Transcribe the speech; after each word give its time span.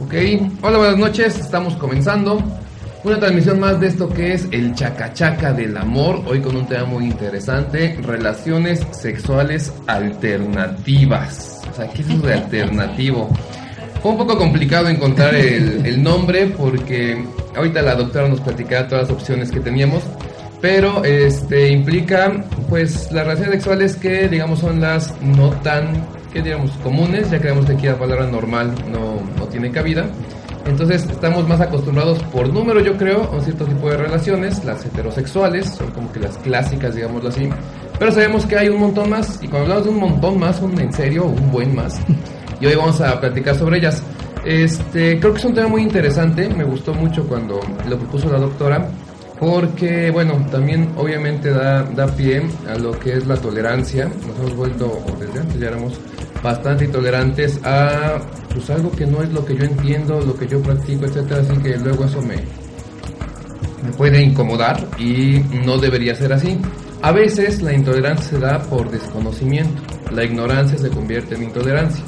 Ok, 0.00 0.14
hola, 0.62 0.78
buenas 0.78 0.98
noches, 0.98 1.38
estamos 1.38 1.74
comenzando 1.76 2.42
una 3.04 3.18
transmisión 3.18 3.60
más 3.60 3.78
de 3.80 3.88
esto 3.88 4.08
que 4.08 4.34
es 4.34 4.48
el 4.50 4.74
chacachaca 4.74 5.52
del 5.52 5.76
amor, 5.76 6.22
hoy 6.26 6.40
con 6.40 6.56
un 6.56 6.66
tema 6.66 6.84
muy 6.84 7.04
interesante, 7.06 7.98
relaciones 8.02 8.84
sexuales 8.92 9.72
alternativas. 9.86 11.60
O 11.70 11.74
sea, 11.74 11.88
¿qué 11.88 12.02
es 12.02 12.08
eso 12.08 12.26
de 12.26 12.34
alternativo? 12.34 13.28
Fue 14.02 14.12
un 14.12 14.18
poco 14.18 14.36
complicado 14.38 14.88
encontrar 14.88 15.34
el, 15.34 15.84
el 15.84 16.02
nombre 16.02 16.46
porque 16.46 17.24
ahorita 17.54 17.82
la 17.82 17.94
doctora 17.94 18.28
nos 18.28 18.40
platicaba 18.40 18.88
todas 18.88 19.08
las 19.08 19.12
opciones 19.12 19.50
que 19.50 19.60
teníamos, 19.60 20.02
pero 20.60 21.04
este 21.04 21.70
implica 21.70 22.44
pues 22.68 23.12
las 23.12 23.24
relaciones 23.24 23.52
sexuales 23.52 23.96
que 23.96 24.28
digamos 24.28 24.60
son 24.60 24.80
las 24.80 25.14
no 25.20 25.50
tan 25.62 26.15
que 26.36 26.42
digamos 26.42 26.70
comunes, 26.82 27.30
ya 27.30 27.38
creemos 27.38 27.64
que 27.64 27.72
aquí 27.72 27.86
la 27.86 27.96
palabra 27.96 28.26
normal 28.26 28.70
no, 28.92 29.22
no 29.38 29.46
tiene 29.46 29.70
cabida. 29.70 30.06
Entonces 30.66 31.06
estamos 31.10 31.48
más 31.48 31.60
acostumbrados 31.62 32.22
por 32.24 32.52
número, 32.52 32.80
yo 32.80 32.96
creo, 32.98 33.24
a 33.24 33.30
un 33.30 33.42
cierto 33.42 33.64
tipo 33.64 33.88
de 33.88 33.96
relaciones, 33.96 34.62
las 34.64 34.84
heterosexuales, 34.84 35.70
son 35.70 35.90
como 35.92 36.12
que 36.12 36.20
las 36.20 36.36
clásicas, 36.38 36.94
digámoslo 36.94 37.30
así. 37.30 37.48
Pero 37.98 38.12
sabemos 38.12 38.44
que 38.44 38.56
hay 38.56 38.68
un 38.68 38.80
montón 38.80 39.08
más, 39.08 39.38
y 39.42 39.48
cuando 39.48 39.72
hablamos 39.72 39.84
de 39.84 39.90
un 39.90 40.00
montón 40.00 40.38
más, 40.38 40.60
un 40.60 40.78
en 40.78 40.92
serio, 40.92 41.24
un 41.24 41.50
buen 41.50 41.74
más. 41.74 41.98
Y 42.60 42.66
hoy 42.66 42.74
vamos 42.74 43.00
a 43.00 43.18
platicar 43.18 43.54
sobre 43.54 43.78
ellas. 43.78 44.02
Este, 44.44 45.18
creo 45.18 45.32
que 45.32 45.38
es 45.38 45.44
un 45.44 45.54
tema 45.54 45.68
muy 45.68 45.82
interesante, 45.82 46.48
me 46.50 46.64
gustó 46.64 46.92
mucho 46.92 47.26
cuando 47.26 47.60
lo 47.88 47.98
propuso 47.98 48.30
la 48.30 48.38
doctora, 48.38 48.88
porque, 49.38 50.10
bueno, 50.10 50.34
también 50.50 50.90
obviamente 50.96 51.50
da, 51.50 51.82
da 51.82 52.06
pie 52.06 52.42
a 52.68 52.76
lo 52.76 52.98
que 52.98 53.14
es 53.14 53.26
la 53.26 53.36
tolerancia. 53.36 54.10
Nos 54.26 54.38
hemos 54.38 54.56
vuelto, 54.56 54.86
o 54.86 55.16
desde 55.18 55.40
antes 55.40 55.60
ya 55.60 55.68
éramos 55.68 55.98
bastante 56.46 56.84
intolerantes 56.84 57.58
a 57.64 58.20
pues 58.54 58.70
algo 58.70 58.92
que 58.92 59.04
no 59.04 59.20
es 59.20 59.32
lo 59.32 59.44
que 59.44 59.56
yo 59.56 59.64
entiendo, 59.64 60.20
lo 60.20 60.36
que 60.36 60.46
yo 60.46 60.62
practico, 60.62 61.04
etcétera, 61.04 61.40
así 61.40 61.60
que 61.60 61.76
luego 61.76 62.04
eso 62.04 62.22
me, 62.22 62.36
me 62.36 63.90
puede 63.96 64.22
incomodar 64.22 64.86
y 64.96 65.40
no 65.64 65.76
debería 65.76 66.14
ser 66.14 66.32
así. 66.32 66.56
A 67.02 67.10
veces 67.10 67.62
la 67.62 67.72
intolerancia 67.72 68.30
se 68.30 68.38
da 68.38 68.62
por 68.62 68.88
desconocimiento, 68.92 69.82
la 70.12 70.22
ignorancia 70.22 70.78
se 70.78 70.88
convierte 70.88 71.34
en 71.34 71.42
intolerancia. 71.42 72.04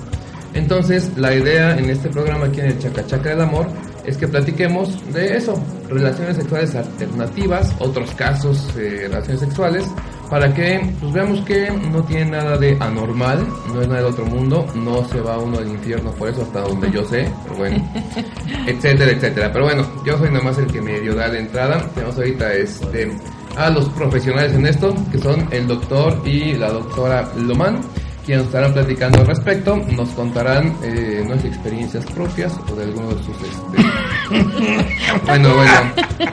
Entonces, 0.54 1.10
la 1.16 1.34
idea 1.34 1.76
en 1.76 1.90
este 1.90 2.08
programa 2.08 2.46
aquí 2.46 2.60
en 2.60 2.66
el 2.66 2.78
Chacachaca 2.78 3.30
del 3.30 3.40
Amor 3.40 3.66
es 4.06 4.16
que 4.16 4.28
platiquemos 4.28 5.12
de 5.12 5.36
eso, 5.36 5.60
relaciones 5.88 6.36
sexuales 6.36 6.76
alternativas, 6.76 7.74
otros 7.80 8.14
casos 8.14 8.72
de 8.76 9.08
relaciones 9.08 9.40
sexuales, 9.40 9.84
para 10.30 10.52
que 10.52 10.80
pues, 11.00 11.12
veamos 11.12 11.40
que 11.44 11.70
no 11.70 12.02
tiene 12.04 12.32
nada 12.32 12.56
de 12.56 12.76
anormal, 12.80 13.46
no 13.72 13.80
es 13.80 13.88
nada 13.88 14.02
del 14.02 14.12
otro 14.12 14.26
mundo, 14.26 14.66
no 14.74 15.04
se 15.08 15.20
va 15.20 15.38
uno 15.38 15.58
al 15.58 15.68
infierno 15.68 16.10
por 16.12 16.28
eso 16.28 16.42
hasta 16.42 16.60
donde 16.60 16.90
yo 16.90 17.04
sé, 17.04 17.30
pero 17.44 17.56
bueno, 17.56 17.92
etcétera, 18.66 19.12
etcétera. 19.12 19.52
Pero 19.52 19.64
bueno, 19.64 19.86
yo 20.04 20.18
soy 20.18 20.30
nada 20.30 20.44
más 20.44 20.58
el 20.58 20.66
que 20.66 20.80
medio 20.80 21.14
da 21.14 21.28
la 21.28 21.38
entrada. 21.38 21.88
Tenemos 21.94 22.16
ahorita 22.16 22.54
este 22.54 23.10
a 23.56 23.70
los 23.70 23.88
profesionales 23.90 24.52
en 24.52 24.66
esto, 24.66 24.94
que 25.10 25.18
son 25.18 25.48
el 25.50 25.66
doctor 25.66 26.22
y 26.24 26.54
la 26.54 26.70
doctora 26.70 27.28
Lomán 27.36 27.80
quienes 28.28 28.44
estarán 28.44 28.74
platicando 28.74 29.20
al 29.20 29.26
respecto, 29.26 29.74
nos 29.96 30.10
contarán 30.10 30.76
eh, 30.82 31.24
nuestras 31.26 31.54
experiencias 31.54 32.04
propias 32.04 32.52
o 32.70 32.76
de 32.76 32.84
algunos 32.84 33.16
de 33.16 33.22
sus... 33.24 33.36
Este... 33.36 34.84
bueno, 35.24 35.54
bueno, 35.54 35.72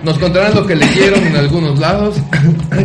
nos 0.04 0.20
contarán 0.20 0.54
lo 0.56 0.68
que 0.68 0.76
leyeron 0.76 1.26
en 1.26 1.38
algunos 1.38 1.80
lados 1.80 2.18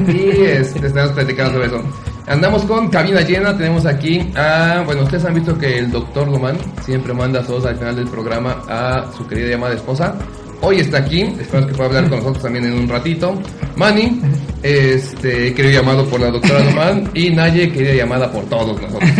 y 0.06 0.42
este, 0.42 0.86
estaremos 0.86 1.10
platicando 1.10 1.54
sobre 1.54 1.66
eso. 1.66 1.82
Andamos 2.28 2.62
con 2.66 2.88
cabina 2.88 3.22
llena, 3.22 3.56
tenemos 3.56 3.84
aquí 3.84 4.30
a... 4.36 4.84
Bueno, 4.86 5.02
ustedes 5.02 5.24
han 5.24 5.34
visto 5.34 5.58
que 5.58 5.78
el 5.78 5.90
doctor 5.90 6.28
Lomán 6.28 6.56
siempre 6.84 7.12
manda 7.12 7.42
saludos 7.42 7.66
al 7.66 7.78
final 7.78 7.96
del 7.96 8.06
programa 8.06 8.62
a 8.68 9.10
su 9.18 9.26
querida 9.26 9.48
llamada 9.48 9.74
esposa. 9.74 10.14
Hoy 10.62 10.80
está 10.80 10.98
aquí, 10.98 11.22
esperamos 11.22 11.70
que 11.70 11.74
pueda 11.76 11.88
hablar 11.88 12.08
con 12.08 12.18
nosotros 12.18 12.42
también 12.42 12.66
en 12.66 12.74
un 12.74 12.88
ratito. 12.88 13.40
Manny, 13.76 14.20
este, 14.62 15.54
querido 15.54 15.80
llamado 15.80 16.04
por 16.06 16.20
la 16.20 16.30
doctora 16.30 16.62
Lomán, 16.64 17.10
y 17.14 17.30
Naye, 17.30 17.72
querida 17.72 17.94
llamada 17.94 18.30
por 18.30 18.44
todos 18.44 18.80
nosotros. 18.80 19.10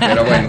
Pero 0.00 0.24
bueno. 0.24 0.48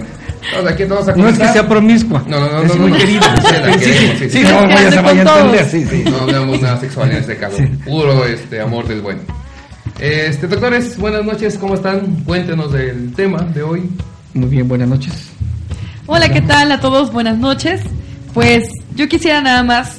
Entonces, 0.50 0.72
aquí 0.72 0.84
vamos 0.84 1.08
a 1.08 1.16
no 1.16 1.28
es 1.28 1.38
que 1.38 1.48
sea 1.48 1.68
promiscua. 1.68 2.22
No, 2.28 2.38
no, 2.40 2.48
no. 2.50 2.62
Es 2.62 2.74
no, 2.76 2.82
muy 2.82 2.92
no. 2.92 2.96
querida. 2.96 3.36
Sí, 3.36 3.52
la 3.60 3.72
Sí, 3.72 3.78
queremos, 3.80 4.18
sí, 4.18 4.24
sí, 4.24 4.30
sí, 4.30 4.38
sí. 4.38 4.42
no 4.44 4.60
vaya 4.68 4.88
a 4.88 5.10
entender. 5.10 5.64
Sí, 5.66 5.84
sí. 5.84 6.04
No 6.08 6.16
hablamos 6.20 6.62
nada 6.62 6.80
sexual 6.80 7.10
en 7.10 7.16
este 7.18 7.36
caso. 7.36 7.56
Puro 7.84 8.24
este 8.24 8.60
amor 8.60 8.86
del 8.86 9.00
bueno. 9.02 9.20
Este, 9.98 10.46
doctores, 10.46 10.96
buenas 10.96 11.24
noches, 11.24 11.58
¿cómo 11.58 11.74
están? 11.74 12.22
Cuéntenos 12.24 12.72
del 12.72 13.12
tema 13.14 13.42
de 13.42 13.62
hoy. 13.64 13.90
Muy 14.32 14.48
bien, 14.48 14.68
buenas 14.68 14.88
noches. 14.88 15.12
Hola, 16.06 16.32
¿qué 16.32 16.40
tal 16.40 16.70
a 16.70 16.80
todos? 16.80 17.12
Buenas 17.12 17.36
noches. 17.36 17.82
Pues 18.32 18.62
yo 18.98 19.08
quisiera 19.08 19.40
nada 19.40 19.62
más 19.62 19.98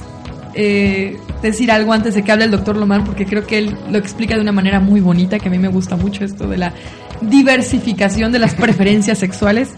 eh, 0.53 1.17
decir 1.41 1.71
algo 1.71 1.93
antes 1.93 2.15
de 2.15 2.21
que 2.21 2.33
hable 2.33 2.43
el 2.43 2.51
doctor 2.51 2.75
Lomar, 2.75 3.05
porque 3.05 3.25
creo 3.25 3.47
que 3.47 3.57
él 3.57 3.77
lo 3.89 3.97
explica 3.97 4.35
de 4.35 4.41
una 4.41 4.51
manera 4.51 4.81
muy 4.81 4.99
bonita, 4.99 5.39
que 5.39 5.47
a 5.47 5.51
mí 5.51 5.57
me 5.57 5.69
gusta 5.69 5.95
mucho 5.95 6.25
esto 6.25 6.47
de 6.47 6.57
la 6.57 6.73
diversificación 7.21 8.33
de 8.33 8.39
las 8.39 8.55
preferencias 8.55 9.17
sexuales. 9.17 9.69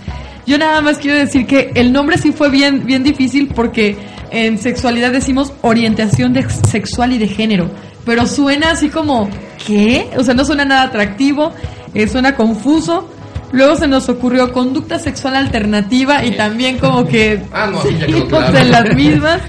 Yo 0.48 0.58
nada 0.58 0.82
más 0.82 0.98
quiero 0.98 1.20
decir 1.20 1.46
que 1.46 1.72
el 1.76 1.94
nombre 1.94 2.18
sí 2.18 2.32
fue 2.32 2.50
bien, 2.50 2.88
bien 2.88 3.04
difícil 3.04 3.50
porque 3.50 3.96
en 4.32 4.58
sexualidad 4.58 5.12
decimos 5.12 5.54
orientación 5.62 6.34
de 6.34 6.50
sexual 6.50 7.14
y 7.14 7.20
de 7.20 7.28
género, 7.28 7.70
pero 8.06 8.26
suena 8.26 8.72
así 8.72 8.90
como, 8.90 9.30
¿qué? 9.68 10.10
O 10.18 10.24
sea, 10.24 10.34
no 10.34 10.46
suena 10.46 10.66
nada 10.66 10.82
atractivo, 10.84 11.54
eh, 11.94 12.08
suena 12.08 12.36
confuso. 12.36 13.11
Luego 13.52 13.76
se 13.76 13.88
nos 13.88 14.08
ocurrió 14.10 14.54
conducta 14.54 14.98
sexual 15.00 15.36
alternativa 15.36 16.24
y 16.26 16.32
también 16.38 16.78
como 16.78 17.06
que 17.06 17.42
Ah, 17.52 17.68
no, 17.72 17.82
sí, 17.82 17.90
ya 18.00 18.06
quedó 18.06 18.18
seguimos 18.18 18.30
claro. 18.44 18.58
en 18.58 18.72
las 18.72 18.96
mismas. 18.96 19.42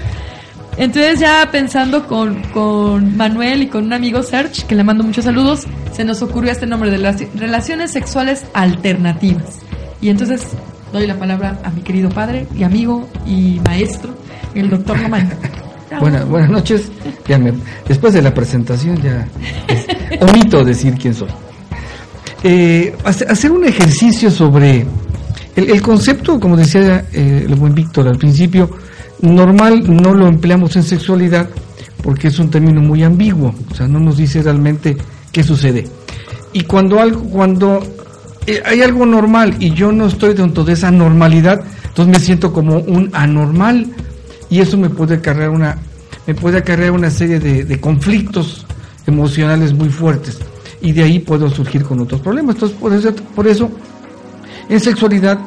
Entonces 0.75 1.19
ya 1.19 1.47
pensando 1.51 2.07
con, 2.07 2.41
con 2.51 3.15
Manuel 3.15 3.61
y 3.61 3.67
con 3.67 3.85
un 3.85 3.93
amigo 3.93 4.23
Serge, 4.23 4.63
que 4.65 4.73
le 4.75 4.83
mando 4.83 5.03
muchos 5.03 5.23
saludos, 5.25 5.65
se 5.93 6.03
nos 6.03 6.21
ocurrió 6.23 6.51
este 6.51 6.65
nombre 6.65 6.89
de 6.89 6.97
relaci- 6.97 7.29
relaciones 7.35 7.91
sexuales 7.91 8.43
alternativas. 8.53 9.59
Y 10.01 10.09
entonces 10.09 10.41
doy 10.91 11.05
la 11.07 11.15
palabra 11.15 11.59
a 11.63 11.69
mi 11.69 11.81
querido 11.81 12.09
padre 12.09 12.47
y 12.55 12.63
amigo 12.63 13.07
y 13.25 13.61
maestro, 13.63 14.15
el 14.55 14.69
doctor 14.69 14.99
Román. 15.01 15.31
Buena- 15.99 16.25
buenas 16.25 16.49
noches. 16.49 16.91
Ya 17.27 17.37
me- 17.37 17.53
después 17.87 18.13
de 18.15 18.23
la 18.23 18.33
presentación 18.33 18.99
ya 19.01 19.27
es- 19.67 19.85
omito 20.21 20.65
decir 20.65 20.95
quién 20.99 21.13
soy. 21.13 21.29
Eh, 22.45 22.93
hace- 23.05 23.25
hacer 23.25 23.51
un 23.51 23.63
ejercicio 23.63 24.29
sobre 24.29 24.85
el, 25.55 25.81
concepto, 25.81 26.39
como 26.41 26.57
decía 26.57 27.05
eh, 27.13 27.45
el 27.47 27.55
buen 27.55 27.73
Víctor 27.73 28.07
al 28.09 28.17
principio, 28.17 28.69
normal 29.21 29.83
no 29.87 30.13
lo 30.13 30.27
empleamos 30.27 30.75
en 30.75 30.83
sexualidad 30.83 31.47
porque 32.01 32.27
es 32.27 32.39
un 32.39 32.49
término 32.49 32.81
muy 32.81 33.01
ambiguo, 33.01 33.55
o 33.71 33.75
sea, 33.75 33.87
no 33.87 33.97
nos 33.97 34.17
dice 34.17 34.43
realmente 34.43 34.97
qué 35.31 35.41
sucede. 35.41 35.85
Y 36.51 36.63
cuando 36.63 36.99
algo, 36.99 37.21
cuando 37.29 37.81
eh, 38.45 38.61
hay 38.65 38.81
algo 38.81 39.05
normal 39.05 39.55
y 39.59 39.71
yo 39.73 39.93
no 39.93 40.07
estoy 40.07 40.33
dentro 40.33 40.65
de 40.65 40.73
esa 40.73 40.91
normalidad, 40.91 41.61
entonces 41.87 42.13
me 42.13 42.19
siento 42.19 42.51
como 42.51 42.79
un 42.79 43.09
anormal 43.13 43.87
y 44.49 44.59
eso 44.59 44.77
me 44.77 44.89
puede 44.89 45.15
acarrear 45.15 45.49
una, 45.49 45.77
me 46.27 46.35
puede 46.35 46.57
acarrear 46.57 46.91
una 46.91 47.09
serie 47.09 47.39
de 47.39 47.79
conflictos 47.79 48.65
emocionales 49.07 49.73
muy 49.73 49.87
fuertes 49.87 50.39
y 50.83 50.91
de 50.91 51.01
ahí 51.01 51.19
puedo 51.19 51.49
surgir 51.49 51.83
con 51.83 51.99
otros 52.01 52.21
problemas. 52.21 52.55
Entonces, 52.55 52.77
por 52.77 52.93
eso, 52.93 53.15
por 53.33 53.47
eso 53.47 53.69
en 54.69 54.79
sexualidad 54.79 55.39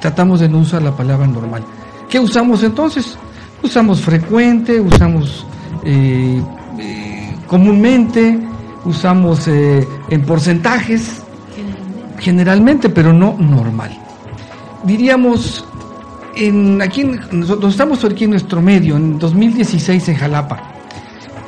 tratamos 0.00 0.40
de 0.40 0.48
no 0.48 0.58
usar 0.58 0.82
la 0.82 0.96
palabra 0.96 1.26
normal. 1.26 1.62
¿Qué 2.08 2.18
usamos 2.18 2.62
entonces? 2.62 3.16
Usamos 3.62 4.00
frecuente, 4.00 4.80
usamos 4.80 5.46
eh, 5.84 6.42
eh, 6.78 7.36
comúnmente, 7.46 8.40
usamos 8.86 9.46
eh, 9.48 9.86
en 10.08 10.22
porcentajes, 10.22 11.22
generalmente, 12.18 12.88
pero 12.88 13.12
no 13.12 13.36
normal. 13.38 13.96
Diríamos, 14.84 15.62
en, 16.36 16.80
aquí 16.80 17.04
nosotros 17.32 17.72
estamos 17.72 18.02
aquí 18.02 18.24
en 18.24 18.30
nuestro 18.30 18.62
medio, 18.62 18.96
en 18.96 19.18
2016 19.18 20.08
en 20.08 20.16
Jalapa. 20.16 20.58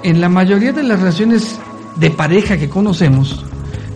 En 0.02 0.20
la 0.20 0.28
mayoría 0.28 0.72
de 0.72 0.82
las 0.82 0.98
relaciones 0.98 1.58
de 1.96 2.10
pareja 2.10 2.56
que 2.56 2.68
conocemos, 2.68 3.44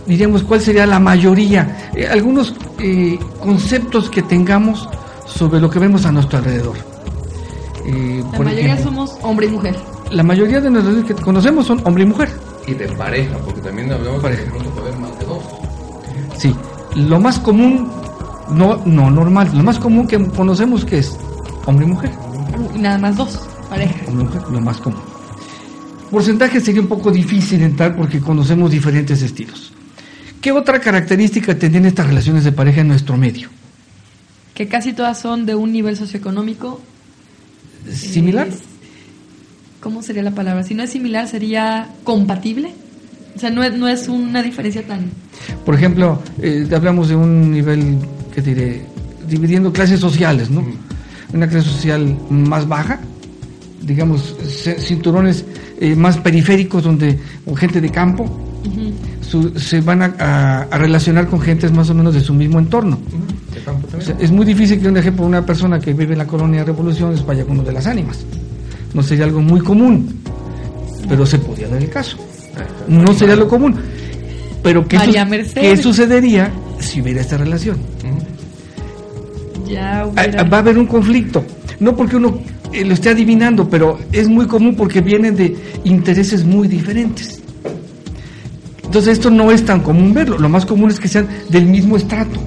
diríamos 0.05 0.43
cuál 0.43 0.61
sería 0.61 0.85
la 0.85 0.99
mayoría, 0.99 1.89
Eh, 1.95 2.07
algunos 2.07 2.53
eh, 2.79 3.17
conceptos 3.41 4.09
que 4.09 4.21
tengamos 4.21 4.87
sobre 5.25 5.59
lo 5.59 5.69
que 5.69 5.79
vemos 5.79 6.05
a 6.05 6.11
nuestro 6.11 6.37
alrededor. 6.39 6.77
Eh, 7.85 8.21
La 8.23 8.31
por 8.37 8.45
mayoría 8.45 8.73
ejemplo, 8.73 8.85
somos 8.91 9.17
hombre 9.21 9.47
y 9.47 9.49
mujer. 9.49 9.75
la 10.11 10.23
mayoría 10.23 10.61
de 10.61 10.69
relaciones 10.69 11.05
que 11.05 11.13
conocemos 11.15 11.65
son 11.67 11.81
hombre 11.85 12.03
y 12.03 12.05
mujer. 12.07 12.29
Y 12.67 12.73
de 12.73 12.87
pareja, 12.89 13.37
porque 13.45 13.61
también 13.61 13.91
hablamos 13.91 14.21
Pareja. 14.21 14.43
de 14.43 14.49
pronto 14.49 14.69
puede 14.71 14.87
haber 14.89 14.99
más 14.99 15.19
de 15.19 15.25
dos. 15.25 15.43
Sí, 16.37 16.53
lo 16.95 17.19
más 17.19 17.39
común, 17.39 17.89
no, 18.49 18.81
no 18.85 19.09
normal, 19.09 19.49
lo 19.53 19.63
más 19.63 19.79
común 19.79 20.05
que 20.07 20.23
conocemos 20.31 20.83
que 20.85 20.99
es 20.99 21.17
hombre 21.65 21.85
y 21.85 21.89
mujer. 21.89 22.11
Y 22.75 22.79
nada 22.79 22.97
más 22.97 23.15
dos, 23.15 23.39
pareja. 23.69 23.95
Hombre 24.07 24.23
y 24.23 24.27
mujer, 24.27 24.41
lo 24.51 24.61
más 24.61 24.77
común. 24.77 24.99
Porcentaje 26.11 26.59
sería 26.61 26.81
un 26.81 26.87
poco 26.87 27.11
difícil 27.11 27.61
entrar 27.61 27.95
porque 27.95 28.19
conocemos 28.19 28.71
diferentes 28.71 29.21
estilos. 29.21 29.73
¿Qué 30.41 30.51
otra 30.51 30.79
característica 30.79 31.57
tendrían 31.57 31.85
estas 31.85 32.07
relaciones 32.07 32.43
de 32.43 32.51
pareja 32.51 32.81
en 32.81 32.87
nuestro 32.87 33.17
medio? 33.17 33.49
Que 34.53 34.67
casi 34.67 34.93
todas 34.93 35.19
son 35.19 35.45
de 35.45 35.55
un 35.55 35.71
nivel 35.71 35.95
socioeconómico 35.97 36.81
¿Similar? 37.91 38.47
es- 38.47 38.59
¿Cómo 39.81 40.01
sería 40.01 40.23
la 40.23 40.31
palabra? 40.31 40.63
Si 40.63 40.73
no 40.73 40.83
es 40.83 40.89
similar, 40.89 41.27
sería 41.27 41.89
compatible. 42.03 42.73
O 43.35 43.39
sea, 43.39 43.51
no 43.51 43.63
es, 43.63 43.73
no 43.77 43.87
es 43.87 44.07
una 44.07 44.41
diferencia 44.41 44.85
tan... 44.85 45.11
Por 45.65 45.75
ejemplo, 45.75 46.21
eh, 46.41 46.67
hablamos 46.75 47.09
de 47.09 47.15
un 47.15 47.51
nivel, 47.51 47.97
¿qué 48.33 48.41
diré? 48.41 48.81
Dividiendo 49.29 49.71
clases 49.71 49.99
sociales, 49.99 50.49
¿no? 50.49 50.65
Una 51.33 51.47
clase 51.47 51.69
social 51.69 52.17
más 52.29 52.67
baja, 52.67 52.99
digamos, 53.81 54.35
cinturones 54.79 55.45
eh, 55.79 55.95
más 55.95 56.17
periféricos 56.17 56.83
donde 56.83 57.17
o 57.45 57.55
gente 57.55 57.79
de 57.81 57.89
campo 57.89 58.25
su- 59.21 59.57
se 59.59 59.81
van 59.81 60.01
a, 60.01 60.15
a- 60.19 60.61
a 60.71 60.77
relacionar 60.77 61.27
con 61.27 61.39
gentes 61.39 61.71
más 61.71 61.89
o 61.89 61.93
menos 61.93 62.13
de 62.13 62.21
su 62.21 62.33
mismo 62.33 62.59
entorno. 62.59 62.99
Campo 63.65 63.87
O 63.97 64.01
sea, 64.01 64.15
es 64.19 64.31
muy 64.31 64.45
difícil 64.45 64.79
que 64.79 64.87
un 64.87 64.97
ejemplo 64.97 65.25
una 65.25 65.45
persona 65.45 65.79
que 65.79 65.93
vive 65.93 66.13
en 66.13 66.19
la 66.19 66.27
colonia 66.27 66.59
de 66.59 66.65
Revoluciones 66.67 67.25
vaya 67.25 67.43
con 67.43 67.53
uno 67.59 67.63
de 67.63 67.73
las 67.73 67.85
ánimas. 67.87 68.19
No 68.93 69.01
sería 69.03 69.25
algo 69.25 69.41
muy 69.41 69.59
común, 69.61 70.19
pero 71.09 71.25
se 71.25 71.37
podría 71.39 71.67
dar 71.67 71.81
el 71.81 71.89
caso. 71.89 72.17
No 72.87 73.13
sería 73.13 73.35
lo 73.35 73.47
común. 73.47 73.75
Pero 74.63 74.87
¿qué, 74.87 74.97
María 74.97 75.23
su- 75.23 75.29
Mercedes. 75.29 75.77
¿qué 75.77 75.83
sucedería 75.83 76.51
si 76.79 77.01
hubiera 77.01 77.21
esta 77.21 77.37
relación? 77.37 77.77
Ya 79.67 80.01
Ah, 80.01 80.05
hubiera... 80.07 80.43
Va 80.43 80.57
a 80.57 80.59
haber 80.61 80.77
un 80.77 80.85
conflicto. 80.85 81.43
No 81.79 81.95
porque 81.95 82.15
uno 82.15 82.39
lo 82.83 82.93
esté 82.93 83.09
adivinando, 83.09 83.69
pero 83.69 83.99
es 84.11 84.27
muy 84.27 84.47
común 84.47 84.75
porque 84.75 85.01
vienen 85.01 85.35
de 85.35 85.55
intereses 85.83 86.43
muy 86.43 86.67
diferentes. 86.67 87.41
Entonces 88.83 89.13
esto 89.13 89.29
no 89.29 89.51
es 89.51 89.65
tan 89.65 89.81
común 89.81 90.13
verlo. 90.13 90.37
Lo 90.37 90.49
más 90.49 90.65
común 90.65 90.89
es 90.89 90.99
que 90.99 91.07
sean 91.07 91.27
del 91.49 91.65
mismo 91.65 91.97
estrato 91.97 92.39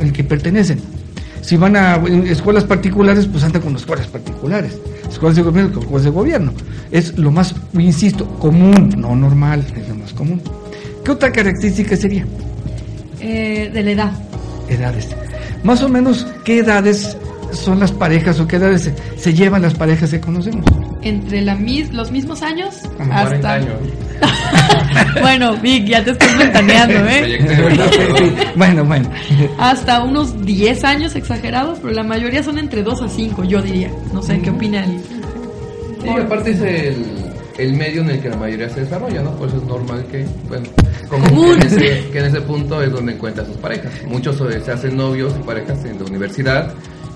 al 0.00 0.12
que 0.12 0.24
pertenecen. 0.24 0.80
Si 1.40 1.56
van 1.56 1.76
a 1.76 1.96
eh, 1.96 2.24
escuelas 2.30 2.64
particulares, 2.64 3.26
pues 3.26 3.44
andan 3.44 3.62
con 3.62 3.74
escuelas 3.76 4.06
particulares. 4.08 4.76
Escuelas 5.08 5.36
de 5.36 5.42
gobierno 5.42 5.72
con 5.72 5.82
escuelas 5.82 6.04
de 6.04 6.10
gobierno. 6.10 6.52
Es 6.90 7.16
lo 7.16 7.30
más, 7.30 7.54
insisto, 7.74 8.26
común, 8.38 8.94
no 8.96 9.14
normal, 9.16 9.64
es 9.76 9.88
lo 9.88 9.94
más 9.94 10.12
común. 10.12 10.42
¿Qué 11.04 11.12
otra 11.12 11.32
característica 11.32 11.96
sería? 11.96 12.26
Eh, 13.20 13.70
de 13.72 13.82
la 13.82 13.90
edad. 13.90 14.12
edades. 14.68 15.08
Más 15.62 15.82
o 15.82 15.88
menos, 15.88 16.26
¿qué 16.44 16.58
edades 16.58 17.16
son 17.52 17.80
las 17.80 17.92
parejas 17.92 18.38
o 18.40 18.46
qué 18.46 18.56
edades 18.56 18.82
se, 18.82 18.94
se 19.16 19.34
llevan 19.34 19.62
las 19.62 19.74
parejas 19.74 20.10
que 20.10 20.20
conocemos? 20.20 20.64
Entre 21.02 21.42
la 21.42 21.54
mis, 21.54 21.92
los 21.92 22.10
mismos 22.10 22.42
años 22.42 22.76
Como 22.96 23.12
hasta... 23.12 23.38
40 23.40 23.54
años. 23.54 23.72
bueno, 25.20 25.56
Vic, 25.58 25.86
ya 25.86 26.04
te 26.04 26.10
estás 26.10 26.36
ventaneando, 26.36 26.98
¿eh? 27.08 28.46
Bueno, 28.56 28.84
bueno. 28.84 29.08
Hasta 29.58 30.02
unos 30.02 30.44
10 30.44 30.84
años 30.84 31.14
exagerados, 31.14 31.78
pero 31.80 31.94
la 31.94 32.02
mayoría 32.02 32.42
son 32.42 32.58
entre 32.58 32.82
2 32.82 33.02
a 33.02 33.08
5, 33.08 33.44
yo 33.44 33.62
diría. 33.62 33.90
No 34.12 34.22
sé, 34.22 34.40
¿qué 34.40 34.50
opina 34.50 34.84
el... 34.84 35.00
Sí, 36.02 36.08
aparte 36.08 36.50
es 36.52 36.60
el, 36.60 37.04
el 37.58 37.72
medio 37.74 38.02
en 38.02 38.10
el 38.10 38.20
que 38.20 38.28
la 38.28 38.36
mayoría 38.36 38.68
se 38.68 38.80
desarrolla, 38.80 39.20
¿no? 39.22 39.32
Por 39.36 39.48
eso 39.48 39.58
es 39.58 39.64
normal 39.64 40.06
que, 40.10 40.24
bueno, 40.48 40.66
como 41.08 41.24
Común. 41.26 41.58
que 41.58 41.66
en, 41.66 41.72
ese, 41.72 42.10
que 42.10 42.18
en 42.20 42.24
ese 42.26 42.40
punto 42.40 42.82
es 42.82 42.92
donde 42.92 43.12
encuentra 43.12 43.44
sus 43.44 43.56
parejas. 43.56 43.92
Muchos 44.06 44.40
eh, 44.40 44.60
se 44.64 44.72
hacen 44.72 44.96
novios 44.96 45.34
y 45.38 45.42
parejas 45.42 45.84
en 45.84 45.98
la 45.98 46.04
universidad, 46.04 46.72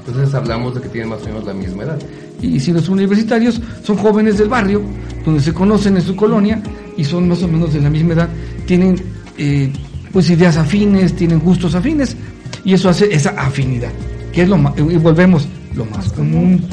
entonces 0.07 0.35
hablamos 0.35 0.75
de 0.75 0.81
que 0.81 0.89
tienen 0.89 1.11
más 1.11 1.23
o 1.23 1.27
menos 1.27 1.45
la 1.45 1.55
misma 1.55 1.85
edad. 1.85 1.99
Y 2.41 2.59
si 2.59 2.73
los 2.73 2.89
universitarios 2.89 3.61
son 3.85 3.97
jóvenes 3.97 4.39
del 4.39 4.49
barrio, 4.49 4.83
donde 5.25 5.41
se 5.41 5.55
conocen 5.55 5.97
en 5.97 6.03
su 6.03 6.17
colonia 6.17 6.61
y 6.97 7.05
son 7.05 7.29
más 7.29 7.43
o 7.43 7.49
menos 7.49 7.73
de 7.73 7.81
la 7.81 7.91
misma 7.91 8.15
edad, 8.15 8.29
tienen 8.67 9.01
eh, 9.39 9.73
pues 10.13 10.29
ideas 10.31 10.57
afines, 10.57 11.15
tienen 11.15 11.39
gustos 11.39 11.75
afines 11.75 12.17
y 12.65 12.75
eso 12.75 12.89
hace 12.89 13.15
esa 13.15 13.31
afinidad, 13.31 13.91
que 14.33 14.43
es 14.43 14.49
lo 14.49 14.59
más, 14.59 14.75
y 14.77 14.97
volvemos, 14.97 15.47
lo 15.75 15.85
más 15.85 16.13
común. 16.13 16.65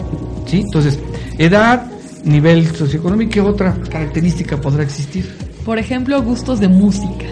¿sí? 0.48 0.62
Entonces, 0.62 1.00
edad, 1.38 1.86
nivel 2.24 2.66
socioeconómico, 2.76 3.32
¿qué 3.32 3.42
otra 3.42 3.78
característica 3.90 4.60
podrá 4.60 4.84
existir? 4.84 5.30
Por 5.66 5.78
ejemplo, 5.78 6.22
gustos 6.24 6.60
de 6.60 6.68
música. 6.68 7.26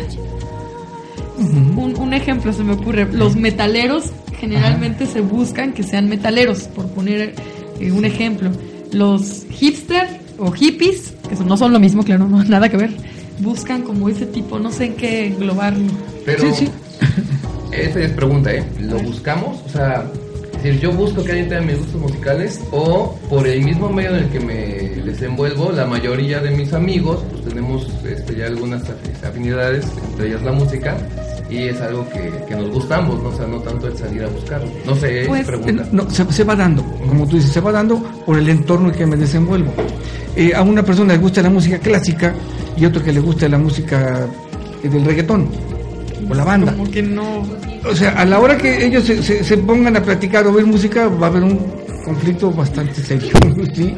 Un, 1.39 1.95
un 1.97 2.13
ejemplo 2.13 2.53
se 2.53 2.63
me 2.63 2.73
ocurre. 2.73 3.11
Los 3.11 3.35
metaleros 3.35 4.11
generalmente 4.39 5.05
se 5.05 5.21
buscan 5.21 5.73
que 5.73 5.83
sean 5.83 6.07
metaleros, 6.09 6.63
por 6.63 6.87
poner 6.87 7.33
eh, 7.79 7.91
un 7.91 8.05
ejemplo. 8.05 8.51
Los 8.91 9.45
hipster 9.49 10.07
o 10.37 10.51
hippies, 10.51 11.13
que 11.29 11.35
son- 11.35 11.47
no 11.47 11.57
son 11.57 11.73
lo 11.73 11.79
mismo, 11.79 12.03
claro, 12.03 12.27
no 12.29 12.43
nada 12.43 12.69
que 12.69 12.77
ver, 12.77 12.91
buscan 13.39 13.81
como 13.83 14.09
ese 14.09 14.25
tipo, 14.25 14.59
no 14.59 14.71
sé 14.71 14.85
en 14.85 14.93
qué 14.95 15.27
englobarlo. 15.27 15.85
Pero 16.25 16.43
Sí, 16.55 16.65
sí. 16.65 16.71
esa 17.71 17.99
es 17.99 18.11
pregunta, 18.11 18.53
¿eh? 18.53 18.63
¿Lo 18.81 18.97
buscamos? 18.99 19.59
O 19.65 19.69
sea, 19.69 20.05
es 20.57 20.63
decir, 20.63 20.79
yo 20.79 20.91
busco 20.91 21.23
que 21.23 21.31
alguien 21.31 21.49
tenga 21.49 21.61
mis 21.61 21.77
gustos 21.77 22.01
musicales 22.01 22.61
o 22.71 23.15
por 23.29 23.47
el 23.47 23.63
mismo 23.63 23.89
medio 23.89 24.09
en 24.11 24.15
el 24.23 24.29
que 24.29 24.39
me 24.39 24.55
desenvuelvo, 25.03 25.71
la 25.71 25.85
mayoría 25.85 26.39
de 26.39 26.49
mis 26.51 26.73
amigos, 26.73 27.23
pues 27.31 27.45
tenemos 27.45 27.87
este, 28.09 28.35
ya 28.35 28.47
algunas 28.47 28.83
af- 28.83 29.27
afinidades, 29.27 29.85
entre 30.11 30.29
ellas 30.29 30.41
la 30.43 30.51
música, 30.53 30.97
y 31.49 31.57
es 31.69 31.79
algo 31.81 32.07
que, 32.09 32.31
que 32.47 32.55
nos 32.55 32.69
gusta 32.71 32.97
ambos, 32.97 33.21
¿no? 33.23 33.29
O 33.29 33.35
sea, 33.35 33.47
no 33.47 33.57
tanto 33.59 33.87
el 33.87 33.97
salir 33.97 34.23
a 34.23 34.27
buscarlo. 34.27 34.67
No 34.85 34.95
sé, 34.95 35.21
es 35.21 35.27
Pues, 35.27 35.45
pregunta. 35.45 35.87
No, 35.91 36.09
se, 36.09 36.31
se 36.31 36.43
va 36.43 36.55
dando, 36.55 36.83
como 37.07 37.27
tú 37.27 37.37
dices, 37.37 37.51
se 37.51 37.61
va 37.61 37.71
dando 37.71 37.97
por 38.25 38.37
el 38.37 38.49
entorno 38.49 38.89
en 38.89 38.95
que 38.95 39.05
me 39.05 39.15
desenvuelvo. 39.15 39.71
Eh, 40.35 40.53
a 40.53 40.61
una 40.61 40.83
persona 40.83 41.13
le 41.13 41.19
gusta 41.19 41.41
la 41.41 41.49
música 41.49 41.79
clásica 41.79 42.33
y 42.75 42.85
otro 42.85 43.03
que 43.03 43.11
le 43.13 43.19
gusta 43.19 43.47
la 43.49 43.57
música 43.57 44.27
eh, 44.83 44.89
del 44.89 45.03
reggaetón 45.05 45.49
o 46.29 46.33
la 46.33 46.43
banda. 46.43 46.71
Como 46.73 46.89
que 46.91 47.01
no. 47.01 47.43
O 47.89 47.95
sea, 47.95 48.11
a 48.11 48.25
la 48.25 48.39
hora 48.39 48.57
que 48.57 48.85
ellos 48.85 49.05
se, 49.05 49.23
se- 49.23 49.43
se 49.43 49.57
pongan 49.57 49.95
a 49.95 50.03
platicar 50.03 50.45
o 50.47 50.51
ver 50.53 50.65
música, 50.65 51.07
va 51.07 51.27
a 51.27 51.29
haber 51.29 51.43
un 51.43 51.59
conflicto 52.05 52.51
bastante 52.51 53.01
serio. 53.01 53.29
¿sí? 53.73 53.95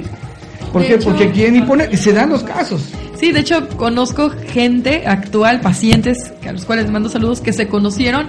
¿Por 0.71 0.81
De 0.83 0.87
qué? 0.87 0.93
hecho- 0.95 1.09
Porque 1.09 1.31
quieren 1.31 1.65
y 1.91 1.97
se 1.97 2.13
dan 2.13 2.29
los 2.29 2.43
casos. 2.43 2.83
Sí, 3.19 3.33
de 3.33 3.42
hecho 3.42 3.68
conozco 3.69 4.30
gente 4.30 5.04
actual, 5.06 5.60
pacientes, 5.60 6.31
a 6.48 6.54
los 6.54 6.63
cuales 6.63 6.86
les 6.86 6.94
mando 6.94 7.10
saludos, 7.10 7.42
que 7.42 7.51
se 7.51 7.68
conocieron 7.68 8.27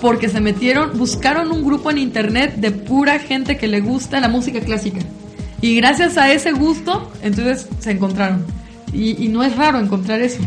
porque 0.00 0.28
se 0.28 0.40
metieron, 0.40 0.98
buscaron 0.98 1.52
un 1.52 1.64
grupo 1.64 1.92
en 1.92 1.98
internet 1.98 2.56
de 2.56 2.72
pura 2.72 3.20
gente 3.20 3.56
que 3.56 3.68
le 3.68 3.80
gusta 3.80 4.18
la 4.18 4.26
música 4.26 4.58
clásica. 4.58 4.98
Y 5.60 5.76
gracias 5.76 6.18
a 6.18 6.32
ese 6.32 6.50
gusto, 6.50 7.12
entonces 7.22 7.68
se 7.78 7.92
encontraron. 7.92 8.44
Y, 8.92 9.24
y 9.24 9.28
no 9.28 9.44
es 9.44 9.54
raro 9.54 9.78
encontrar 9.78 10.20
eso. 10.20 10.42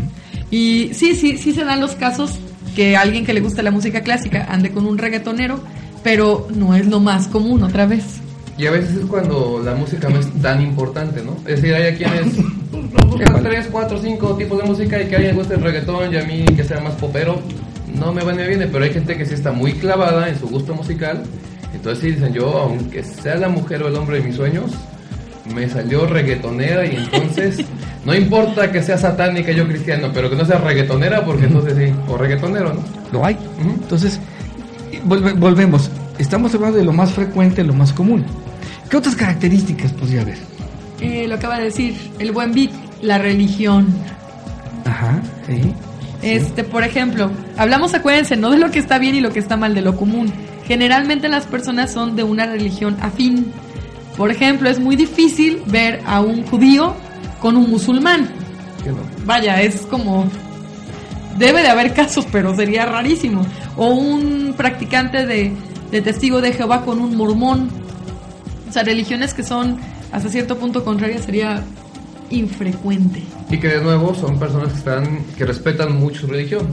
Y 0.51 0.89
sí, 0.93 1.15
sí, 1.15 1.37
sí 1.37 1.53
se 1.53 1.63
dan 1.63 1.79
los 1.79 1.95
casos 1.95 2.33
que 2.75 2.97
alguien 2.97 3.25
que 3.25 3.33
le 3.33 3.39
gusta 3.39 3.63
la 3.63 3.71
música 3.71 4.01
clásica 4.01 4.45
ande 4.49 4.71
con 4.71 4.85
un 4.85 4.97
reggaetonero, 4.97 5.63
pero 6.03 6.49
no 6.53 6.75
es 6.75 6.85
lo 6.85 6.99
más 6.99 7.29
común 7.29 7.63
otra 7.63 7.85
vez. 7.85 8.03
Y 8.57 8.67
a 8.67 8.71
veces 8.71 8.95
es 8.97 9.05
cuando 9.05 9.61
la 9.63 9.73
música 9.75 10.07
no 10.09 10.17
es 10.19 10.31
tan 10.41 10.61
importante, 10.61 11.21
¿no? 11.21 11.35
Es 11.45 11.61
decir, 11.61 11.73
hay 11.73 11.87
a 11.93 11.95
quienes 11.97 12.37
buscan 13.07 13.43
tres, 13.43 13.67
cuatro, 13.71 13.99
cinco 14.01 14.35
tipos 14.37 14.57
de 14.59 14.63
música 14.63 15.01
y 15.01 15.07
que 15.07 15.15
a 15.15 15.17
alguien 15.17 15.35
guste 15.35 15.55
el 15.55 15.61
reggaetón 15.61 16.13
y 16.13 16.17
a 16.17 16.23
mí 16.23 16.45
que 16.55 16.63
sea 16.63 16.79
más 16.79 16.93
popero, 16.93 17.41
no 17.99 18.13
me 18.13 18.23
va 18.23 18.31
ni 18.31 18.37
me 18.39 18.47
viene, 18.47 18.67
pero 18.67 18.85
hay 18.85 18.91
gente 18.93 19.17
que 19.17 19.25
sí 19.25 19.33
está 19.33 19.51
muy 19.51 19.73
clavada 19.73 20.29
en 20.29 20.39
su 20.39 20.47
gusto 20.47 20.73
musical. 20.73 21.23
Entonces 21.73 22.01
sí 22.01 22.11
dicen, 22.11 22.33
yo, 22.33 22.47
aunque 22.57 23.03
sea 23.03 23.35
la 23.35 23.49
mujer 23.49 23.83
o 23.83 23.89
el 23.89 23.95
hombre 23.95 24.19
de 24.21 24.23
mis 24.27 24.35
sueños, 24.37 24.71
me 25.53 25.69
salió 25.69 26.07
reggaetonera 26.07 26.85
y 26.85 26.95
entonces 26.95 27.57
no 28.05 28.15
importa 28.15 28.71
que 28.71 28.81
sea 28.81 28.97
satánica 28.97 29.51
y 29.51 29.55
yo 29.55 29.67
cristiano, 29.67 30.09
pero 30.13 30.29
que 30.29 30.37
no 30.37 30.45
sea 30.45 30.59
reggaetonera 30.59 31.25
porque 31.25 31.45
entonces 31.47 31.73
sí, 31.77 31.93
o 32.07 32.17
reggaetonero, 32.17 32.73
¿no? 32.73 32.81
Lo 33.11 33.25
hay. 33.25 33.37
Entonces, 33.59 34.17
volve- 35.05 35.37
volvemos. 35.37 35.91
Estamos 36.17 36.55
hablando 36.55 36.77
de 36.77 36.85
lo 36.85 36.93
más 36.93 37.11
frecuente, 37.11 37.61
lo 37.65 37.73
más 37.73 37.91
común. 37.91 38.23
¿Qué 38.89 38.97
otras 38.97 39.15
características 39.15 39.91
podría 39.93 40.21
haber? 40.21 40.37
Eh, 41.01 41.27
lo 41.27 41.35
acaba 41.35 41.57
de 41.57 41.65
decir 41.65 41.95
el 42.19 42.31
buen 42.31 42.53
Vic, 42.53 42.71
la 43.01 43.17
religión. 43.17 43.87
Ajá, 44.85 45.21
sí. 45.47 45.73
Este, 46.21 46.63
por 46.63 46.83
ejemplo, 46.83 47.31
hablamos, 47.57 47.93
acuérdense, 47.93 48.35
no 48.35 48.49
de 48.51 48.57
lo 48.57 48.71
que 48.71 48.79
está 48.79 48.97
bien 48.97 49.15
y 49.15 49.21
lo 49.21 49.31
que 49.31 49.39
está 49.39 49.57
mal, 49.57 49.75
de 49.75 49.81
lo 49.81 49.95
común. 49.95 50.31
Generalmente 50.65 51.29
las 51.29 51.45
personas 51.45 51.91
son 51.91 52.15
de 52.15 52.23
una 52.23 52.45
religión 52.45 52.97
afín. 53.01 53.51
Por 54.17 54.31
ejemplo, 54.31 54.69
es 54.69 54.79
muy 54.79 54.95
difícil 54.95 55.61
ver 55.67 56.01
a 56.05 56.21
un 56.21 56.43
judío 56.43 56.95
con 57.39 57.57
un 57.57 57.69
musulmán. 57.69 58.29
¿Qué 58.83 58.89
no? 58.89 58.97
Vaya, 59.25 59.61
es 59.61 59.85
como... 59.85 60.27
Debe 61.37 61.61
de 61.61 61.67
haber 61.67 61.93
casos, 61.93 62.25
pero 62.31 62.55
sería 62.55 62.85
rarísimo. 62.85 63.45
O 63.75 63.89
un 63.89 64.53
practicante 64.55 65.25
de, 65.25 65.51
de 65.91 66.01
testigo 66.01 66.39
de 66.41 66.53
Jehová 66.53 66.85
con 66.85 66.99
un 66.99 67.15
mormón. 67.15 67.69
O 68.67 68.71
sea, 68.71 68.83
religiones 68.83 69.33
que 69.33 69.43
son 69.43 69.77
hasta 70.11 70.29
cierto 70.29 70.57
punto 70.57 70.83
contrarias 70.83 71.25
sería 71.25 71.63
infrecuente. 72.29 73.21
Y 73.49 73.59
que 73.59 73.67
de 73.67 73.81
nuevo 73.81 74.13
son 74.15 74.39
personas 74.39 74.71
que 74.71 74.79
están 74.79 75.25
que 75.37 75.45
respetan 75.45 75.95
mucho 75.97 76.21
su 76.21 76.27
religión. 76.27 76.67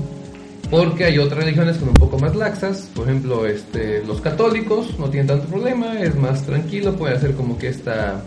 Porque 0.70 1.04
hay 1.04 1.18
otras 1.18 1.40
religiones 1.44 1.74
que 1.74 1.80
son 1.80 1.88
un 1.90 1.94
poco 1.94 2.18
más 2.18 2.34
laxas, 2.34 2.88
por 2.94 3.06
ejemplo, 3.06 3.46
este, 3.46 4.02
los 4.06 4.22
católicos 4.22 4.98
no 4.98 5.10
tienen 5.10 5.26
tanto 5.26 5.46
problema, 5.46 6.00
es 6.00 6.16
más 6.16 6.46
tranquilo, 6.46 6.96
puede 6.96 7.14
hacer 7.14 7.34
como 7.34 7.58
que 7.58 7.68
esta 7.68 8.24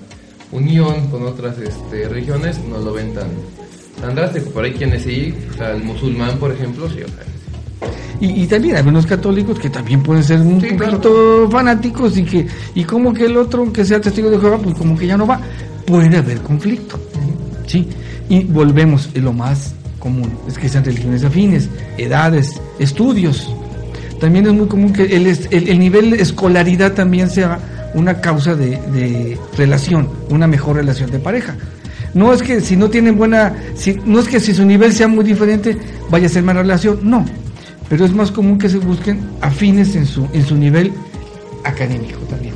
unión 0.51 1.07
con 1.07 1.23
otras 1.23 1.57
este, 1.57 2.07
religiones 2.07 2.59
no 2.63 2.77
lo 2.77 2.93
ven 2.93 3.15
tan, 3.15 3.29
tan 3.99 4.13
drástico. 4.13 4.51
Pero 4.53 4.65
hay 4.65 4.73
quienes 4.73 5.03
sí, 5.03 5.33
o 5.51 5.57
sea, 5.57 5.71
el 5.71 5.83
musulmán, 5.83 6.37
por 6.37 6.51
ejemplo, 6.51 6.87
sí, 6.87 7.01
o 7.01 7.07
sea, 7.07 7.23
Y, 8.25 8.47
también 8.47 8.77
hay 8.77 8.87
unos 8.87 9.05
católicos 9.05 9.59
que 9.59 9.69
también 9.69 10.01
pueden 10.01 10.23
ser 10.23 10.39
un 10.39 10.59
poquito 10.59 11.47
fanáticos 11.51 12.17
y 12.17 12.23
que 12.23 12.47
y 12.73 12.83
como 12.83 13.13
que 13.13 13.25
el 13.25 13.37
otro, 13.37 13.61
aunque 13.61 13.85
sea 13.85 14.01
testigo 14.01 14.29
de 14.29 14.39
Jehová, 14.39 14.57
pues 14.57 14.75
como 14.75 14.97
que 14.97 15.07
ya 15.07 15.17
no 15.17 15.27
va. 15.27 15.39
Puede 15.85 16.17
haber 16.17 16.39
conflicto. 16.41 16.99
¿sí? 17.67 17.87
Y 18.29 18.43
volvemos, 18.45 19.09
lo 19.15 19.33
más 19.33 19.75
común 19.99 20.31
es 20.47 20.57
que 20.57 20.69
sean 20.69 20.83
religiones 20.83 21.23
afines, 21.23 21.69
edades, 21.97 22.59
estudios. 22.79 23.53
También 24.19 24.47
es 24.47 24.53
muy 24.53 24.67
común 24.67 24.93
que 24.93 25.03
el, 25.03 25.27
el, 25.27 25.79
nivel 25.79 26.11
de 26.11 26.21
escolaridad 26.21 26.93
también 26.93 27.29
sea 27.29 27.59
una 27.93 28.21
causa 28.21 28.55
de, 28.55 28.79
de, 28.91 29.37
relación, 29.57 30.09
una 30.29 30.47
mejor 30.47 30.77
relación 30.77 31.11
de 31.11 31.19
pareja. 31.19 31.55
No 32.13 32.33
es 32.33 32.41
que 32.41 32.61
si 32.61 32.77
no 32.77 32.89
tienen 32.89 33.17
buena, 33.17 33.53
si, 33.75 33.99
no 34.05 34.19
es 34.19 34.27
que 34.27 34.39
si 34.39 34.53
su 34.53 34.65
nivel 34.65 34.93
sea 34.93 35.07
muy 35.07 35.25
diferente 35.25 35.77
vaya 36.09 36.27
a 36.27 36.29
ser 36.29 36.43
mala 36.43 36.61
relación, 36.61 36.99
no. 37.03 37.25
Pero 37.89 38.05
es 38.05 38.13
más 38.13 38.31
común 38.31 38.57
que 38.57 38.69
se 38.69 38.77
busquen 38.77 39.21
afines 39.41 39.95
en 39.95 40.05
su, 40.05 40.27
en 40.33 40.45
su 40.45 40.55
nivel 40.55 40.91
académico 41.63 42.19
también. 42.29 42.55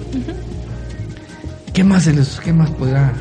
¿Qué 1.74 1.84
más 1.84 2.04
se 2.04 2.14
les, 2.14 2.40
qué 2.40 2.52
más 2.52 2.70
podrá 2.72 3.14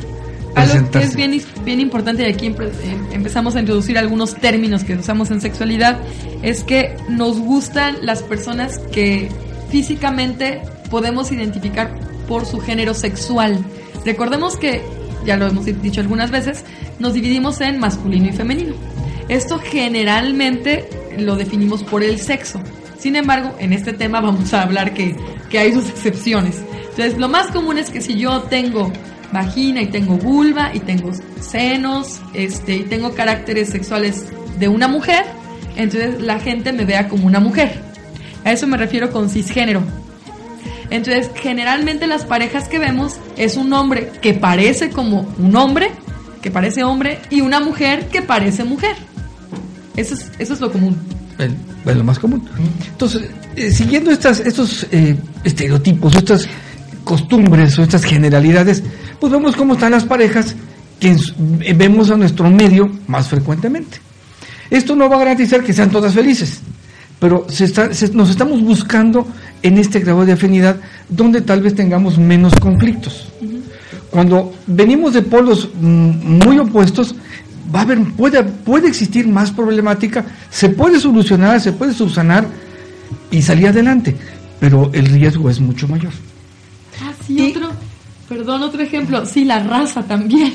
algo 0.55 0.91
que 0.91 0.99
es 0.99 1.15
bien, 1.15 1.41
bien 1.65 1.81
importante 1.81 2.23
y 2.23 2.33
aquí 2.33 2.47
eh, 2.47 2.97
empezamos 3.13 3.57
a 3.57 3.61
introducir 3.61 3.99
algunos 3.99 4.35
términos 4.35 4.85
que 4.85 4.95
usamos 4.95 5.31
en 5.31 5.41
sexualidad, 5.41 5.99
es 6.43 6.65
que 6.65 6.97
nos 7.09 7.39
gustan 7.39 7.97
las 8.03 8.23
personas 8.23 8.79
que 8.93 9.29
físicamente 9.71 10.63
podemos 10.91 11.31
identificar 11.33 11.95
por 12.27 12.47
su 12.47 12.59
género 12.61 12.95
sexual. 12.95 13.59
Recordemos 14.05 14.57
que, 14.57 14.83
ya 15.25 15.37
lo 15.37 15.47
hemos 15.47 15.65
dicho 15.65 16.01
algunas 16.01 16.31
veces, 16.31 16.65
nos 16.99 17.15
dividimos 17.15 17.61
en 17.61 17.79
masculino 17.79 18.29
y 18.29 18.33
femenino. 18.33 18.75
Esto 19.29 19.59
generalmente 19.59 20.89
lo 21.19 21.37
definimos 21.37 21.83
por 21.83 22.03
el 22.03 22.19
sexo. 22.19 22.61
Sin 22.99 23.17
embargo, 23.17 23.55
en 23.59 23.73
este 23.73 23.93
tema 23.93 24.21
vamos 24.21 24.53
a 24.55 24.63
hablar 24.63 24.95
que, 24.95 25.17
que 25.51 25.59
hay 25.59 25.73
sus 25.73 25.89
excepciones. 25.91 26.63
Entonces, 26.91 27.19
lo 27.19 27.29
más 27.29 27.49
común 27.49 27.79
es 27.79 27.91
que 27.91 28.01
si 28.01 28.17
yo 28.17 28.43
tengo 28.43 28.93
vagina 29.33 29.83
y 29.83 29.87
tengo 29.87 30.17
vulva 30.17 30.71
y 30.75 30.81
tengo 30.81 31.13
senos, 31.41 32.21
este, 32.35 32.77
y 32.77 32.83
tengo 32.85 33.15
caracteres 33.15 33.69
sexuales 33.69 34.27
de 34.59 34.69
una 34.69 34.89
mujer, 34.89 35.25
entonces 35.77 36.21
la 36.21 36.41
gente 36.41 36.73
me 36.73 36.85
vea 36.85 37.09
como 37.09 37.27
una 37.27 37.41
mujer. 37.41 37.81
A 38.45 38.53
eso 38.53 38.67
me 38.67 38.77
refiero 38.77 39.11
con 39.11 39.31
cisgénero. 39.31 39.83
Entonces, 40.91 41.31
generalmente 41.35 42.07
las 42.07 42.25
parejas 42.25 42.69
que 42.69 42.79
vemos 42.79 43.21
es 43.37 43.57
un 43.57 43.73
hombre 43.73 44.11
que 44.23 44.35
parece 44.35 44.91
como 44.91 45.33
un 45.39 45.55
hombre, 45.55 45.91
que 46.41 46.51
parece 46.51 46.83
hombre, 46.83 47.21
y 47.31 47.43
una 47.43 47.61
mujer 47.61 48.09
que 48.09 48.23
parece 48.23 48.65
mujer. 48.65 48.97
Eso 49.99 50.15
es, 50.15 50.31
eso 50.39 50.55
es 50.55 50.61
lo 50.61 50.71
común. 50.71 50.97
Es 51.85 51.97
lo 51.97 52.05
más 52.05 52.21
común. 52.21 52.49
Entonces, 52.89 53.23
eh, 53.57 53.73
siguiendo 53.73 54.13
estas, 54.13 54.39
estos 54.39 54.87
eh, 54.93 55.17
estereotipos, 55.43 56.15
estas 56.15 56.47
costumbres 57.03 57.77
o 57.81 57.83
estas 57.83 58.05
generalidades, 58.05 58.85
pues 59.19 59.33
vemos 59.33 59.57
cómo 59.57 59.75
están 59.75 59.91
las 59.91 60.05
parejas 60.05 60.55
que 61.01 61.17
vemos 61.75 62.11
a 62.11 62.17
nuestro 62.17 62.49
medio 62.49 62.89
más 63.09 63.27
frecuentemente. 63.27 63.99
Esto 64.71 64.95
no 64.95 65.09
va 65.09 65.17
a 65.17 65.21
garantizar 65.21 65.65
que 65.65 65.73
sean 65.73 65.91
todas 65.91 66.15
felices, 66.15 66.61
pero 67.19 67.47
se 67.49 67.65
está, 67.65 67.91
nos 68.13 68.31
estamos 68.31 68.63
buscando 68.63 69.27
en 69.63 69.79
este 69.79 69.99
grado 69.99 70.25
de 70.25 70.33
afinidad 70.33 70.77
donde 71.09 71.41
tal 71.41 71.61
vez 71.61 71.75
tengamos 71.75 72.19
menos 72.19 72.53
conflictos. 72.61 73.33
Cuando 74.11 74.55
venimos 74.67 75.13
de 75.13 75.23
polos 75.23 75.69
mm, 75.81 76.45
muy 76.45 76.59
opuestos, 76.59 77.15
va 77.75 77.81
a 77.81 77.83
haber, 77.83 78.03
puede, 78.13 78.43
puede 78.43 78.89
existir 78.89 79.27
más 79.29 79.51
problemática, 79.51 80.25
se 80.51 80.69
puede 80.69 81.01
solucionar, 81.01 81.61
se 81.61 81.73
puede 81.73 81.93
subsanar 81.93 82.47
y 83.31 83.43
salir 83.43 83.69
adelante, 83.69 84.17
pero 84.61 84.91
el 84.93 85.07
riesgo 85.07 85.51
es 85.51 85.61
mucho 85.61 85.89
mayor. 85.89 86.13
Ah, 87.03 87.13
sí, 87.27 87.55
otro, 87.55 87.71
perdón, 88.29 88.63
otro 88.63 88.83
ejemplo, 88.83 89.25
sí, 89.27 89.45
la 89.45 89.63
raza 89.63 90.03
también. 90.03 90.55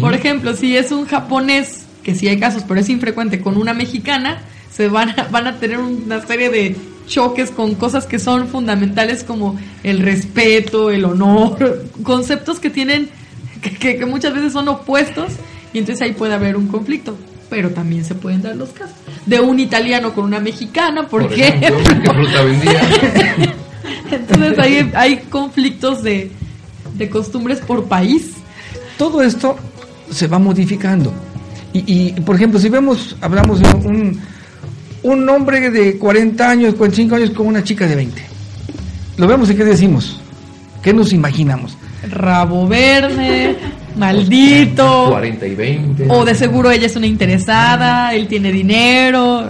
Por 0.00 0.12
ejemplo, 0.12 0.54
si 0.54 0.76
es 0.76 0.92
un 0.92 1.06
japonés, 1.06 1.84
que 2.02 2.14
sí 2.14 2.28
hay 2.28 2.38
casos, 2.38 2.64
pero 2.66 2.80
es 2.80 2.88
infrecuente, 2.90 3.40
con 3.40 3.56
una 3.56 3.72
mexicana, 3.72 4.42
se 4.70 4.88
van 4.88 5.18
a, 5.18 5.24
van 5.30 5.46
a 5.46 5.58
tener 5.58 5.78
una 5.78 6.24
serie 6.26 6.50
de 6.50 6.76
choques 7.06 7.50
con 7.50 7.74
cosas 7.74 8.06
que 8.06 8.18
son 8.18 8.48
fundamentales 8.48 9.24
como 9.24 9.58
el 9.82 10.00
respeto, 10.00 10.90
el 10.90 11.04
honor, 11.04 11.86
conceptos 12.02 12.60
que 12.60 12.70
tienen, 12.70 13.08
que, 13.80 14.04
muchas 14.06 14.34
veces 14.34 14.52
son 14.52 14.68
opuestos, 14.68 15.32
y 15.72 15.78
entonces 15.78 16.02
ahí 16.02 16.12
puede 16.12 16.34
haber 16.34 16.56
un 16.56 16.68
conflicto 16.68 17.16
pero 17.48 17.70
también 17.70 18.04
se 18.04 18.14
pueden 18.14 18.42
dar 18.42 18.56
los 18.56 18.70
casos. 18.70 18.96
De 19.26 19.40
un 19.40 19.58
italiano 19.58 20.12
con 20.12 20.24
una 20.24 20.40
mexicana, 20.40 21.06
¿por, 21.06 21.28
qué? 21.28 21.58
¿Qué 21.60 22.10
fruta 22.10 22.42
vendía? 22.42 22.80
Entonces 24.10 24.58
hay, 24.58 24.90
hay 24.94 25.16
conflictos 25.28 26.02
de, 26.02 26.30
costumbres 27.10 27.60
por 27.60 27.84
país. 27.84 28.32
Todo 28.96 29.22
esto 29.22 29.56
se 30.10 30.26
va 30.26 30.38
modificando. 30.38 31.12
Y, 31.72 32.12
por 32.22 32.34
ejemplo, 32.34 32.58
si 32.58 32.68
vemos, 32.70 33.14
hablamos 33.20 33.60
de 33.60 33.68
un, 33.86 34.20
un 35.02 35.28
hombre 35.28 35.70
de 35.70 35.96
40 35.96 36.50
años, 36.50 36.74
45 36.74 37.14
años 37.14 37.30
con 37.30 37.46
una 37.46 37.62
chica 37.62 37.86
de 37.86 37.94
20. 37.94 38.22
Lo 39.16 39.28
vemos 39.28 39.50
y 39.50 39.54
¿qué 39.54 39.64
decimos? 39.64 40.20
¿Qué 40.82 40.92
nos 40.92 41.12
imaginamos? 41.12 41.76
Rabo 42.10 42.66
verde, 42.66 43.56
maldito. 43.98 45.10
40 45.10 45.46
y 45.46 45.54
20. 45.54 46.06
O 46.08 46.24
de 46.24 46.34
seguro 46.34 46.70
ella 46.70 46.86
es 46.86 46.96
una 46.96 47.06
interesada, 47.06 48.14
él 48.14 48.26
tiene 48.28 48.52
dinero. 48.52 49.48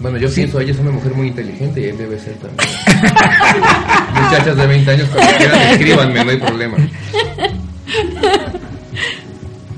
Bueno, 0.00 0.18
yo 0.18 0.30
pienso, 0.30 0.60
ella 0.60 0.72
es 0.72 0.78
una 0.78 0.90
mujer 0.90 1.14
muy 1.14 1.28
inteligente 1.28 1.80
y 1.80 1.84
él 1.84 1.96
debe 1.96 2.18
ser 2.18 2.34
también. 2.34 2.68
Muchachas 4.22 4.56
de 4.56 4.66
20 4.66 4.90
años, 4.90 5.08
cuando 5.10 5.36
quieran, 5.38 5.60
escríbanme, 5.62 6.24
no 6.24 6.30
hay 6.30 6.36
problema. 6.36 6.76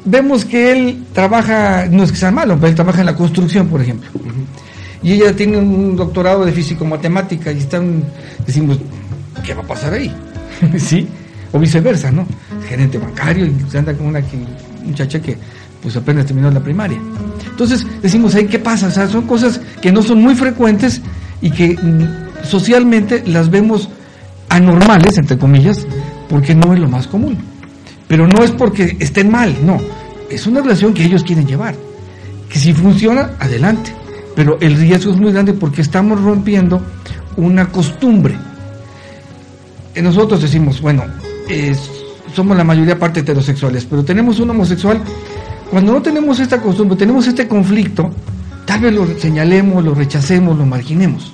Vemos 0.05 0.45
que 0.45 0.73
él 0.73 1.05
trabaja, 1.13 1.87
no 1.89 2.03
es 2.03 2.11
que 2.11 2.19
sea 2.19 2.33
malo, 2.33 2.57
pero 2.57 2.69
él 2.69 2.75
trabaja 2.75 3.01
en 3.01 3.07
la 3.07 3.15
construcción, 3.15 3.69
por 3.69 3.81
ejemplo. 3.81 4.11
Y 5.03 5.13
ella 5.13 5.35
tiene 5.37 5.59
un 5.59 5.95
doctorado 5.95 6.45
de 6.45 6.51
físico-matemática 6.51 7.53
y 7.53 7.59
están, 7.59 8.03
decimos, 8.45 8.79
¿qué 9.45 9.55
va 9.55 9.63
a 9.63 9.67
pasar 9.67 9.95
ahí? 9.95 10.13
¿Sí? 10.79 11.07
O 11.53 11.59
viceversa, 11.59 12.11
¿no? 12.11 12.27
Gerente 12.69 12.99
bancario 12.99 13.47
y 13.47 13.77
anda 13.77 13.95
con 13.95 14.07
una 14.07 14.21
muchacha 14.85 15.21
que 15.21 15.37
pues 15.83 15.97
apenas 15.97 16.27
terminó 16.27 16.51
la 16.51 16.61
primaria. 16.61 16.99
Entonces 17.49 17.87
decimos, 18.03 18.35
ahí 18.35 18.47
¿qué 18.47 18.59
pasa? 18.59 18.89
O 18.89 18.91
sea, 18.91 19.07
son 19.09 19.27
cosas 19.27 19.61
que 19.81 19.93
no 19.93 20.03
son 20.03 20.21
muy 20.21 20.35
frecuentes 20.35 21.01
y 21.41 21.51
que 21.51 21.77
mm, 21.77 22.45
socialmente 22.45 23.23
las 23.27 23.51
vemos 23.51 23.89
anormales, 24.49 25.19
entre 25.19 25.39
comillas, 25.39 25.87
porque 26.29 26.55
no 26.55 26.75
es 26.75 26.81
lo 26.81 26.89
más 26.89 27.07
común. 27.07 27.39
Pero 28.09 28.27
no 28.27 28.43
es 28.43 28.51
porque 28.53 28.97
estén 29.01 29.31
mal, 29.31 29.55
no. 29.65 29.81
Es 30.31 30.47
una 30.47 30.61
relación 30.61 30.95
que 30.95 31.05
ellos 31.05 31.23
quieren 31.23 31.47
llevar. 31.47 31.75
Que 32.49 32.59
si 32.59 32.73
funciona, 32.73 33.33
adelante. 33.39 33.93
Pero 34.35 34.59
el 34.61 34.77
riesgo 34.77 35.13
es 35.13 35.19
muy 35.19 35.33
grande 35.33 35.53
porque 35.53 35.83
estamos 35.83 36.21
rompiendo 36.21 36.83
una 37.37 37.67
costumbre. 37.67 38.37
Y 39.95 40.03
nosotros 40.03 40.43
decimos, 40.43 40.81
bueno, 40.81 41.05
somos 42.35 42.57
la 42.57 42.65
mayoría 42.65 42.99
parte 42.99 43.21
heterosexuales, 43.21 43.85
pero 43.85 44.05
tenemos 44.05 44.41
un 44.41 44.51
homosexual 44.51 45.01
cuando 45.71 45.93
no 45.93 46.03
tenemos 46.03 46.39
esta 46.39 46.61
costumbre, 46.61 46.97
tenemos 46.97 47.27
este 47.27 47.49
conflicto, 47.49 48.11
tal 48.65 48.81
vez 48.81 48.95
lo 48.95 49.07
señalemos, 49.19 49.85
lo 49.85 49.95
rechacemos, 49.95 50.57
lo 50.57 50.65
marginemos. 50.65 51.33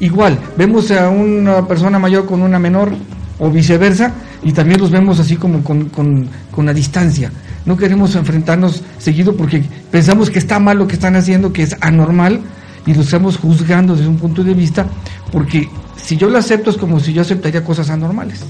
Igual, 0.00 0.38
vemos 0.56 0.90
a 0.90 1.10
una 1.10 1.66
persona 1.66 1.98
mayor 1.98 2.26
con 2.26 2.42
una 2.42 2.58
menor 2.58 2.92
o 3.38 3.50
viceversa 3.50 4.12
y 4.42 4.52
también 4.52 4.80
los 4.80 4.90
vemos 4.90 5.20
así 5.20 5.36
como 5.36 5.62
con, 5.62 5.90
con, 5.90 6.28
con 6.50 6.66
la 6.66 6.72
distancia. 6.72 7.30
No 7.66 7.76
queremos 7.76 8.14
enfrentarnos 8.16 8.82
seguido 8.98 9.36
porque 9.36 9.62
pensamos 9.90 10.30
que 10.30 10.38
está 10.38 10.58
mal 10.58 10.78
lo 10.78 10.88
que 10.88 10.94
están 10.94 11.14
haciendo, 11.14 11.52
que 11.52 11.62
es 11.62 11.76
anormal 11.80 12.40
y 12.86 12.94
lo 12.94 13.02
estamos 13.02 13.36
juzgando 13.36 13.94
desde 13.94 14.08
un 14.08 14.16
punto 14.16 14.42
de 14.42 14.54
vista 14.54 14.86
porque 15.30 15.68
si 15.96 16.16
yo 16.16 16.28
lo 16.28 16.38
acepto 16.38 16.70
es 16.70 16.76
como 16.76 17.00
si 17.00 17.12
yo 17.12 17.22
aceptaría 17.22 17.64
cosas 17.64 17.90
anormales. 17.90 18.40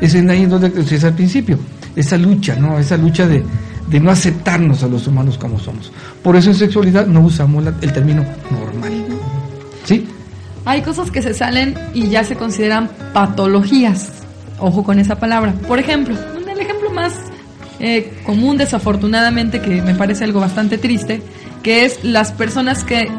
Es 0.00 0.14
en 0.14 0.30
ahí 0.30 0.46
donde 0.46 0.72
es 0.80 1.04
al 1.04 1.14
principio 1.14 1.58
esa 1.94 2.16
lucha, 2.16 2.56
¿no? 2.56 2.78
Esa 2.78 2.96
lucha 2.96 3.26
de, 3.26 3.44
no 4.00 4.10
aceptarnos 4.10 4.82
a 4.82 4.88
los 4.88 5.06
humanos 5.06 5.38
como 5.38 5.58
somos. 5.58 5.92
Por 6.22 6.36
eso 6.36 6.50
en 6.50 6.56
sexualidad 6.56 7.06
no 7.06 7.20
usamos 7.20 7.64
el 7.80 7.92
término 7.92 8.24
normal. 8.50 8.92
¿Sí? 9.84 10.08
Hay 10.64 10.82
cosas 10.82 11.10
que 11.10 11.22
se 11.22 11.34
salen 11.34 11.76
y 11.92 12.08
ya 12.08 12.24
se 12.24 12.36
consideran 12.36 12.88
patologías. 13.12 14.22
Ojo 14.58 14.82
con 14.82 14.98
esa 14.98 15.16
palabra. 15.16 15.52
Por 15.68 15.78
ejemplo, 15.78 16.16
el 16.50 16.60
ejemplo 16.60 16.90
más 16.90 17.12
eh, 17.80 18.12
común, 18.24 18.56
desafortunadamente, 18.56 19.60
que 19.60 19.82
me 19.82 19.94
parece 19.94 20.24
algo 20.24 20.40
bastante 20.40 20.78
triste, 20.78 21.20
que 21.62 21.84
es 21.84 22.04
las 22.04 22.32
personas 22.32 22.84
que 22.84 23.10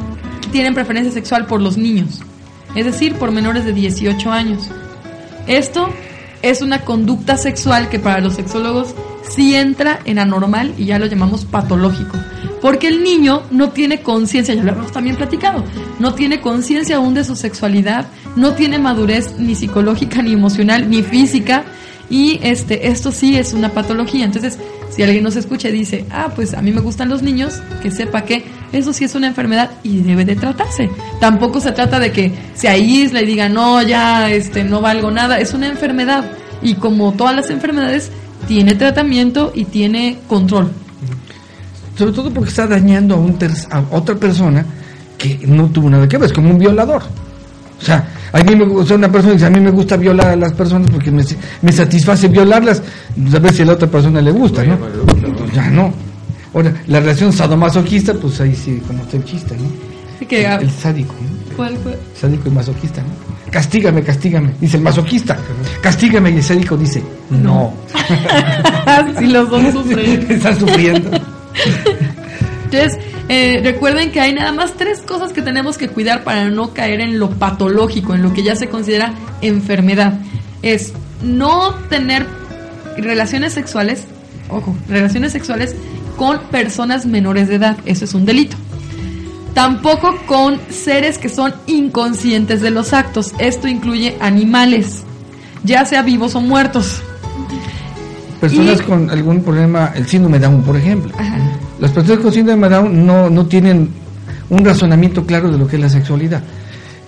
tienen 0.54 0.76
preferencia 0.76 1.12
sexual 1.12 1.48
por 1.48 1.60
los 1.60 1.78
niños, 1.78 2.22
es 2.76 2.86
decir, 2.86 3.16
por 3.16 3.32
menores 3.32 3.66
de 3.66 3.74
18 3.74 4.32
años. 4.32 4.70
Esto 5.48 5.90
es 6.44 6.62
una 6.62 6.82
conducta 6.86 7.38
sexual 7.38 7.90
que 7.90 7.98
para 7.98 8.22
los 8.22 8.36
sexólogos 8.36 8.94
sí 9.28 9.56
entra 9.56 10.00
en 10.06 10.20
anormal 10.20 10.76
y 10.78 10.86
ya 10.86 11.00
lo 11.00 11.08
llamamos 11.08 11.46
patológico. 11.46 12.18
Porque 12.62 12.88
el 12.88 13.04
niño 13.04 13.42
no 13.50 13.72
tiene 13.72 14.02
conciencia, 14.02 14.54
ya 14.54 14.64
lo 14.64 14.74
hemos 14.74 14.92
también 14.92 15.16
platicado, 15.16 15.64
no 16.00 16.14
tiene 16.14 16.40
conciencia 16.40 16.98
aún 16.98 17.16
de 17.16 17.24
su 17.24 17.36
sexualidad, 17.36 18.06
no 18.36 18.54
tiene 18.54 18.78
madurez 18.78 19.34
ni 19.40 19.56
psicológica, 19.56 20.22
ni 20.22 20.34
emocional, 20.34 20.88
ni 20.88 21.02
física. 21.02 21.64
Y 22.12 22.40
este, 22.44 22.90
esto 22.90 23.12
sí 23.12 23.38
es 23.38 23.54
una 23.54 23.70
patología. 23.70 24.24
Entonces, 24.24 24.60
si 24.92 25.02
alguien 25.02 25.24
nos 25.24 25.36
escucha 25.36 25.70
y 25.70 25.72
dice, 25.72 26.06
ah, 26.12 26.32
pues 26.36 26.54
a 26.54 26.62
mí 26.62 26.72
me 26.72 26.82
gustan 26.82 27.10
los 27.10 27.24
niños, 27.24 27.60
que 27.82 27.90
sepa 27.90 28.24
que 28.24 28.46
eso 28.74 28.92
sí 28.92 29.06
es 29.06 29.16
una 29.16 29.28
enfermedad 29.28 29.72
y 29.84 30.02
debe 30.02 30.26
de 30.26 30.36
tratarse. 30.36 30.90
Tampoco 31.20 31.62
se 31.62 31.72
trata 31.72 32.00
de 32.00 32.12
que 32.12 32.32
se 32.56 32.68
aísle 32.68 33.24
y 33.24 33.26
diga, 33.26 33.48
no, 33.48 33.82
ya, 33.82 34.30
este, 34.30 34.64
no 34.64 34.82
valgo 34.82 35.12
nada. 35.12 35.40
Es 35.40 35.54
una 35.54 35.68
enfermedad. 35.68 36.26
Y 36.62 36.76
como 36.76 37.14
todas 37.14 37.36
las 37.36 37.50
enfermedades, 37.50 38.12
tiene 38.48 38.76
tratamiento 38.76 39.52
y 39.56 39.66
tiene 39.66 40.18
control 40.28 40.72
sobre 41.98 42.12
todo 42.12 42.32
porque 42.32 42.50
está 42.50 42.68
dañando 42.68 43.16
a, 43.16 43.18
un 43.18 43.38
a 43.70 43.84
otra 43.92 44.16
persona 44.16 44.66
que 45.18 45.40
no 45.48 45.68
tuvo 45.68 45.90
nada 45.90 46.08
que 46.08 46.18
ver, 46.18 46.28
es 46.28 46.34
como 46.34 46.50
un 46.50 46.58
violador. 46.58 47.02
O 47.80 47.86
sea, 47.86 48.08
a 48.32 48.40
mí 48.44 48.56
me 48.56 48.66
gusta 48.66 48.96
una 48.96 49.12
persona 49.12 49.34
dice, 49.34 49.46
a 49.46 49.50
mí 49.50 49.60
me 49.60 49.72
gusta 49.72 49.98
violar 49.98 50.28
a 50.28 50.36
las 50.36 50.54
personas 50.54 50.90
porque 50.90 51.12
me, 51.12 51.24
me 51.62 51.72
satisface 51.72 52.28
violarlas, 52.30 52.82
a 53.34 53.40
ver 53.40 53.54
si 53.54 53.62
a 53.62 53.66
la 53.66 53.74
otra 53.74 53.88
persona 53.90 54.22
le 54.22 54.32
gusta, 54.32 54.64
¿no? 54.64 54.78
Pues 54.78 55.54
ya 55.54 55.70
no. 55.70 55.94
Ahora, 56.54 56.74
la 56.88 57.00
relación 57.00 57.34
sadomasoquista, 57.34 58.14
pues 58.14 58.40
ahí 58.42 58.56
sí, 58.56 58.82
como 58.86 59.04
está 59.04 59.18
el 59.18 59.26
chiste, 59.26 59.56
¿no? 59.58 59.94
que, 60.26 60.46
el, 60.46 60.72
sádico, 60.72 61.14
¿no? 61.14 61.56
¿Cuál 61.56 61.78
fue? 61.78 61.98
Sádico 62.20 62.50
y 62.50 62.52
masoquista, 62.52 63.02
¿no? 63.02 63.52
Castígame, 63.52 64.02
castígame, 64.04 64.54
dice 64.60 64.78
el 64.78 64.84
masoquista. 64.84 65.38
Castígame 65.82 66.32
y 66.32 66.38
el 66.38 66.44
sádico 66.44 66.76
dice, 66.76 67.04
no. 67.30 67.74
si 69.20 69.26
los 69.28 69.50
dos 69.50 69.74
sufren. 69.74 70.26
Están 70.32 70.60
sufriendo. 70.60 71.12
Entonces, 72.66 72.98
eh, 73.30 73.62
recuerden 73.64 74.12
que 74.12 74.20
hay 74.20 74.34
nada 74.34 74.52
más 74.52 74.74
tres 74.74 75.02
cosas 75.02 75.34
que 75.34 75.44
tenemos 75.44 75.78
que 75.78 75.88
cuidar 75.88 76.24
para 76.24 76.50
no 76.50 76.74
caer 76.74 77.02
en 77.02 77.20
lo 77.20 77.30
patológico, 77.30 78.16
en 78.16 78.24
lo 78.24 78.34
que 78.34 78.44
ya 78.44 78.56
se 78.56 78.68
considera 78.68 79.14
enfermedad. 79.42 80.20
Es 80.64 80.94
no 81.22 81.76
tener 81.90 82.26
relaciones 82.98 83.54
sexuales, 83.54 84.06
ojo, 84.50 84.76
relaciones 84.90 85.32
sexuales 85.32 85.76
con 86.18 86.40
personas 86.52 87.06
menores 87.06 87.48
de 87.48 87.56
edad. 87.56 87.78
Eso 87.86 88.06
es 88.06 88.14
un 88.14 88.26
delito. 88.26 88.56
Tampoco 89.54 90.16
con 90.26 90.60
seres 90.70 91.18
que 91.18 91.30
son 91.30 91.54
inconscientes 91.68 92.62
de 92.62 92.72
los 92.72 92.94
actos. 92.94 93.34
Esto 93.38 93.68
incluye 93.68 94.18
animales, 94.20 95.04
ya 95.64 95.86
sea 95.86 96.02
vivos 96.02 96.36
o 96.36 96.42
muertos. 96.42 97.02
Personas 98.42 98.82
con 98.82 99.10
algún 99.10 99.42
problema, 99.42 99.92
el 99.96 100.08
síndrome 100.08 100.40
de 100.40 100.48
Down, 100.48 100.64
por 100.64 100.76
ejemplo. 100.76 101.12
Las 101.80 101.92
personas 101.92 102.24
con 102.24 102.34
síndrome 102.34 102.68
de 102.68 102.76
Down 102.76 103.06
no, 103.06 103.30
no 103.30 103.46
tienen 103.46 103.90
un 104.50 104.66
razonamiento 104.66 105.26
claro 105.26 105.52
de 105.52 105.58
lo 105.58 105.68
que 105.68 105.76
es 105.76 105.82
la 105.82 105.90
sexualidad. 105.90 106.44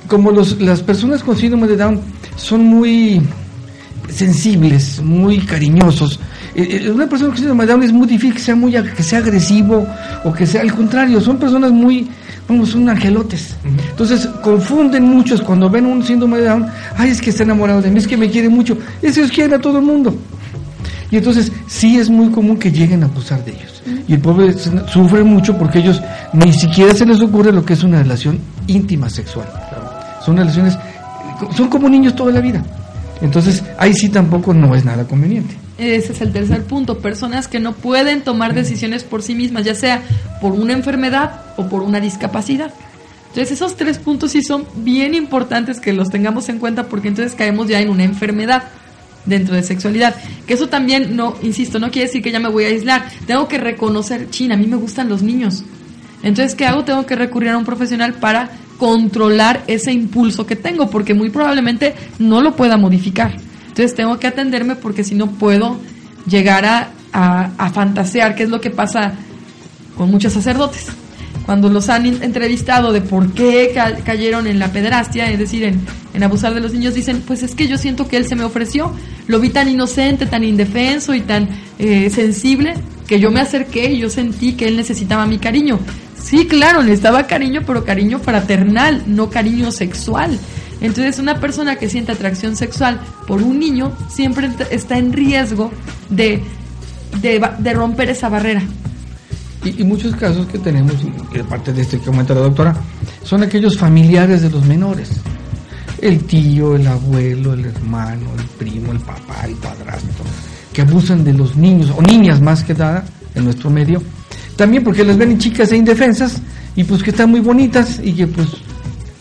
Como 0.08 0.32
los, 0.32 0.62
las 0.62 0.82
personas 0.82 1.24
con 1.24 1.36
síndrome 1.36 1.68
de 1.68 1.78
Down 1.78 2.00
son 2.38 2.64
muy 2.64 3.22
sensibles, 4.08 5.02
muy 5.02 5.40
cariñosos, 5.40 6.20
una 6.92 7.08
persona 7.08 7.30
con 7.30 7.38
síndrome 7.38 7.66
de 7.66 7.72
Down 7.74 7.84
es 7.84 7.92
muy 7.92 8.08
difícil 8.08 8.34
que 8.34 8.40
sea 8.40 8.56
muy 8.56 8.72
que 8.72 9.04
sea 9.04 9.20
agresivo 9.20 9.86
o 10.24 10.32
que 10.32 10.48
sea 10.48 10.62
al 10.62 10.74
contrario, 10.74 11.20
son 11.20 11.38
personas 11.38 11.72
muy 11.72 12.08
vamos, 12.48 12.70
son 12.70 12.88
angelotes. 12.90 13.56
Entonces 13.90 14.28
confunden 14.42 15.04
muchos 15.04 15.42
cuando 15.42 15.70
ven 15.70 15.86
un 15.86 16.04
síndrome 16.04 16.38
de 16.38 16.46
Down, 16.46 16.66
ay, 16.98 17.10
es 17.10 17.22
que 17.22 17.30
está 17.30 17.44
enamorado 17.44 17.82
de 17.82 17.92
mí, 17.92 18.00
es 18.00 18.08
que 18.08 18.18
me 18.18 18.30
quiere 18.30 18.50
mucho, 18.50 18.78
esos 19.02 19.32
quieren 19.32 19.56
a 19.56 19.60
todo 19.60 19.80
el 19.80 19.86
mundo. 19.86 20.16
Y 21.12 21.18
entonces 21.18 21.52
sí 21.68 21.98
es 21.98 22.10
muy 22.10 22.30
común 22.30 22.58
que 22.58 22.72
lleguen 22.72 23.04
a 23.04 23.06
abusar 23.06 23.44
de 23.46 23.52
ellos. 23.52 23.84
Y 24.08 24.14
el 24.14 24.20
pobre 24.20 24.54
sufre 24.92 25.24
mucho 25.24 25.58
porque 25.58 25.80
ellos 25.80 26.02
ni 26.34 26.52
siquiera 26.54 26.94
se 26.94 27.06
les 27.06 27.22
ocurre 27.22 27.52
lo 27.52 27.64
que 27.64 27.74
es 27.74 27.84
una 27.84 28.02
relación 28.02 28.40
íntima 28.68 29.10
sexual. 29.10 29.48
Son 30.26 30.38
relaciones, 30.38 30.78
son 31.56 31.68
como 31.68 31.90
niños 31.90 32.16
toda 32.16 32.32
la 32.32 32.42
vida. 32.42 32.64
Entonces 33.22 33.64
ahí 33.78 33.94
sí 33.94 34.10
tampoco 34.10 34.54
no 34.54 34.76
es 34.76 34.84
nada 34.84 35.06
conveniente. 35.06 35.56
Ese 35.78 36.14
es 36.14 36.22
el 36.22 36.32
tercer 36.32 36.64
punto, 36.64 37.00
personas 37.00 37.48
que 37.48 37.60
no 37.60 37.74
pueden 37.74 38.22
tomar 38.22 38.54
decisiones 38.54 39.04
por 39.04 39.22
sí 39.22 39.36
mismas, 39.36 39.66
ya 39.66 39.76
sea 39.76 40.02
por 40.40 40.54
una 40.54 40.74
enfermedad 40.74 41.42
o 41.58 41.68
por 41.68 41.82
una 41.84 42.00
discapacidad. 42.00 42.74
Entonces 43.30 43.52
esos 43.52 43.76
tres 43.76 43.98
puntos 43.98 44.32
sí 44.32 44.42
son 44.42 44.66
bien 44.76 45.14
importantes 45.14 45.82
que 45.82 45.92
los 45.92 46.10
tengamos 46.10 46.48
en 46.48 46.60
cuenta 46.60 46.88
porque 46.88 47.10
entonces 47.10 47.36
caemos 47.36 47.68
ya 47.68 47.82
en 47.82 47.90
una 47.90 48.06
enfermedad 48.06 48.64
dentro 49.26 49.56
de 49.56 49.64
sexualidad. 49.64 50.16
Que 50.48 50.54
eso 50.54 50.70
también, 50.70 51.18
no, 51.18 51.36
insisto, 51.42 51.78
no 51.78 51.92
quiere 51.92 52.08
decir 52.08 52.22
que 52.22 52.32
ya 52.32 52.40
me 52.40 52.48
voy 52.48 52.64
a 52.64 52.68
aislar. 52.68 53.10
Tengo 53.28 53.50
que 53.50 53.58
reconocer, 53.58 54.30
China, 54.30 54.56
a 54.56 54.58
mí 54.58 54.68
me 54.68 54.78
gustan 54.78 55.10
los 55.10 55.22
niños. 55.22 55.66
Entonces, 56.24 56.56
¿qué 56.56 56.66
hago? 56.66 56.86
Tengo 56.86 57.06
que 57.06 57.16
recurrir 57.18 57.50
a 57.50 57.58
un 57.58 57.66
profesional 57.66 58.14
para 58.14 58.52
controlar 58.78 59.64
ese 59.68 59.92
impulso 59.92 60.46
que 60.46 60.56
tengo, 60.56 60.90
porque 60.90 61.14
muy 61.14 61.30
probablemente 61.30 61.94
no 62.20 62.42
lo 62.42 62.56
pueda 62.56 62.78
modificar. 62.78 63.36
Entonces, 63.76 63.94
tengo 63.94 64.18
que 64.20 64.28
atenderme 64.28 64.78
porque 64.78 65.04
si 65.04 65.16
no 65.16 65.32
puedo 65.32 65.78
llegar 66.26 66.64
a, 66.64 66.92
a, 67.12 67.70
fantasear, 67.72 68.34
que 68.34 68.44
es 68.44 68.50
lo 68.50 68.62
que 68.62 68.70
pasa 68.70 69.16
con 69.98 70.10
muchos 70.10 70.32
sacerdotes 70.32 70.88
cuando 71.46 71.68
los 71.68 71.90
han 71.90 72.06
entrevistado 72.06 72.94
de 72.94 73.02
por 73.02 73.34
qué 73.34 73.76
cayeron 74.06 74.48
en 74.48 74.60
la 74.60 74.72
pedrastia, 74.72 75.30
es 75.30 75.38
decir, 75.38 75.64
en, 75.66 76.24
abusar 76.24 76.54
de 76.54 76.62
los 76.62 76.72
niños, 76.72 76.94
dicen, 76.94 77.22
pues 77.28 77.44
es 77.44 77.54
que 77.54 77.68
yo 77.68 77.78
siento 77.78 78.08
que 78.08 78.16
él 78.16 78.26
se 78.26 78.38
me 78.38 78.46
ofreció, 78.46 78.94
lo 79.28 79.42
vi 79.42 79.50
tan 79.50 79.68
inocente, 79.68 80.26
tan 80.26 80.46
indefenso 80.46 81.14
y 81.14 81.20
tan 81.20 81.50
eh, 81.78 82.10
sensible, 82.10 82.76
que 83.06 83.20
yo 83.20 83.30
me 83.30 83.42
acerqué 83.42 83.92
y 83.92 84.00
yo 84.00 84.10
sentí 84.10 84.54
que 84.54 84.70
él 84.70 84.78
necesitaba 84.78 85.26
mi 85.26 85.38
cariño. 85.38 85.80
Sí, 86.18 86.48
claro, 86.48 86.82
necesitaba 86.82 87.28
cariño, 87.28 87.62
pero 87.68 87.84
cariño 87.84 88.20
fraternal, 88.20 89.04
no 89.06 89.30
cariño 89.30 89.72
sexual. 89.72 90.40
Entonces, 90.82 91.20
una 91.20 91.40
persona 91.40 91.78
que 91.78 91.90
siente 91.90 92.12
atracción 92.12 92.56
sexual 92.56 93.00
por 93.28 93.42
un 93.42 93.60
niño 93.60 93.94
siempre 94.10 94.50
está 94.72 94.98
en 94.98 95.14
riesgo 95.14 95.72
de, 96.10 96.44
de 97.22 97.74
romper 97.74 98.10
esa 98.10 98.30
barrera. 98.30 98.62
Y, 99.66 99.84
muchos 99.84 100.16
casos 100.16 100.46
que 100.46 100.60
tenemos, 100.60 100.94
y 101.34 101.40
aparte 101.40 101.74
de 101.74 101.82
este 101.82 101.98
que 101.98 102.06
comenta 102.06 102.36
la 102.36 102.42
doctora, 102.42 102.76
son 103.24 103.42
aquellos 103.42 103.78
familiares 103.78 104.44
de 104.44 104.52
los 104.52 104.64
menores. 104.64 105.10
El 106.00 106.24
tío, 106.26 106.76
el 106.76 106.86
abuelo, 106.86 107.54
el 107.54 107.66
hermano, 107.66 108.30
el 108.38 108.46
primo, 108.60 108.92
el 108.92 109.00
papá, 109.00 109.46
el 109.46 109.56
padrastro, 109.56 110.24
que 110.72 110.82
abusan 110.82 111.24
de 111.24 111.34
los 111.34 111.56
niños, 111.56 111.92
o 111.98 112.02
niñas 112.02 112.42
más 112.42 112.64
que 112.64 112.76
nada, 112.76 113.06
en 113.34 113.46
nuestro 113.46 113.72
medio. 113.72 114.04
También 114.56 114.84
porque 114.84 115.04
les 115.04 115.18
ven 115.18 115.40
chicas 115.40 115.72
e 115.72 115.78
indefensas, 115.78 116.40
y 116.76 116.84
pues 116.84 117.02
que 117.02 117.10
están 117.10 117.32
muy 117.32 117.40
bonitas, 117.40 118.00
y 118.04 118.14
que 118.14 118.28
pues 118.28 118.50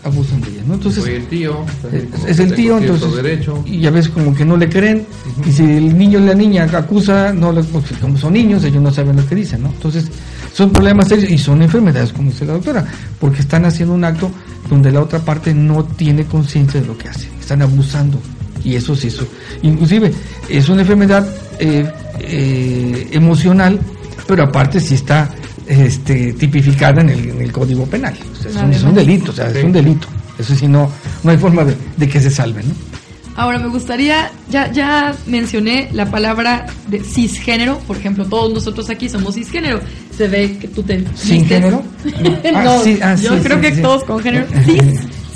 abusan 0.05 0.39
de 0.41 0.51
ellas, 0.51 0.67
¿no? 0.67 0.75
Entonces, 0.75 1.05
el 1.07 1.25
tío, 1.25 1.65
es, 2.27 2.39
el 2.39 2.53
tío, 2.53 2.77
entonces, 2.77 3.15
derecho. 3.15 3.63
y 3.65 3.79
ya 3.79 3.89
ves 3.89 4.07
como 4.07 4.35
que 4.35 4.45
no 4.45 4.55
le 4.55 4.69
creen, 4.69 5.05
y 5.45 5.51
si 5.51 5.63
el 5.63 5.97
niño 5.97 6.19
o 6.19 6.21
la 6.21 6.35
niña 6.35 6.69
acusa, 6.71 7.33
no, 7.33 7.51
pues, 7.53 7.85
como 7.99 8.15
son 8.15 8.33
niños, 8.33 8.63
ellos 8.63 8.81
no 8.83 8.93
saben 8.93 9.15
lo 9.15 9.27
que 9.27 9.33
dicen, 9.33 9.63
¿no? 9.63 9.69
Entonces, 9.69 10.05
son 10.53 10.71
problemas 10.71 11.07
serios 11.07 11.31
y 11.31 11.37
son 11.39 11.63
enfermedades, 11.63 12.13
como 12.13 12.29
dice 12.29 12.45
la 12.45 12.53
doctora, 12.53 12.85
porque 13.19 13.41
están 13.41 13.65
haciendo 13.65 13.95
un 13.95 14.03
acto 14.03 14.31
donde 14.69 14.91
la 14.91 15.01
otra 15.01 15.19
parte 15.19 15.53
no 15.53 15.83
tiene 15.83 16.25
conciencia 16.25 16.79
de 16.79 16.87
lo 16.87 16.97
que 16.97 17.09
hace, 17.09 17.27
están 17.39 17.63
abusando. 17.63 18.19
Y 18.63 18.75
eso 18.75 18.95
sí, 18.95 19.07
eso. 19.07 19.27
Inclusive 19.63 20.11
es 20.49 20.69
una 20.69 20.81
enfermedad 20.81 21.27
eh, 21.59 21.91
eh, 22.19 23.09
emocional, 23.11 23.79
pero 24.27 24.43
aparte 24.43 24.79
sí 24.79 24.93
está 24.95 25.29
este, 25.67 26.33
tipificada 26.33 27.01
en 27.01 27.09
el, 27.09 27.51
Código 27.51 27.85
Penal. 27.85 28.13
es, 28.71 28.83
un, 28.83 28.93
delito, 28.93 29.31
o 29.31 29.35
sea, 29.35 29.49
es 29.49 29.63
un 29.63 29.71
delito. 29.71 30.07
Eso 30.37 30.53
sí, 30.55 30.67
no, 30.67 30.91
no 31.23 31.31
hay 31.31 31.37
forma 31.37 31.63
de, 31.63 31.75
de 31.97 32.09
que 32.09 32.19
se 32.19 32.29
salve, 32.29 32.63
¿no? 32.63 32.73
Ahora 33.37 33.59
me 33.59 33.67
gustaría, 33.67 34.31
ya, 34.49 34.71
ya 34.71 35.13
mencioné 35.25 35.89
la 35.91 36.09
palabra 36.09 36.67
de 36.87 37.01
cisgénero, 37.01 37.79
por 37.79 37.97
ejemplo, 37.97 38.25
todos 38.25 38.53
nosotros 38.53 38.89
aquí 38.89 39.09
somos 39.09 39.35
cisgénero. 39.35 39.81
Se 40.15 40.29
ve 40.29 40.57
que 40.57 40.69
tú 40.69 40.81
te... 40.83 41.03
¿Sin 41.15 41.45
género? 41.45 41.83
no, 42.53 42.81
ah, 43.01 43.15
yo 43.15 43.37
creo 43.43 43.59
que 43.59 43.71
todos 43.73 44.05
con 44.05 44.21
género. 44.21 44.47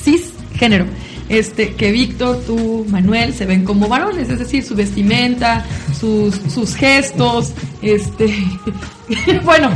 Cis, 0.04 0.24
cisgénero. 0.52 0.86
Este, 1.30 1.76
que 1.76 1.92
Víctor, 1.92 2.42
tú, 2.46 2.86
Manuel, 2.89 3.34
se 3.36 3.46
ven 3.46 3.63
como 3.63 3.88
varones, 3.88 4.30
es 4.30 4.39
decir, 4.39 4.63
su 4.63 4.76
vestimenta, 4.76 5.63
sus, 5.98 6.36
sus 6.52 6.76
gestos, 6.76 7.54
este, 7.84 8.34
bueno, 9.44 9.70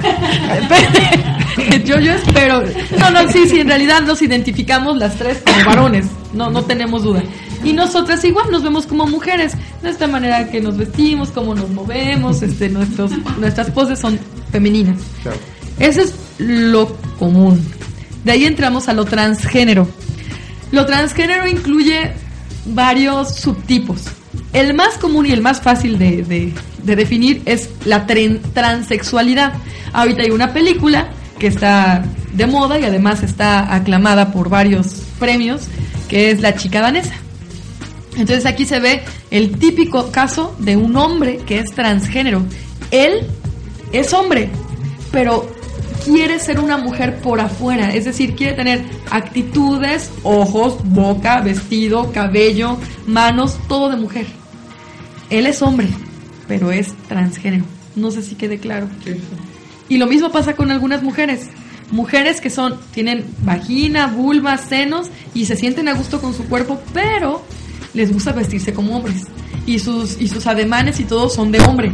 yo, 1.86 2.00
yo 2.00 2.13
espero, 2.13 2.63
no, 2.98 3.12
no, 3.12 3.32
sí, 3.32 3.48
sí, 3.48 3.60
en 3.60 3.68
realidad 3.68 4.02
nos 4.02 4.24
identificamos 4.24 4.98
las 4.98 5.16
tres 5.16 5.44
como 5.46 5.63
varones, 5.66 6.08
no, 6.34 6.50
no 6.50 6.63
tenemos 6.63 7.04
duda. 7.04 7.22
Y 7.63 7.72
nosotras 7.72 8.24
igual 8.26 8.52
nos 8.52 8.63
vemos 8.63 8.86
como 8.86 9.06
mujeres, 9.06 9.54
de 9.82 9.89
esta 9.89 10.08
manera 10.08 10.50
que 10.50 10.60
nos 10.60 10.76
vestimos, 10.76 11.30
cómo 11.30 11.56
nos 11.56 11.70
movemos, 11.70 12.42
este, 12.42 12.68
nuestros, 12.68 13.12
nuestras 13.38 13.70
poses 13.72 14.00
son 14.00 14.20
femeninas. 14.52 14.98
Eso 15.80 16.02
es 16.02 16.13
lo 16.39 16.96
común. 17.18 17.63
De 18.26 18.32
ahí 18.32 18.46
entramos 18.46 18.89
a 18.89 18.94
lo 18.94 19.06
transgénero. 19.06 19.88
Lo 20.74 20.86
transgénero 20.88 21.48
incluye 21.48 22.12
varios 22.66 23.36
subtipos. 23.36 24.02
El 24.54 24.74
más 24.74 24.96
común 24.96 25.28
y 25.28 25.32
el 25.32 25.42
más 25.42 25.62
fácil 25.62 26.00
de, 26.00 26.24
de- 26.24 26.52
de 26.84 26.96
definir 26.96 27.44
es 27.46 27.70
la 27.86 28.06
transexualidad. 28.08 29.54
Ahorita 29.94 30.24
hay 30.24 30.32
una 30.32 30.52
película 30.52 31.10
que 31.38 31.46
está 31.48 32.04
de 32.34 32.48
moda 32.48 32.80
y 32.80 32.86
además 32.86 33.22
está 33.22 33.74
aclamada 33.74 34.32
por 34.32 34.50
varios 34.50 34.88
premios, 35.20 35.62
que 36.10 36.32
es 36.32 36.42
La 36.42 36.56
chica 36.56 36.82
danesa. 36.82 37.14
Entonces 38.18 38.46
aquí 38.48 38.66
se 38.66 38.80
ve 38.80 39.04
el 39.30 39.58
típico 39.60 40.12
caso 40.12 40.56
de 40.60 40.76
un 40.76 40.96
hombre 40.98 41.38
que 41.46 41.60
es 41.60 41.70
transgénero. 41.72 42.44
Él 42.90 43.28
es 43.92 44.12
hombre, 44.14 44.50
pero 45.12 45.48
quiere 45.94 46.40
ser 46.40 46.60
una 46.60 46.78
mujer 46.78 47.18
por 47.22 47.40
afuera, 47.40 47.94
es 47.94 48.06
decir, 48.06 48.36
quiere 48.36 48.54
tener 48.54 48.84
actitudes, 49.10 50.12
ojos, 50.24 50.78
boca, 50.84 51.42
vestido, 51.42 52.12
cabello, 52.12 52.78
manos, 53.08 53.58
todo 53.68 53.90
de 53.90 53.98
mujer. 53.98 54.26
Él 55.30 55.48
es 55.48 55.62
hombre, 55.62 55.88
pero 56.48 56.72
es 56.72 56.94
transgénero. 57.08 57.66
No 57.96 58.12
sé 58.12 58.22
si 58.22 58.36
quede 58.36 58.60
claro. 58.60 58.88
Y 59.90 59.98
lo 59.98 60.08
mismo 60.08 60.32
pasa 60.32 60.56
con 60.56 60.72
algunas 60.72 61.04
mujeres. 61.04 61.50
Mujeres 61.92 62.42
que 62.42 62.50
son, 62.50 62.80
tienen 62.94 63.26
vagina, 63.44 64.08
vulva, 64.08 64.58
senos 64.58 65.10
y 65.34 65.46
se 65.46 65.56
sienten 65.56 65.88
a 65.88 65.94
gusto 65.94 66.20
con 66.20 66.34
su 66.34 66.46
cuerpo, 66.46 66.82
pero 66.94 67.44
les 67.94 68.12
gusta 68.12 68.32
vestirse 68.32 68.74
como 68.74 68.98
hombres. 68.98 69.24
Y 69.66 69.80
sus, 69.80 70.20
y 70.20 70.28
sus 70.28 70.48
ademanes 70.48 71.00
y 71.00 71.04
todo 71.04 71.30
son 71.30 71.52
de 71.52 71.60
hombre. 71.62 71.94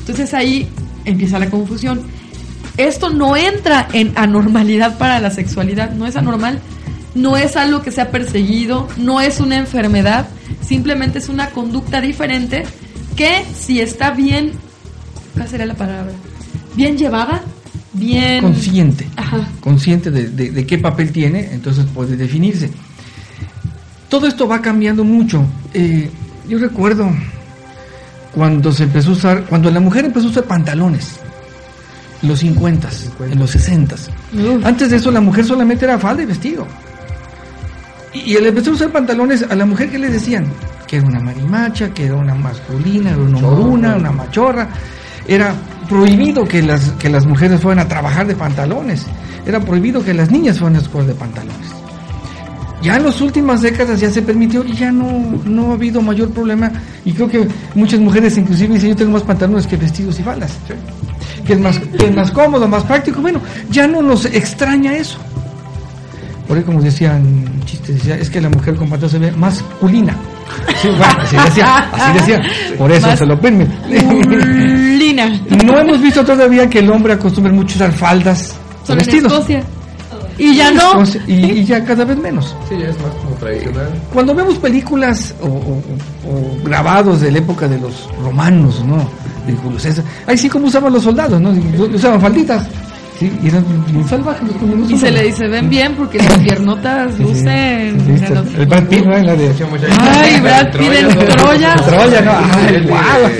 Entonces 0.00 0.32
ahí 0.34 0.68
empieza 1.04 1.38
la 1.38 1.50
confusión. 1.50 2.06
Esto 2.76 3.10
no 3.10 3.36
entra 3.36 3.88
en 3.92 4.12
anormalidad 4.16 4.98
para 4.98 5.18
la 5.20 5.30
sexualidad, 5.30 5.92
no 5.92 6.06
es 6.06 6.16
anormal, 6.16 6.60
no 7.14 7.36
es 7.36 7.56
algo 7.56 7.82
que 7.82 7.90
sea 7.90 8.10
perseguido, 8.10 8.88
no 8.98 9.20
es 9.20 9.40
una 9.40 9.56
enfermedad, 9.56 10.26
simplemente 10.60 11.18
es 11.18 11.28
una 11.30 11.50
conducta 11.50 12.00
diferente 12.00 12.64
que 13.16 13.44
si 13.58 13.80
está 13.80 14.10
bien, 14.10 14.52
¿cuál 15.34 15.48
sería 15.48 15.64
la 15.66 15.74
palabra? 15.74 16.12
Bien 16.74 16.98
llevada, 16.98 17.40
bien... 17.94 18.42
Consciente. 18.42 19.08
Ajá. 19.16 19.48
Consciente 19.60 20.10
de, 20.10 20.28
de- 20.28 20.50
de 20.50 20.66
qué 20.66 20.76
papel 20.76 21.10
tiene, 21.12 21.48
entonces 21.52 21.86
puede 21.94 22.16
definirse. 22.18 22.70
Todo 24.10 24.26
esto 24.26 24.46
va 24.46 24.60
cambiando 24.60 25.02
mucho. 25.02 25.42
Eh, 25.72 26.10
yo 26.46 26.58
recuerdo 26.58 27.10
cuando 28.34 28.70
se 28.70 28.82
empezó 28.84 29.10
a 29.10 29.12
usar, 29.14 29.44
cuando 29.46 29.70
la 29.70 29.80
mujer 29.80 30.04
empezó 30.04 30.26
a 30.26 30.30
usar 30.30 30.44
pantalones, 30.44 31.18
los 32.28 32.40
50, 32.40 32.88
en 33.30 33.38
los 33.38 33.50
60. 33.50 33.94
Uf. 33.94 34.64
Antes 34.64 34.90
de 34.90 34.96
eso 34.96 35.10
la 35.10 35.20
mujer 35.20 35.44
solamente 35.44 35.84
era 35.84 35.98
falda 35.98 36.22
y 36.22 36.26
vestido. 36.26 36.66
Y, 38.12 38.32
y 38.32 38.36
al 38.36 38.46
empezar 38.46 38.72
a 38.72 38.76
usar 38.76 38.90
pantalones, 38.90 39.44
a 39.48 39.54
la 39.54 39.66
mujer 39.66 39.90
que 39.90 39.98
le 39.98 40.08
decían 40.08 40.46
que 40.86 40.96
era 40.96 41.06
una 41.06 41.20
marimacha, 41.20 41.92
que 41.92 42.06
era 42.06 42.14
una 42.14 42.34
masculina, 42.34 43.10
era 43.10 43.18
una 43.22 43.40
moruna, 43.40 43.96
una 43.96 44.12
machorra. 44.12 44.68
Era 45.26 45.54
prohibido 45.88 46.44
que 46.44 46.62
las, 46.62 46.92
que 46.92 47.08
las 47.08 47.26
mujeres 47.26 47.60
fueran 47.60 47.84
a 47.84 47.88
trabajar 47.88 48.26
de 48.26 48.36
pantalones. 48.36 49.06
Era 49.44 49.60
prohibido 49.60 50.04
que 50.04 50.14
las 50.14 50.30
niñas 50.30 50.58
fueran 50.58 50.76
a 50.76 50.80
escuela 50.80 51.08
de 51.08 51.14
pantalones. 51.14 51.68
Ya 52.82 52.96
en 52.96 53.04
las 53.04 53.20
últimas 53.20 53.62
décadas 53.62 54.00
ya 54.00 54.10
se 54.10 54.22
permitió 54.22 54.64
y 54.64 54.72
ya 54.74 54.92
no, 54.92 55.40
no 55.44 55.70
ha 55.70 55.74
habido 55.74 56.00
mayor 56.02 56.30
problema. 56.30 56.70
Y 57.04 57.12
creo 57.12 57.28
que 57.28 57.48
muchas 57.74 58.00
mujeres 58.00 58.36
inclusive 58.36 58.74
dicen 58.74 58.90
yo 58.90 58.96
tengo 58.96 59.12
más 59.12 59.22
pantalones 59.22 59.66
que 59.66 59.76
vestidos 59.76 60.20
y 60.20 60.22
faldas. 60.22 60.56
Que 61.46 61.52
es 61.52 61.60
más, 61.60 61.78
que 61.78 62.06
es 62.06 62.14
más 62.14 62.30
cómodo, 62.32 62.66
más 62.68 62.82
práctico. 62.84 63.20
Bueno, 63.20 63.40
ya 63.70 63.86
no 63.86 64.02
nos 64.02 64.24
extraña 64.26 64.94
eso. 64.94 65.18
Por 66.48 66.56
ahí 66.56 66.62
como 66.62 66.80
decían 66.80 67.44
chistes, 67.64 67.96
decía, 67.96 68.16
es 68.16 68.30
que 68.30 68.40
la 68.40 68.48
mujer 68.48 68.74
con 68.76 68.88
pantalones 68.88 69.12
se 69.12 69.18
ve 69.18 69.32
masculina. 69.32 70.16
Sí, 70.80 70.88
bueno, 70.88 71.04
así 71.20 71.36
decía, 71.36 71.78
así 71.92 72.18
decía. 72.18 72.42
Por 72.78 72.90
eso 72.92 73.06
Más- 73.08 73.18
se 73.18 73.26
lo 73.26 73.40
permite. 73.40 73.72
Lina. 74.98 75.40
No 75.64 75.78
hemos 75.78 76.00
visto 76.00 76.24
todavía 76.24 76.68
que 76.68 76.78
el 76.80 76.90
hombre 76.90 77.14
acostumbre 77.14 77.52
mucho 77.52 77.74
a 77.74 77.88
usar 77.88 77.92
faldas 77.92 78.54
o 78.82 78.86
Solo 78.86 79.00
en 79.00 79.06
vestidos. 79.06 79.32
Escocia. 79.32 79.62
Y 80.38 80.54
ya 80.54 80.70
no. 80.70 80.90
Entonces, 80.92 81.22
y, 81.26 81.32
y 81.34 81.64
ya 81.64 81.82
cada 81.84 82.04
vez 82.04 82.18
menos. 82.18 82.54
Sí, 82.68 82.76
ya 82.78 82.88
es 82.88 82.96
más 83.00 83.10
como 83.22 83.34
tradicional. 83.36 83.88
Cuando 84.12 84.34
vemos 84.34 84.54
películas 84.56 85.34
o, 85.40 85.46
o- 85.46 85.82
o 86.28 86.62
grabados 86.64 87.22
de 87.22 87.32
la 87.32 87.38
época 87.38 87.66
de 87.66 87.78
los 87.80 88.08
romanos, 88.22 88.84
¿no? 88.84 89.08
De 89.46 89.54
Julio 89.54 89.78
César, 89.78 90.04
ahí 90.26 90.36
sí 90.36 90.48
como 90.48 90.66
usaban 90.66 90.92
los 90.92 91.02
soldados, 91.04 91.40
¿no? 91.40 91.50
Usaban 91.94 92.20
falditas. 92.20 92.66
Sí, 93.18 93.32
y 93.42 93.48
eran 93.48 93.64
bien 93.90 94.06
salvajes 94.06 94.42
los. 94.60 94.90
Y 94.90 94.98
se 94.98 95.10
le 95.10 95.22
dice, 95.22 95.48
ven 95.48 95.70
bien 95.70 95.94
porque 95.96 96.18
las 96.18 96.36
piernotas 96.38 97.18
lucen. 97.18 97.98
Sí, 98.04 98.18
sí, 98.26 98.34
los- 98.34 98.54
El 98.54 98.66
Brad 98.66 98.84
Pitt, 98.84 99.04
¿no? 99.06 99.16
En 99.16 99.26
la 99.26 99.34
de... 99.34 99.50
Ay, 99.98 100.40
Brad 100.42 100.70
Pitt 100.72 100.92
en 100.92 101.08
Troya. 101.26 101.76
Troya, 101.76 102.20
¿no? 102.20 102.32
Ay, 102.32 102.86
guau. 102.86 103.30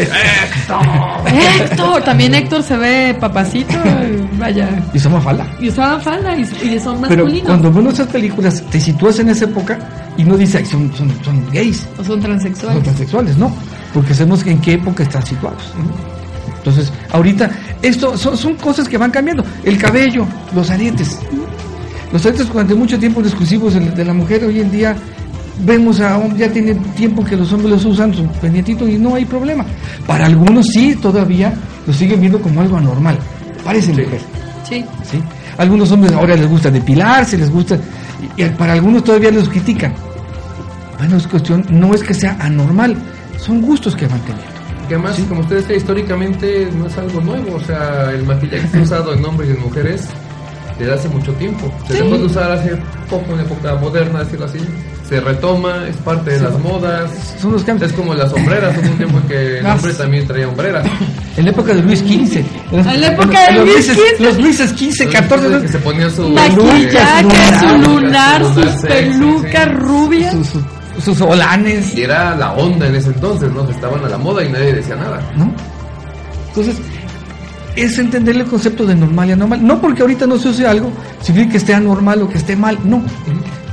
Héctor, 1.27 2.03
también 2.05 2.35
Héctor 2.35 2.63
se 2.63 2.77
ve 2.77 3.17
papacito. 3.21 3.75
Vaya. 4.39 4.69
Y 4.95 4.97
usaba 4.99 5.21
falda. 5.21 5.47
Y 5.61 5.69
usaban 5.69 6.01
falda 6.01 6.37
y, 6.37 6.41
y 6.43 6.79
son 6.81 7.01
Pero 7.09 7.25
masculinos. 7.25 7.47
cuando 7.47 7.73
vemos 7.73 7.95
esas 7.95 8.07
películas, 8.09 8.63
te 8.71 8.81
sitúas 8.81 9.19
en 9.19 9.29
esa 9.31 9.45
época 9.45 9.79
y 10.17 10.25
no 10.25 10.37
dice, 10.37 10.59
"Ay, 10.59 10.65
son, 10.67 10.91
son, 10.97 11.11
son 11.25 11.45
gays. 11.53 11.87
O 11.95 11.97
son 11.97 12.07
son 12.07 12.21
transexuales. 12.21 12.83
transexuales, 12.83 13.37
no, 13.37 13.53
porque 13.93 14.15
sabemos 14.15 14.45
en 14.47 14.61
qué 14.61 14.75
época 14.75 15.03
están 15.03 15.25
situados. 15.25 15.63
¿no? 15.77 16.17
Entonces, 16.59 16.93
ahorita, 17.13 17.49
esto 17.81 18.17
son, 18.19 18.37
son 18.37 18.55
cosas 18.55 18.89
que 18.89 18.99
van 18.99 19.13
cambiando. 19.13 19.45
El 19.63 19.79
cabello, 19.79 20.27
los 20.53 20.69
aretes. 20.69 21.21
Los 22.13 22.27
aretes 22.27 22.49
durante 22.49 22.75
mucho 22.75 22.99
tiempo 22.99 23.21
exclusivos 23.21 23.75
de 23.75 24.05
la, 24.05 24.13
mujer, 24.13 24.45
hoy 24.45 24.61
en 24.61 24.71
día 24.71 24.97
vemos 25.65 26.01
a 26.01 26.21
ya 26.37 26.51
tiene 26.51 26.75
tiempo 26.97 27.25
que 27.25 27.37
los 27.37 27.53
hombres 27.53 27.71
los 27.71 27.85
usan 27.85 28.13
su 28.13 28.27
pendientito 28.41 28.87
y 28.89 28.99
no 28.99 29.15
hay 29.15 29.25
problema. 29.25 29.65
Para 30.07 30.27
algunos 30.27 30.67
sí, 30.67 30.97
todavía 30.97 31.55
lo 31.87 31.93
siguen 31.93 32.21
viendo 32.21 32.41
como 32.41 32.61
algo 32.61 32.77
anormal. 32.77 33.17
Parece 33.65 33.93
mujer. 33.93 34.21
Sí. 34.69 34.85
¿sí? 35.09 35.23
Algunos 35.59 35.93
hombres 35.93 36.13
ahora 36.15 36.35
les 36.37 36.49
gusta 36.49 36.71
depilarse, 36.71 37.39
les 37.39 37.51
gusta, 37.51 37.79
y, 38.37 38.43
y 38.43 38.49
para 38.51 38.73
algunos 38.73 39.05
todavía 39.05 39.31
los 39.31 39.49
critican. 39.49 39.95
Bueno, 40.99 41.17
es 41.17 41.27
cuestión, 41.27 41.65
no 41.71 41.95
es 41.95 42.03
que 42.03 42.15
sea 42.15 42.37
anormal, 42.41 42.97
son 43.47 43.63
gustos 43.63 43.95
que 43.95 44.07
van 44.07 44.21
teniendo. 44.21 44.57
Que 44.89 44.95
además, 44.95 45.19
como 45.29 45.41
usted 45.41 45.57
decía, 45.57 45.77
históricamente 45.77 46.69
no 46.77 46.87
es 46.87 46.99
algo 46.99 47.21
nuevo. 47.21 47.57
O 47.57 47.61
sea, 47.61 48.11
el 48.13 48.25
maquillaje 48.25 48.69
se 48.69 48.79
ha 48.79 48.83
usado 48.83 49.15
en 49.15 49.25
hombres 49.25 49.51
y 49.51 49.53
en 49.53 49.61
mujeres 49.61 50.09
desde 50.79 50.93
hace 50.93 51.09
mucho 51.09 51.33
tiempo. 51.35 51.73
Se 51.87 51.95
dejó 51.95 52.19
de 52.19 52.25
usar 52.25 52.53
hace 52.53 52.77
poco, 53.09 53.33
en 53.35 53.41
época 53.41 53.75
moderna, 53.77 54.21
decirlo 54.21 54.47
así. 54.47 54.59
Se 55.09 55.21
retoma, 55.21 55.87
es 55.89 55.97
parte 55.99 56.33
de 56.33 56.41
las 56.41 56.59
modas. 56.59 57.11
Son 57.41 57.53
los 57.53 57.63
cambios. 57.63 57.91
Es 57.91 57.97
como 57.97 58.15
las 58.15 58.31
sombreras, 58.31 58.77
hubo 58.77 58.91
un 58.91 58.97
tiempo 58.97 59.19
en 59.19 59.29
que 59.29 59.59
el 59.59 59.67
hombre 59.67 59.93
sí. 59.93 59.99
también 59.99 60.27
traía 60.27 60.49
hombreras. 60.49 60.87
En 61.37 61.45
la 61.45 61.51
época 61.51 61.75
de 61.75 61.83
Luis 61.83 61.99
XV. 61.99 62.43
En 62.73 63.01
la 63.03 63.09
época 63.09 63.47
de 63.47 63.59
los 63.59 63.67
Luis 63.67 63.87
XV. 63.89 64.21
Los 64.21 64.39
Luises 64.39 64.71
XV, 64.71 65.11
14. 65.13 65.61
que 65.61 65.69
se 65.69 65.79
ponía 65.81 66.09
su 66.09 66.31
Maquillaje, 66.31 67.59
su 67.61 67.91
lunar, 67.91 68.43
su 68.43 68.63
sus 68.63 68.73
pelucas 68.81 69.65
sí. 69.65 69.71
rubias. 69.75 70.35
Sus, 71.03 71.21
olanes. 71.21 71.95
Y 71.95 72.03
era 72.03 72.35
la 72.37 72.53
onda 72.53 72.87
en 72.87 72.95
ese 72.95 73.09
entonces, 73.09 73.51
¿no? 73.53 73.69
Estaban 73.69 74.05
a 74.05 74.09
la 74.09 74.19
moda 74.19 74.45
y 74.45 74.49
nadie 74.51 74.75
decía 74.75 74.97
nada. 74.97 75.21
¿no? 75.37 75.53
Entonces, 76.49 76.77
es 77.77 77.99
entender 77.99 78.37
el 78.37 78.45
concepto 78.47 78.87
de 78.87 78.95
normal 78.95 79.29
y 79.29 79.33
anormal. 79.33 79.67
No 79.67 79.81
porque 79.81 80.03
ahorita 80.03 80.27
no 80.27 80.39
se 80.39 80.49
use 80.49 80.67
algo, 80.67 80.91
significa 81.21 81.53
que 81.53 81.59
esté 81.59 81.75
anormal 81.75 82.23
o 82.23 82.29
que 82.29 82.39
esté 82.39 82.57
mal, 82.57 82.79
no. 82.85 83.03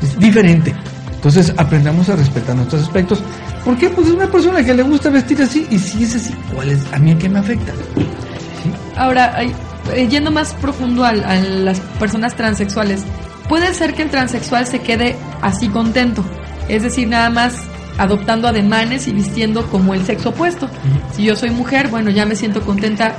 Es 0.02 0.20
diferente. 0.20 0.74
Entonces, 1.16 1.54
aprendamos 1.56 2.10
a 2.10 2.18
respetar 2.18 2.56
nuestros 2.56 2.82
aspectos. 2.84 3.24
¿Por 3.64 3.78
qué? 3.78 3.90
Pues 3.90 4.08
es 4.08 4.14
una 4.14 4.28
persona 4.28 4.62
que 4.62 4.74
le 4.74 4.84
gusta 4.84 5.10
vestir 5.10 5.42
así, 5.42 5.66
y 5.70 5.80
si 5.80 6.04
es 6.04 6.16
así, 6.16 6.36
¿cuál 6.54 6.70
es? 6.70 6.82
¿A 6.92 7.00
mí 7.00 7.16
qué 7.16 7.30
me 7.30 7.40
afecta? 7.40 7.72
¿Sí? 7.96 8.72
Ahora, 8.98 9.42
eh, 9.42 10.08
yendo 10.10 10.32
más 10.32 10.54
profundo 10.56 11.06
al- 11.06 11.24
a, 11.24 11.36
las 11.38 11.80
personas 11.98 12.36
transexuales, 12.36 13.04
puede 13.48 13.74
ser 13.74 13.94
que 13.94 14.02
el 14.02 14.10
transexual 14.10 14.68
se 14.68 14.80
quede 14.80 15.16
así 15.42 15.70
contento, 15.70 16.26
es 16.68 16.84
decir, 16.84 17.08
nada 17.08 17.30
más 17.30 17.56
adoptando 17.98 18.48
ademanes 18.48 19.08
y 19.08 19.12
vistiendo 19.12 19.68
como 19.68 19.94
el 19.94 20.06
sexo 20.06 20.30
opuesto. 20.30 20.70
Si 21.16 21.24
yo 21.24 21.36
soy 21.36 21.52
mujer, 21.52 21.90
bueno, 21.90 22.10
ya 22.10 22.26
me 22.26 22.36
siento 22.36 22.62
contenta 22.62 23.16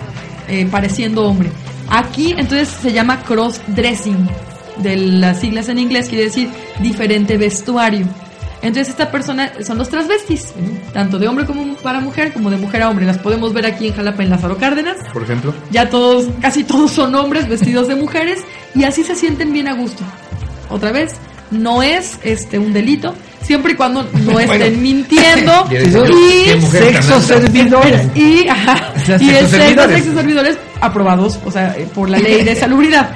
eh, 0.48 0.66
pareciendo 0.70 1.26
hombre. 1.26 1.50
Aquí 1.88 2.34
entonces 2.36 2.68
se 2.68 2.92
llama 2.92 3.22
cross-dressing, 3.22 4.28
de 4.78 4.96
las 4.96 5.40
siglas 5.40 5.68
en 5.68 5.78
inglés, 5.78 6.08
quiere 6.08 6.24
decir 6.24 6.48
diferente 6.80 7.36
vestuario. 7.36 8.06
Entonces 8.62 8.88
esta 8.88 9.10
persona 9.10 9.52
son 9.62 9.76
los 9.76 9.90
transvestis, 9.90 10.54
tanto 10.94 11.18
de 11.18 11.28
hombre 11.28 11.44
como 11.44 11.74
para 11.76 12.00
mujer, 12.00 12.32
como 12.32 12.50
de 12.50 12.56
mujer 12.56 12.82
a 12.82 12.88
hombre. 12.88 13.04
Las 13.04 13.18
podemos 13.18 13.52
ver 13.52 13.66
aquí 13.66 13.88
en 13.88 13.94
Jalapa, 13.94 14.22
en 14.22 14.30
Lázaro 14.30 14.56
Cárdenas 14.56 14.96
Por 15.12 15.22
ejemplo. 15.22 15.54
ya 15.70 15.90
todos, 15.90 16.28
casi 16.40 16.64
todos 16.64 16.90
son 16.90 17.14
hombres 17.14 17.46
vestidos 17.46 17.88
de 17.88 17.94
mujeres 17.94 18.42
y 18.74 18.84
así 18.84 19.04
se 19.04 19.14
sienten 19.14 19.52
bien 19.52 19.68
a 19.68 19.74
gusto. 19.74 20.02
Otra 20.70 20.92
vez, 20.92 21.12
no 21.50 21.82
es 21.82 22.18
este 22.22 22.58
un 22.58 22.72
delito, 22.72 23.14
siempre 23.44 23.72
y 23.72 23.76
cuando 23.76 24.02
no 24.02 24.40
estén 24.40 24.82
mintiendo 24.82 25.66
¿Qué 25.70 25.82
y, 25.82 26.60
mujer 26.60 26.94
Sexo 26.94 27.20
servidores. 27.20 28.08
y, 28.14 28.48
ajá, 28.48 28.92
y 29.20 29.30
el 29.30 29.46
sexo 29.48 30.14
servidores. 30.14 30.58
aprobados, 30.80 31.38
o 31.44 31.50
sea, 31.50 31.74
eh, 31.76 31.86
por 31.94 32.10
la 32.10 32.18
ley 32.18 32.42
de 32.42 32.56
salubridad. 32.56 33.10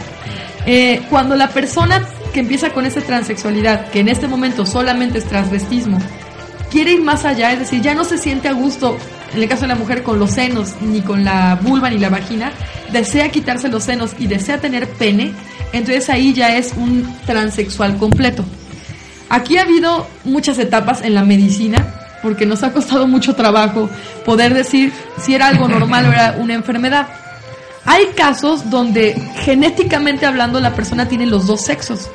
Eh, 0.67 1.03
cuando 1.09 1.35
la 1.35 1.49
persona 1.49 2.07
que 2.33 2.41
empieza 2.41 2.71
con 2.71 2.85
esta 2.85 3.01
transexualidad, 3.01 3.91
que 3.91 4.01
en 4.01 4.09
este 4.09 4.29
momento 4.29 4.67
solamente 4.67 5.19
es 5.19 5.25
transvestismo, 5.25 5.99
quiere 6.71 6.93
ir 6.93 7.03
más 7.03 7.25
allá, 7.25 7.53
es 7.53 7.61
decir, 7.61 7.81
ya 7.81 7.95
no 7.95 8.05
se 8.05 8.19
siente 8.19 8.49
a 8.49 8.53
gusto, 8.53 8.99
en 9.35 9.43
el 9.43 9.49
caso 9.49 9.63
de 9.63 9.69
la 9.69 9.75
mujer, 9.77 10.03
con 10.03 10.19
los 10.19 10.33
senos, 10.33 10.75
ni 10.83 11.01
con 11.01 11.25
la 11.25 11.59
vulva 11.63 11.89
ni 11.89 11.99
la 11.99 12.11
vagina, 12.11 12.53
desea 12.93 13.31
quitarse 13.31 13.69
los 13.69 13.85
senos 13.85 14.13
y 14.19 14.27
desea 14.27 14.61
tener 14.61 14.87
pene, 14.89 15.33
entonces 15.73 16.11
ahí 16.11 16.35
ya 16.35 16.57
es 16.57 16.75
un 16.77 17.17
transexual 17.25 17.97
completo. 17.97 18.45
Aquí 19.29 19.59
ha 19.59 19.63
habido 19.63 20.07
muchas 20.25 20.59
etapas 20.59 21.03
en 21.03 21.15
la 21.15 21.23
medicina, 21.23 21.95
porque 22.23 22.47
nos 22.47 22.63
ha 22.63 22.73
costado 22.73 23.07
mucho 23.07 23.35
trabajo 23.35 23.89
poder 24.25 24.55
decir 24.55 24.93
si 25.21 25.35
era 25.35 25.49
algo 25.49 25.69
normal 25.69 26.07
o 26.07 26.13
era 26.13 26.37
una 26.39 26.55
enfermedad. 26.55 27.09
Hay 27.85 28.07
casos 28.17 28.71
donde 28.71 29.15
genéticamente 29.45 30.27
hablando 30.27 30.61
la 30.61 30.75
persona 30.75 31.09
tiene 31.09 31.27
los 31.27 31.47
dos 31.47 31.63
sexos, 31.63 32.11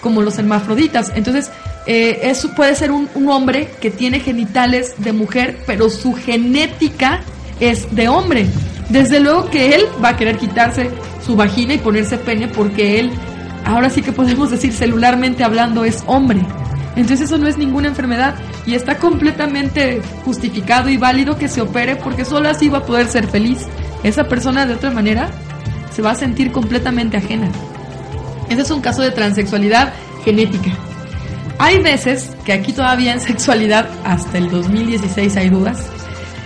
como 0.00 0.22
los 0.22 0.38
hermafroditas. 0.38 1.12
Entonces, 1.14 1.50
eh, 1.86 2.20
eso 2.24 2.54
puede 2.54 2.74
ser 2.74 2.90
un, 2.90 3.08
un 3.14 3.28
hombre 3.30 3.70
que 3.80 3.90
tiene 3.90 4.20
genitales 4.20 4.94
de 4.98 5.12
mujer, 5.12 5.58
pero 5.66 5.88
su 5.88 6.14
genética 6.14 7.20
es 7.60 7.94
de 7.94 8.08
hombre. 8.08 8.46
Desde 8.88 9.20
luego 9.20 9.48
que 9.50 9.74
él 9.74 9.86
va 10.02 10.10
a 10.10 10.16
querer 10.16 10.36
quitarse 10.38 10.90
su 11.24 11.36
vagina 11.36 11.74
y 11.74 11.78
ponerse 11.78 12.18
pene 12.18 12.48
porque 12.48 13.00
él, 13.00 13.10
ahora 13.64 13.90
sí 13.90 14.02
que 14.02 14.12
podemos 14.12 14.50
decir 14.50 14.72
celularmente 14.72 15.44
hablando, 15.44 15.84
es 15.84 16.02
hombre. 16.06 16.42
Entonces 16.96 17.22
eso 17.22 17.38
no 17.38 17.48
es 17.48 17.58
ninguna 17.58 17.88
enfermedad 17.88 18.36
y 18.66 18.74
está 18.74 18.98
completamente 18.98 20.00
justificado 20.24 20.88
y 20.88 20.96
válido 20.96 21.36
que 21.36 21.48
se 21.48 21.60
opere 21.60 21.96
porque 21.96 22.24
solo 22.24 22.48
así 22.48 22.68
va 22.68 22.78
a 22.78 22.86
poder 22.86 23.08
ser 23.08 23.26
feliz. 23.26 23.66
Esa 24.02 24.24
persona 24.24 24.66
de 24.66 24.74
otra 24.74 24.90
manera 24.90 25.30
se 25.92 26.02
va 26.02 26.12
a 26.12 26.14
sentir 26.14 26.52
completamente 26.52 27.16
ajena. 27.16 27.50
Ese 28.48 28.62
es 28.62 28.70
un 28.70 28.80
caso 28.80 29.02
de 29.02 29.10
transexualidad 29.10 29.92
genética. 30.24 30.70
Hay 31.58 31.78
veces 31.78 32.30
que 32.44 32.52
aquí 32.52 32.72
todavía 32.72 33.12
en 33.12 33.20
sexualidad, 33.20 33.88
hasta 34.04 34.38
el 34.38 34.50
2016 34.50 35.36
hay 35.36 35.50
dudas, 35.50 35.86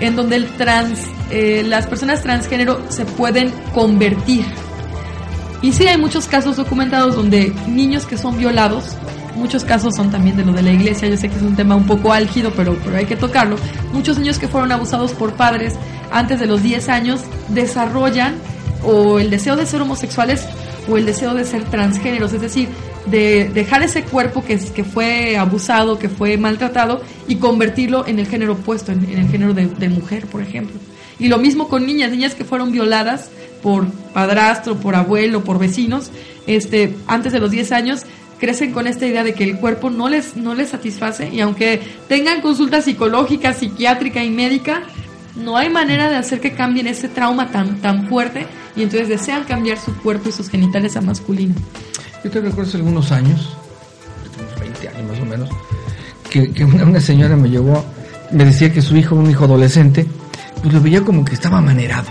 en 0.00 0.16
donde 0.16 0.36
el 0.36 0.46
trans, 0.56 1.00
eh, 1.30 1.64
las 1.66 1.86
personas 1.86 2.22
transgénero 2.22 2.80
se 2.90 3.04
pueden 3.04 3.50
convertir. 3.74 4.44
Y 5.62 5.72
sí 5.72 5.86
hay 5.86 5.98
muchos 5.98 6.26
casos 6.26 6.56
documentados 6.56 7.16
donde 7.16 7.52
niños 7.66 8.06
que 8.06 8.16
son 8.16 8.38
violados, 8.38 8.96
muchos 9.34 9.64
casos 9.64 9.94
son 9.96 10.10
también 10.10 10.36
de 10.36 10.44
lo 10.44 10.52
de 10.52 10.62
la 10.62 10.72
iglesia, 10.72 11.08
yo 11.08 11.16
sé 11.16 11.28
que 11.28 11.36
es 11.36 11.42
un 11.42 11.56
tema 11.56 11.74
un 11.74 11.86
poco 11.86 12.12
álgido, 12.12 12.52
pero, 12.56 12.76
pero 12.84 12.96
hay 12.96 13.06
que 13.06 13.16
tocarlo. 13.16 13.56
Muchos 13.92 14.18
niños 14.18 14.38
que 14.38 14.48
fueron 14.48 14.70
abusados 14.70 15.12
por 15.12 15.32
padres 15.32 15.74
antes 16.10 16.38
de 16.40 16.46
los 16.46 16.62
10 16.62 16.88
años 16.88 17.20
desarrollan 17.48 18.34
o 18.84 19.18
el 19.18 19.30
deseo 19.30 19.56
de 19.56 19.66
ser 19.66 19.82
homosexuales 19.82 20.46
o 20.88 20.96
el 20.96 21.04
deseo 21.04 21.34
de 21.34 21.44
ser 21.44 21.64
transgéneros, 21.64 22.32
es 22.32 22.40
decir, 22.40 22.68
de 23.06 23.50
dejar 23.52 23.82
ese 23.82 24.02
cuerpo 24.04 24.44
que, 24.44 24.58
que 24.58 24.84
fue 24.84 25.36
abusado, 25.36 25.98
que 25.98 26.08
fue 26.08 26.36
maltratado 26.36 27.02
y 27.26 27.36
convertirlo 27.36 28.06
en 28.06 28.18
el 28.18 28.26
género 28.26 28.52
opuesto, 28.54 28.92
en, 28.92 29.04
en 29.04 29.18
el 29.18 29.28
género 29.28 29.54
de, 29.54 29.66
de, 29.66 29.88
mujer, 29.88 30.26
por 30.26 30.42
ejemplo. 30.42 30.76
Y 31.18 31.28
lo 31.28 31.38
mismo 31.38 31.68
con 31.68 31.84
niñas, 31.84 32.10
niñas 32.10 32.34
que 32.34 32.44
fueron 32.44 32.70
violadas 32.70 33.30
por 33.62 33.86
padrastro, 34.12 34.76
por 34.76 34.94
abuelo, 34.94 35.44
por 35.44 35.58
vecinos, 35.58 36.10
este, 36.46 36.94
antes 37.06 37.32
de 37.32 37.40
los 37.40 37.50
10 37.50 37.72
años, 37.72 38.02
crecen 38.38 38.72
con 38.72 38.86
esta 38.86 39.06
idea 39.06 39.24
de 39.24 39.34
que 39.34 39.44
el 39.44 39.58
cuerpo 39.58 39.90
no 39.90 40.08
les, 40.08 40.36
no 40.36 40.54
les 40.54 40.70
satisface 40.70 41.28
y 41.28 41.40
aunque 41.40 41.80
tengan 42.08 42.40
consulta 42.40 42.80
psicológica, 42.80 43.52
psiquiátrica 43.52 44.24
y 44.24 44.30
médica, 44.30 44.82
no 45.36 45.56
hay 45.56 45.68
manera 45.68 46.08
de 46.08 46.16
hacer 46.16 46.40
que 46.40 46.52
cambien 46.52 46.86
ese 46.86 47.08
trauma 47.08 47.50
tan, 47.50 47.80
tan 47.80 48.08
fuerte 48.08 48.46
y 48.76 48.82
entonces 48.82 49.08
desean 49.08 49.44
cambiar 49.44 49.78
su 49.78 49.96
cuerpo 49.98 50.28
y 50.28 50.32
sus 50.32 50.48
genitales 50.48 50.96
a 50.96 51.00
masculino. 51.00 51.54
Yo 52.24 52.30
te 52.30 52.40
recuerdo 52.40 52.68
hace 52.68 52.76
algunos 52.78 53.12
años, 53.12 53.56
unos 54.38 54.60
20 54.60 54.88
años 54.88 55.10
más 55.10 55.20
o 55.20 55.24
menos, 55.24 55.50
que, 56.30 56.64
una, 56.64 56.84
una, 56.84 57.00
señora 57.00 57.36
me 57.36 57.48
llegó, 57.48 57.84
me 58.32 58.44
decía 58.44 58.72
que 58.72 58.82
su 58.82 58.96
hijo, 58.96 59.14
un 59.14 59.30
hijo 59.30 59.44
adolescente, 59.44 60.06
pues 60.62 60.74
lo 60.74 60.80
veía 60.80 61.02
como 61.02 61.24
que 61.24 61.34
estaba 61.34 61.60
manerado, 61.60 62.08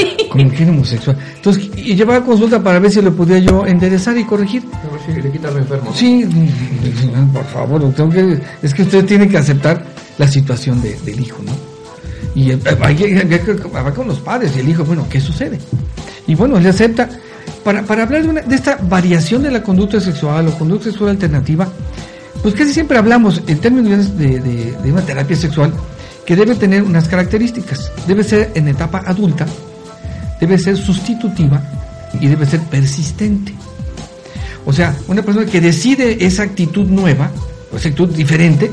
que 0.56 0.62
era 0.62 0.70
homosexual. 0.72 1.16
Entonces, 1.36 1.70
y 1.76 1.94
llevaba 1.94 2.24
consulta 2.24 2.62
para 2.62 2.78
ver 2.78 2.90
si 2.90 3.02
lo 3.02 3.14
podía 3.14 3.38
yo 3.38 3.66
enderezar 3.66 4.16
y 4.16 4.24
corregir. 4.24 4.62
A 4.72 4.92
ver 4.92 5.00
si 5.06 5.22
le 5.22 5.30
quita 5.30 5.48
enfermo. 5.48 5.92
Sí, 5.94 6.26
por 7.32 7.44
favor, 7.46 7.94
que, 7.94 8.40
es 8.62 8.74
que 8.74 8.82
usted 8.82 9.04
tiene 9.04 9.28
que 9.28 9.38
aceptar 9.38 9.84
la 10.18 10.28
situación 10.28 10.80
de, 10.82 10.98
del 11.00 11.20
hijo, 11.20 11.42
¿no? 11.44 11.52
Y 12.34 12.52
hay 12.52 12.96
que 12.96 13.56
hablar 13.74 13.94
con 13.94 14.06
los 14.06 14.20
padres 14.20 14.52
y 14.56 14.60
el 14.60 14.68
hijo, 14.68 14.84
bueno, 14.84 15.06
¿qué 15.10 15.20
sucede? 15.20 15.58
Y 16.26 16.34
bueno, 16.34 16.58
él 16.58 16.66
acepta. 16.66 17.08
Para, 17.64 17.82
para 17.82 18.04
hablar 18.04 18.22
de, 18.22 18.28
una, 18.28 18.40
de 18.40 18.54
esta 18.54 18.78
variación 18.80 19.42
de 19.42 19.50
la 19.50 19.62
conducta 19.62 20.00
sexual 20.00 20.48
o 20.48 20.56
conducta 20.56 20.84
sexual 20.84 21.10
alternativa, 21.10 21.68
pues 22.40 22.54
casi 22.54 22.72
siempre 22.72 22.96
hablamos 22.96 23.42
en 23.46 23.58
términos 23.58 24.16
de, 24.16 24.40
de, 24.40 24.72
de 24.72 24.92
una 24.92 25.02
terapia 25.02 25.36
sexual 25.36 25.74
que 26.24 26.36
debe 26.36 26.54
tener 26.54 26.82
unas 26.82 27.08
características. 27.08 27.92
Debe 28.06 28.24
ser 28.24 28.52
en 28.54 28.68
etapa 28.68 29.02
adulta, 29.04 29.46
debe 30.40 30.58
ser 30.58 30.76
sustitutiva 30.76 31.62
y 32.20 32.26
debe 32.26 32.46
ser 32.46 32.60
persistente. 32.60 33.54
O 34.66 34.72
sea, 34.72 34.96
una 35.08 35.22
persona 35.22 35.46
que 35.46 35.60
decide 35.60 36.24
esa 36.24 36.42
actitud 36.42 36.86
nueva, 36.86 37.30
o 37.72 37.76
esa 37.76 37.88
actitud 37.88 38.08
diferente, 38.10 38.70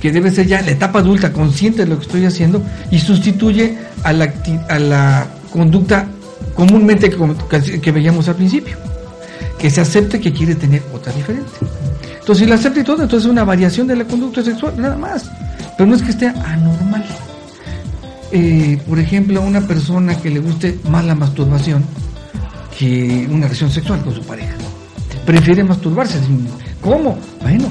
que 0.00 0.10
debe 0.10 0.30
ser 0.30 0.46
ya 0.46 0.60
la 0.62 0.70
etapa 0.72 0.98
adulta, 0.98 1.32
consciente 1.32 1.84
de 1.84 1.88
lo 1.88 1.96
que 1.98 2.06
estoy 2.06 2.24
haciendo, 2.24 2.62
y 2.90 2.98
sustituye 2.98 3.78
a 4.02 4.12
la, 4.12 4.32
a 4.68 4.78
la 4.78 5.26
conducta 5.52 6.06
comúnmente 6.54 7.08
que, 7.08 7.80
que, 7.80 7.92
veíamos 7.92 8.28
al 8.28 8.36
principio, 8.36 8.76
que 9.58 9.70
se 9.70 9.80
acepte 9.80 10.20
que 10.20 10.32
quiere 10.32 10.54
tener 10.54 10.82
otra 10.92 11.12
diferente. 11.12 11.50
Entonces, 12.18 12.44
si 12.44 12.46
la 12.46 12.56
acepta 12.56 12.80
y 12.80 12.84
todo, 12.84 13.02
entonces 13.02 13.26
es 13.26 13.30
una 13.30 13.44
variación 13.44 13.86
de 13.86 13.96
la 13.96 14.04
conducta 14.04 14.42
sexual, 14.42 14.74
nada 14.76 14.96
más. 14.96 15.30
Pero 15.76 15.88
no 15.88 15.96
es 15.96 16.02
que 16.02 16.10
esté 16.10 16.26
anormal. 16.26 17.01
Eh, 18.34 18.78
por 18.88 18.98
ejemplo, 18.98 19.40
a 19.40 19.44
una 19.44 19.60
persona 19.60 20.14
que 20.16 20.30
le 20.30 20.40
guste 20.40 20.78
más 20.88 21.04
la 21.04 21.14
masturbación 21.14 21.84
que 22.78 23.28
una 23.30 23.46
relación 23.46 23.70
sexual 23.70 24.02
con 24.02 24.14
su 24.14 24.22
pareja. 24.22 24.54
Prefiere 25.26 25.62
masturbarse. 25.62 26.18
¿Cómo? 26.80 27.18
Bueno, 27.42 27.66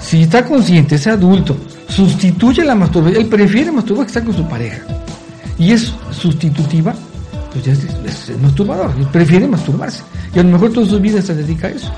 si 0.00 0.22
está 0.22 0.44
consciente, 0.44 0.96
es 0.96 1.06
adulto, 1.06 1.56
sustituye 1.88 2.62
la 2.62 2.74
masturbación, 2.74 3.22
él 3.22 3.28
prefiere 3.28 3.72
masturbar 3.72 4.04
que 4.04 4.10
estar 4.10 4.24
con 4.24 4.36
su 4.36 4.46
pareja. 4.46 4.82
Y 5.58 5.72
es 5.72 5.92
sustitutiva, 6.10 6.94
pues 7.52 7.64
ya 7.64 7.72
es, 7.72 7.84
es, 7.84 8.38
masturbador, 8.40 8.92
prefiere 9.10 9.48
masturbarse. 9.48 10.02
Y 10.34 10.38
a 10.38 10.42
lo 10.42 10.50
mejor 10.50 10.72
toda 10.72 10.86
su 10.86 11.00
vida 11.00 11.22
se 11.22 11.34
dedica 11.34 11.68
a 11.68 11.70
eso. 11.70 11.90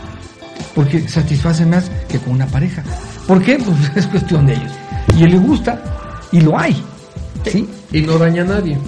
Porque 0.74 1.06
satisface 1.08 1.66
más 1.66 1.90
que 2.08 2.18
con 2.18 2.34
una 2.34 2.46
pareja. 2.46 2.82
¿Por 3.26 3.42
qué? 3.42 3.58
Pues 3.64 3.96
es 3.96 4.06
cuestión 4.06 4.46
de 4.46 4.54
ellos. 4.54 4.72
Y 5.18 5.24
él 5.24 5.32
le 5.32 5.38
gusta 5.38 5.82
y 6.30 6.40
lo 6.40 6.58
hay. 6.58 6.80
¿Sí? 7.50 7.68
Y 7.92 8.02
no 8.02 8.18
daña 8.18 8.42
a 8.42 8.46
nadie. 8.46 8.78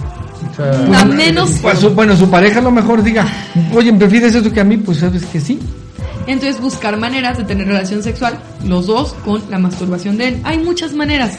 O 0.51 0.55
sea, 0.55 1.01
a 1.01 1.05
menos. 1.05 1.51
Pues, 1.61 1.79
su, 1.79 1.89
bueno, 1.91 2.15
su 2.15 2.29
pareja 2.29 2.59
a 2.59 2.63
lo 2.63 2.71
mejor 2.71 3.03
diga, 3.03 3.27
oye, 3.73 3.93
¿prefieres 3.93 4.35
eso 4.35 4.51
que 4.51 4.59
a 4.59 4.63
mí? 4.63 4.77
Pues 4.77 4.99
sabes 4.99 5.25
que 5.25 5.39
sí. 5.39 5.59
Entonces 6.27 6.59
buscar 6.59 6.97
maneras 6.97 7.37
de 7.37 7.43
tener 7.43 7.67
relación 7.67 8.01
sexual, 8.01 8.39
los 8.63 8.87
dos, 8.87 9.13
con 9.25 9.43
la 9.49 9.59
masturbación 9.59 10.17
de 10.17 10.29
él. 10.29 10.41
Hay 10.43 10.57
muchas 10.57 10.93
maneras. 10.93 11.37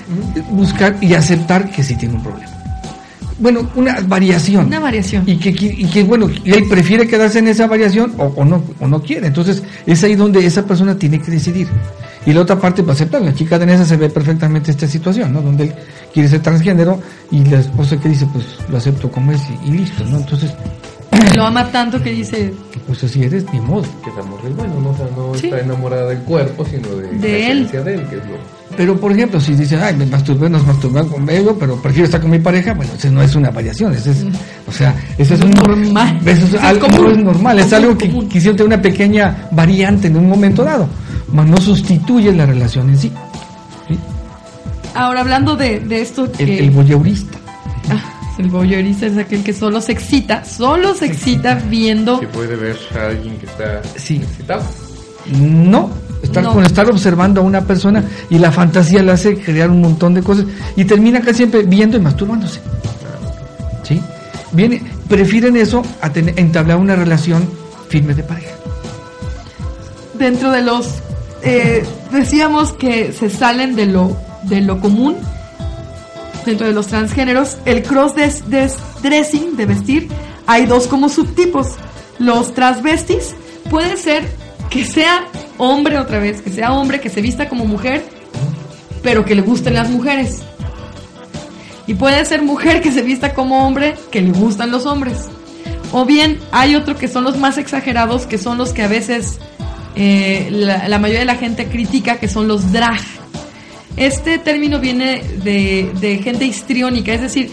Buscar 0.50 0.96
y 1.00 1.14
aceptar 1.14 1.70
que 1.70 1.82
sí 1.82 1.96
tiene 1.96 2.14
un 2.14 2.22
problema. 2.22 2.52
Bueno, 3.38 3.68
una 3.74 4.00
variación. 4.00 4.66
Una 4.66 4.80
variación. 4.80 5.24
Y 5.26 5.36
que, 5.36 5.50
y 5.50 5.84
que 5.86 6.04
bueno, 6.04 6.30
él 6.44 6.64
prefiere 6.68 7.06
quedarse 7.06 7.40
en 7.40 7.48
esa 7.48 7.66
variación 7.66 8.14
o, 8.16 8.32
o, 8.34 8.44
no, 8.44 8.62
o 8.80 8.86
no 8.86 9.02
quiere. 9.02 9.26
Entonces, 9.26 9.62
es 9.84 10.02
ahí 10.04 10.14
donde 10.14 10.44
esa 10.46 10.64
persona 10.64 10.96
tiene 10.96 11.20
que 11.20 11.30
decidir. 11.32 11.68
Y 12.26 12.32
la 12.32 12.40
otra 12.40 12.58
parte, 12.58 12.82
pues 12.82 12.96
aceptar. 12.96 13.22
La 13.22 13.34
chica 13.34 13.58
danesa 13.58 13.84
se 13.84 13.96
ve 13.96 14.10
perfectamente 14.10 14.72
esta 14.72 14.86
situación, 14.86 15.32
¿no? 15.32 15.40
Donde 15.40 15.64
él 15.64 15.74
quiere 16.12 16.28
ser 16.28 16.42
transgénero 16.42 17.00
y 17.30 17.44
la 17.44 17.60
esposa 17.60 17.98
que 17.98 18.08
dice, 18.08 18.26
pues 18.32 18.44
lo 18.68 18.76
acepto 18.76 19.10
como 19.10 19.32
es 19.32 19.40
y, 19.64 19.68
y 19.68 19.70
listo, 19.72 20.04
¿no? 20.04 20.18
Entonces, 20.18 20.52
lo 21.34 21.44
ama 21.44 21.70
tanto 21.70 22.02
que 22.02 22.10
dice 22.10 22.52
pues 22.86 23.02
así 23.04 23.22
eres 23.22 23.44
ni 23.52 23.60
modo 23.60 23.84
que 24.02 24.10
es 24.10 24.16
amor 24.18 24.42
del 24.42 24.52
bueno 24.54 24.80
no, 24.80 24.90
o 24.90 24.96
sea, 24.96 25.06
no 25.16 25.34
¿Sí? 25.34 25.46
está 25.46 25.60
enamorada 25.60 26.08
del 26.08 26.18
cuerpo 26.20 26.64
sino 26.64 26.88
de, 26.96 27.08
de 27.18 27.38
la 27.40 27.48
él. 27.48 27.70
de 27.70 27.94
él 27.94 28.06
que 28.08 28.16
es 28.16 28.26
lo 28.26 28.36
pero 28.76 28.96
por 28.96 29.12
ejemplo 29.12 29.40
si 29.40 29.54
dice 29.54 29.76
ay 29.76 29.96
me 29.96 30.06
masturbé 30.06 30.48
nos 30.48 30.66
masturbé 30.66 31.06
conmigo 31.06 31.56
pero 31.58 31.80
prefiero 31.80 32.04
estar 32.06 32.20
con 32.20 32.30
mi 32.30 32.38
pareja 32.38 32.74
bueno 32.74 32.92
eso 32.96 33.10
no 33.10 33.22
es 33.22 33.34
una 33.34 33.50
variación 33.50 33.94
eso 33.94 34.10
es 34.10 34.24
o 34.66 34.72
sea 34.72 34.94
eso 35.18 35.34
es 35.34 35.40
un 35.40 35.50
normal 35.50 36.20
eso 36.24 36.46
es, 36.46 36.54
es 36.54 36.60
algo 36.60 36.86
común. 36.88 37.04
no 37.04 37.10
es 37.12 37.18
normal 37.18 37.58
es 37.58 37.72
algo 37.72 37.96
que 37.96 38.08
quisieron 38.28 38.56
tener 38.56 38.66
una 38.66 38.82
pequeña 38.82 39.48
variante 39.52 40.08
en 40.08 40.16
un 40.16 40.28
momento 40.28 40.64
dado 40.64 40.88
mas 41.32 41.46
no 41.46 41.56
sustituye 41.58 42.32
la 42.32 42.46
relación 42.46 42.88
en 42.90 42.98
sí 42.98 43.12
¿sí? 43.88 43.98
ahora 44.94 45.20
hablando 45.20 45.56
de, 45.56 45.80
de 45.80 46.00
esto 46.02 46.30
que 46.30 46.42
el, 46.44 46.50
el 46.64 46.70
voyeurista 46.70 47.38
Ah, 47.88 48.02
el 48.38 48.48
voyeurista 48.50 49.06
es 49.06 49.16
aquel 49.16 49.42
que 49.44 49.52
solo 49.52 49.80
se 49.80 49.92
excita, 49.92 50.44
solo 50.44 50.92
se 50.94 51.06
excita 51.06 51.54
viendo. 51.54 52.18
que 52.20 52.26
puede 52.26 52.56
ver 52.56 52.76
a 53.00 53.06
alguien 53.10 53.38
que 53.38 53.46
está 53.46 53.80
Sí. 53.96 54.16
excitado 54.16 54.62
No, 55.40 55.90
estar 56.22 56.42
No. 56.42 56.52
con 56.52 56.64
estar 56.64 56.90
observando 56.90 57.40
a 57.40 57.44
una 57.44 57.60
persona 57.62 58.04
y 58.28 58.38
la 58.38 58.50
fantasía 58.50 59.02
le 59.04 59.12
hace 59.12 59.38
crear 59.38 59.70
un 59.70 59.80
montón 59.80 60.14
de 60.14 60.22
cosas 60.22 60.46
y 60.76 60.84
termina 60.84 61.20
casi 61.20 61.36
siempre 61.38 61.62
viendo 61.62 61.96
y 61.96 62.00
masturbándose. 62.00 62.60
¿Sí? 63.84 64.00
Viene, 64.52 64.82
prefieren 65.08 65.56
eso 65.56 65.82
a 66.00 66.10
tener, 66.10 66.38
entablar 66.38 66.76
una 66.78 66.96
relación 66.96 67.48
firme 67.88 68.14
de 68.14 68.22
pareja. 68.24 68.50
Dentro 70.18 70.50
de 70.50 70.62
los. 70.62 70.88
Eh, 71.42 71.84
decíamos 72.10 72.72
que 72.72 73.12
se 73.12 73.30
salen 73.30 73.76
de 73.76 73.86
lo 73.86 74.16
de 74.42 74.60
lo 74.60 74.80
común 74.80 75.16
dentro 76.46 76.66
de 76.66 76.72
los 76.72 76.86
transgéneros, 76.86 77.58
el 77.64 77.82
cross-dressing 77.82 79.56
de 79.56 79.66
vestir, 79.66 80.08
hay 80.46 80.64
dos 80.64 80.86
como 80.86 81.08
subtipos. 81.08 81.74
Los 82.18 82.54
transvestis 82.54 83.34
puede 83.68 83.96
ser 83.96 84.26
que 84.70 84.84
sea 84.84 85.26
hombre 85.58 85.98
otra 85.98 86.20
vez, 86.20 86.40
que 86.40 86.50
sea 86.50 86.72
hombre, 86.72 87.00
que 87.00 87.10
se 87.10 87.20
vista 87.20 87.48
como 87.48 87.66
mujer, 87.66 88.04
pero 89.02 89.24
que 89.24 89.34
le 89.34 89.42
gusten 89.42 89.74
las 89.74 89.90
mujeres. 89.90 90.42
Y 91.86 91.94
puede 91.94 92.24
ser 92.24 92.42
mujer 92.42 92.80
que 92.80 92.92
se 92.92 93.02
vista 93.02 93.34
como 93.34 93.66
hombre, 93.66 93.96
que 94.10 94.22
le 94.22 94.32
gustan 94.32 94.70
los 94.70 94.86
hombres. 94.86 95.26
O 95.92 96.04
bien 96.04 96.40
hay 96.52 96.74
otro 96.74 96.96
que 96.96 97.08
son 97.08 97.24
los 97.24 97.36
más 97.38 97.58
exagerados, 97.58 98.26
que 98.26 98.38
son 98.38 98.58
los 98.58 98.72
que 98.72 98.82
a 98.82 98.88
veces 98.88 99.38
eh, 99.96 100.48
la, 100.50 100.98
mayoría 100.98 101.20
de 101.20 101.26
la 101.26 101.36
gente 101.36 101.66
critica, 101.66 102.18
que 102.18 102.28
son 102.28 102.46
los 102.46 102.72
drag. 102.72 103.00
Este 103.96 104.38
término 104.38 104.78
viene 104.78 105.22
de, 105.42 105.90
de 106.00 106.18
gente 106.18 106.44
histriónica, 106.44 107.14
es 107.14 107.22
decir, 107.22 107.50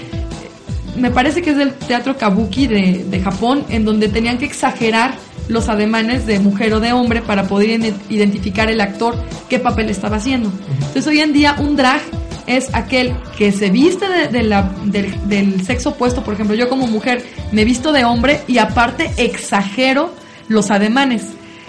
me 0.98 1.10
parece 1.10 1.42
que 1.42 1.52
es 1.52 1.58
del 1.58 1.74
teatro 1.74 2.18
kabuki 2.18 2.68
de, 2.68 3.06
de, 3.10 3.20
Japón, 3.22 3.64
en 3.70 3.86
donde 3.86 4.10
tenían 4.10 4.38
que 4.38 4.46
exagerar 4.46 5.16
los 5.48 5.70
ademanes 5.70 6.26
de 6.26 6.40
mujer 6.40 6.74
o 6.74 6.80
de 6.80 6.94
hombre 6.94 7.22
para 7.22 7.48
poder 7.48 7.70
identificar 8.10 8.70
el 8.70 8.82
actor 8.82 9.16
qué 9.50 9.60
papel 9.60 9.90
estaba 9.90 10.18
haciendo. 10.18 10.52
Entonces 10.74 11.08
hoy 11.08 11.20
en 11.20 11.34
día 11.34 11.56
un 11.60 11.76
drag 11.76 12.02
es 12.46 12.74
aquel 12.74 13.16
que 13.38 13.52
se 13.52 13.70
viste 13.70 14.06
de, 14.30 14.44
la, 14.44 14.70
del 14.84 15.66
sexo 15.66 15.90
opuesto, 15.90 16.24
por 16.24 16.34
ejemplo, 16.34 16.56
yo 16.56 16.70
como 16.70 16.88
mujer 16.88 17.24
me 17.52 17.64
visto 17.64 17.92
de 17.92 18.04
hombre 18.04 18.42
y 18.48 18.58
aparte 18.58 19.12
exagero 19.18 20.14
los 20.48 20.72
ademanes. 20.72 21.24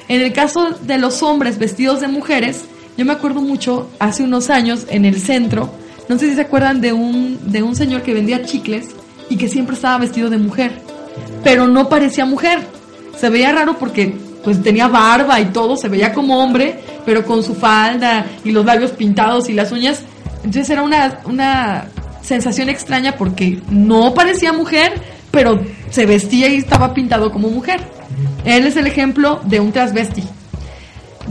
En 0.08 0.20
el 0.20 0.32
caso 0.32 0.70
de 0.82 0.98
los 0.98 1.22
hombres 1.22 1.58
vestidos 1.58 2.00
de 2.00 2.08
mujeres, 2.08 2.64
yo 2.96 3.04
me 3.04 3.12
acuerdo 3.12 3.40
mucho 3.40 3.88
hace 3.98 4.22
unos 4.22 4.50
años 4.50 4.86
en 4.88 5.04
el 5.04 5.20
centro, 5.20 5.70
no 6.08 6.18
sé 6.18 6.28
si 6.28 6.34
se 6.34 6.42
acuerdan 6.42 6.80
de 6.80 6.92
un, 6.92 7.50
de 7.50 7.62
un 7.62 7.74
señor 7.74 8.02
que 8.02 8.12
vendía 8.12 8.44
chicles 8.44 8.88
y 9.30 9.36
que 9.36 9.48
siempre 9.48 9.74
estaba 9.74 9.98
vestido 9.98 10.28
de 10.28 10.38
mujer, 10.38 10.72
pero 11.42 11.66
no 11.66 11.88
parecía 11.88 12.26
mujer. 12.26 12.60
Se 13.18 13.30
veía 13.30 13.52
raro 13.52 13.78
porque 13.78 14.14
pues 14.42 14.62
tenía 14.62 14.88
barba 14.88 15.40
y 15.40 15.46
todo, 15.46 15.76
se 15.76 15.88
veía 15.88 16.12
como 16.12 16.38
hombre, 16.42 16.78
pero 17.06 17.24
con 17.24 17.42
su 17.42 17.54
falda 17.54 18.26
y 18.44 18.50
los 18.50 18.66
labios 18.66 18.90
pintados 18.90 19.48
y 19.48 19.54
las 19.54 19.72
uñas. 19.72 20.02
Entonces 20.44 20.68
era 20.68 20.82
una, 20.82 21.20
una 21.24 21.86
sensación 22.20 22.68
extraña 22.68 23.16
porque 23.16 23.60
no 23.70 24.12
parecía 24.12 24.52
mujer, 24.52 24.92
pero 25.30 25.60
se 25.90 26.04
vestía 26.04 26.48
y 26.48 26.56
estaba 26.56 26.92
pintado 26.92 27.32
como 27.32 27.48
mujer. 27.48 27.80
Él 28.44 28.66
es 28.66 28.76
el 28.76 28.86
ejemplo 28.86 29.40
de 29.44 29.60
un 29.60 29.72
transvesti. 29.72 30.22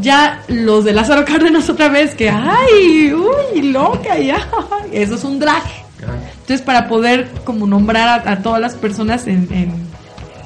Ya 0.02 0.42
los 0.48 0.86
de 0.86 0.94
Lázaro 0.94 1.26
Cárdenas 1.26 1.70
otra 1.70 1.90
vez 1.90 2.16
que, 2.16 2.30
ay, 2.30 3.14
uy, 3.14 3.62
loca, 3.64 4.18
ya, 4.18 4.48
eso 4.92 5.16
es 5.16 5.24
un 5.24 5.40
drag. 5.40 5.64
Entonces 6.42 6.62
para 6.62 6.90
poder 6.90 7.30
como 7.46 7.66
nombrar 7.66 8.28
a, 8.28 8.40
todas 8.40 8.60
las 8.60 8.74
personas 8.74 9.26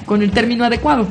con 0.06 0.22
el 0.22 0.32
término 0.32 0.66
adecuado 0.66 1.08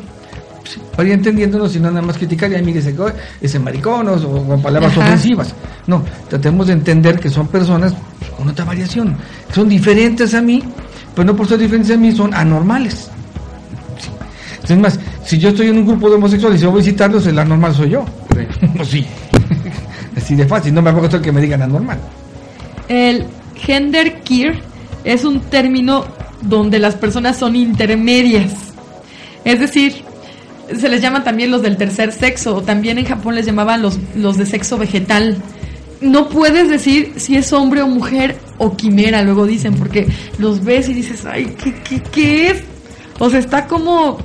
vaya 0.97 1.15
entendiéndonos 1.15 1.75
y 1.77 1.81
no 1.81 1.91
nada 1.91 2.03
más 2.03 2.17
criticar, 2.17 2.53
y 2.53 2.63
mire 2.63 2.81
ese, 2.81 2.95
ese 3.41 3.59
mariconos 3.59 4.25
o 4.25 4.45
con 4.45 4.63
palabras 4.63 4.97
ofensivas. 4.97 5.55
No, 5.87 6.03
tratemos 6.29 6.67
de 6.67 6.73
entender 6.75 7.21
que 7.21 7.31
son 7.31 7.49
personas 7.49 7.95
con 8.37 8.49
otra 8.49 8.65
variación, 8.65 9.17
son 9.53 9.69
diferentes 9.69 10.35
a 10.35 10.43
mí, 10.43 10.63
pero 11.15 11.27
no 11.27 11.37
por 11.37 11.47
ser 11.47 11.59
diferentes 11.59 11.95
a 11.95 11.99
mí, 11.99 12.13
son 12.13 12.35
anormales. 12.35 13.11
Es 14.69 14.79
más, 14.79 14.99
si 15.25 15.39
yo 15.39 15.51
estoy 15.51 15.69
en 15.69 15.79
un 15.79 15.87
grupo 15.87 16.09
de 16.09 16.17
homosexuales 16.17 16.61
y 16.61 16.65
yo 16.65 16.71
voy 16.71 16.81
a 16.81 16.85
visitarlos, 16.85 17.27
el 17.27 17.39
anormal 17.39 17.75
soy 17.75 17.91
yo. 17.91 18.05
Sí. 18.85 19.07
Así 20.17 20.35
de 20.35 20.47
fácil, 20.47 20.75
no 20.75 20.83
me 20.83 20.91
acuerdo 20.91 21.21
que 21.21 21.33
me 21.33 21.41
digan 21.41 21.63
anormal. 21.63 21.99
El 22.89 23.27
gender 23.55 24.23
queer 24.23 24.59
es 25.05 25.25
un 25.25 25.41
término 25.41 26.07
donde 26.43 26.79
las 26.79 26.95
personas 26.95 27.37
son 27.37 27.57
intermedias. 27.57 28.53
Es 29.45 29.61
decir, 29.61 30.03
se 30.75 30.89
les 30.89 31.01
llaman 31.01 31.25
también 31.25 31.51
los 31.51 31.63
del 31.63 31.77
tercer 31.77 32.13
sexo, 32.13 32.57
o 32.57 32.63
también 32.63 32.99
en 32.99 33.05
Japón 33.05 33.35
les 33.35 33.47
llamaban 33.47 33.83
los, 33.83 33.99
los 34.15 34.37
de 34.37 34.47
sexo 34.47 34.79
vegetal. 34.79 35.37
No 36.01 36.29
puedes 36.29 36.69
decir 36.69 37.15
si 37.17 37.37
es 37.37 37.53
hombre 37.53 37.83
o 37.83 37.87
mujer 37.87 38.37
o 38.59 38.77
quimera, 38.77 39.23
luego 39.23 39.47
dicen, 39.47 39.75
porque 39.75 40.07
los 40.39 40.65
ves 40.65 40.89
y 40.89 40.95
dices, 40.95 41.25
ay, 41.25 41.55
¿qué, 41.63 41.75
qué, 41.89 42.03
qué 42.03 42.51
es? 42.51 42.63
O 43.19 43.31
sea, 43.31 43.39
está 43.39 43.67
como 43.67 44.19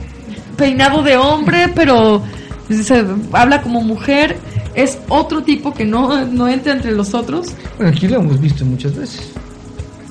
peinado 0.58 1.04
de 1.04 1.18
hombre, 1.18 1.72
pero 1.76 2.24
se 2.70 3.06
habla 3.34 3.62
como 3.62 3.82
mujer. 3.82 4.38
Es 4.74 4.98
otro 5.10 5.44
tipo 5.44 5.74
que 5.74 5.86
no, 5.86 6.26
no 6.26 6.48
entra 6.48 6.74
entre 6.74 6.92
los 6.94 7.14
otros. 7.14 7.48
Bueno, 7.78 7.92
aquí 7.92 8.08
lo 8.08 8.20
hemos 8.20 8.40
visto 8.40 8.66
muchas 8.66 8.96
veces. 8.96 9.34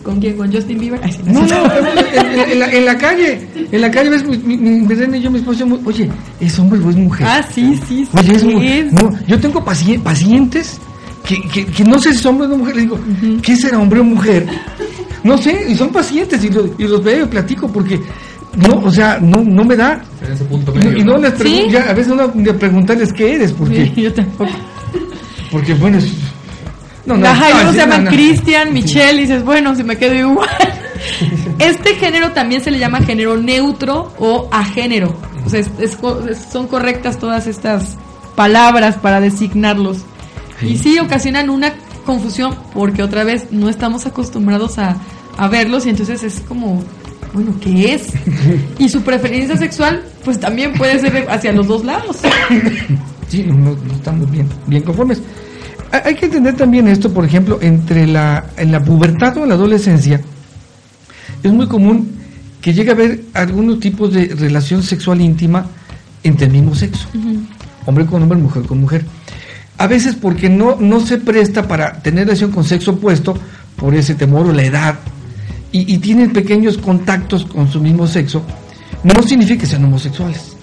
¿Con 0.02 0.18
quién? 0.18 0.36
¿Con 0.36 0.52
Justin 0.52 0.78
Bieber? 0.78 1.00
no, 1.26 1.46
no, 1.46 1.46
en, 1.46 2.84
la, 2.86 2.96
calle. 2.96 3.46
En 3.70 3.80
la 3.80 3.90
calle 3.90 4.10
ves, 4.10 4.24
mi, 4.24 4.38
mi, 4.38 5.16
y 5.16 5.20
yo, 5.20 5.30
mi 5.30 5.38
esposo, 5.38 5.66
oye, 5.84 6.10
¿es 6.40 6.58
hombre 6.58 6.80
o 6.80 6.90
es 6.90 6.96
mujer? 6.96 7.26
Ah, 7.26 7.42
sí, 7.42 7.78
sí, 7.86 8.06
sí. 8.06 8.08
Oye, 8.18 8.34
es, 8.34 8.44
mujer. 8.44 8.92
No, 8.92 9.12
yo 9.26 9.38
tengo 9.38 9.62
pacientes 9.62 10.78
que, 11.26 11.42
que, 11.66 11.84
no 11.84 11.98
sé 11.98 12.12
si 12.12 12.18
son 12.18 12.34
hombres 12.34 12.50
o 12.50 12.56
mujer. 12.56 12.76
Le 12.76 12.82
digo, 12.82 12.98
¿qué 13.42 13.56
será 13.56 13.78
hombre 13.78 14.00
o 14.00 14.04
mujer? 14.04 14.46
No 15.22 15.36
sé, 15.36 15.66
y 15.68 15.74
son 15.74 15.90
pacientes 15.90 16.42
y, 16.42 16.48
y 16.82 16.88
los 16.88 17.04
veo 17.04 17.26
y 17.26 17.28
platico 17.28 17.68
porque 17.70 18.00
no, 18.56 18.80
o 18.84 18.90
sea, 18.90 19.18
no, 19.20 19.42
no 19.42 19.64
me 19.64 19.76
da. 19.76 20.02
En 20.26 20.32
ese 20.32 20.44
punto 20.44 20.74
medio, 20.74 20.96
y, 20.96 21.04
no, 21.04 21.16
les 21.18 21.32
pregunto, 21.32 21.78
a 21.78 21.92
veces 21.92 22.12
uno 22.12 22.28
de 22.28 22.54
preguntarles 22.54 23.12
qué 23.12 23.34
eres, 23.36 23.52
porque. 23.52 23.92
yo 23.96 24.12
tampoco. 24.12 24.50
Porque 25.50 25.74
bueno, 25.74 25.98
es, 25.98 26.12
no, 27.06 27.16
no, 27.16 27.26
Ajá, 27.26 27.72
se 27.72 27.78
llaman 27.78 28.06
Cristian, 28.06 28.72
Michelle, 28.72 29.18
y 29.18 29.20
dices, 29.22 29.44
bueno, 29.44 29.74
si 29.74 29.82
me 29.82 29.96
quedo 29.96 30.14
igual. 30.14 30.48
este 31.58 31.94
género 31.96 32.30
también 32.32 32.62
se 32.62 32.70
le 32.70 32.78
llama 32.78 33.00
género 33.00 33.36
neutro 33.36 34.12
o 34.18 34.48
agénero. 34.52 35.16
O 35.44 35.48
sea, 35.48 35.62
son 36.52 36.66
correctas 36.68 37.18
todas 37.18 37.46
estas 37.46 37.96
palabras 38.36 38.96
para 38.96 39.20
designarlos. 39.20 39.98
Y 40.62 40.76
sí 40.76 40.98
ocasionan 40.98 41.50
una 41.50 41.72
confusión 42.04 42.54
porque 42.74 43.02
otra 43.02 43.24
vez 43.24 43.50
no 43.50 43.68
estamos 43.68 44.06
acostumbrados 44.06 44.78
a, 44.78 44.96
a 45.38 45.48
verlos 45.48 45.86
y 45.86 45.90
entonces 45.90 46.22
es 46.22 46.40
como, 46.40 46.84
bueno, 47.32 47.54
¿qué 47.60 47.94
es? 47.94 48.08
Y 48.78 48.88
su 48.88 49.02
preferencia 49.02 49.56
sexual, 49.56 50.02
pues 50.24 50.38
también 50.40 50.72
puede 50.74 50.98
ser 50.98 51.26
hacia 51.28 51.52
los 51.52 51.66
dos 51.66 51.84
lados. 51.84 52.18
Sí, 53.28 53.44
no, 53.44 53.54
no 53.54 53.94
estamos 53.94 54.28
bien, 54.28 54.48
bien 54.66 54.82
conformes 54.82 55.22
hay 55.92 56.14
que 56.14 56.26
entender 56.26 56.56
también 56.56 56.88
esto, 56.88 57.12
por 57.12 57.24
ejemplo, 57.24 57.58
entre 57.60 58.06
la, 58.06 58.46
en 58.56 58.72
la 58.72 58.82
pubertad 58.82 59.36
o 59.38 59.42
en 59.42 59.48
la 59.48 59.54
adolescencia, 59.54 60.20
es 61.42 61.52
muy 61.52 61.66
común 61.66 62.12
que 62.60 62.72
llegue 62.72 62.90
a 62.90 62.94
haber 62.94 63.22
algunos 63.34 63.80
tipos 63.80 64.12
de 64.12 64.26
relación 64.26 64.82
sexual 64.82 65.20
íntima 65.20 65.66
entre 66.22 66.46
el 66.46 66.52
mismo 66.52 66.74
sexo, 66.74 67.08
hombre 67.86 68.06
con 68.06 68.22
hombre, 68.22 68.38
mujer 68.38 68.62
con 68.64 68.80
mujer. 68.80 69.04
A 69.78 69.86
veces 69.86 70.14
porque 70.14 70.50
no, 70.50 70.76
no 70.78 71.00
se 71.00 71.16
presta 71.16 71.66
para 71.66 72.02
tener 72.02 72.26
relación 72.26 72.52
con 72.52 72.64
sexo 72.64 72.92
opuesto 72.92 73.34
por 73.76 73.94
ese 73.94 74.14
temor 74.14 74.46
o 74.46 74.52
la 74.52 74.62
edad, 74.62 74.96
y, 75.72 75.98
tienen 75.98 76.32
pequeños 76.32 76.78
contactos 76.78 77.44
con 77.44 77.70
su 77.70 77.80
mismo 77.80 78.06
sexo, 78.06 78.42
no 79.04 79.22
significa 79.22 79.60
que 79.60 79.66
sean 79.66 79.84
homosexuales. 79.84 80.56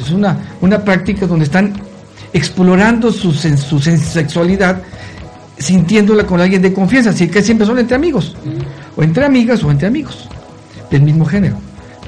Es 0.00 0.10
una, 0.10 0.36
una 0.60 0.84
práctica 0.84 1.26
donde 1.26 1.44
están 1.44 1.72
explorando 2.32 3.12
su, 3.12 3.32
su 3.32 3.78
sexualidad, 3.80 4.82
sintiéndola 5.58 6.26
con 6.26 6.40
alguien 6.40 6.60
de 6.60 6.72
confianza, 6.72 7.10
así 7.10 7.28
que 7.28 7.42
siempre 7.42 7.66
son 7.66 7.78
entre 7.78 7.94
amigos, 7.94 8.34
o 8.96 9.02
entre 9.02 9.24
amigas 9.24 9.62
o 9.62 9.70
entre 9.70 9.86
amigos 9.86 10.28
del 10.90 11.02
mismo 11.02 11.24
género. 11.24 11.56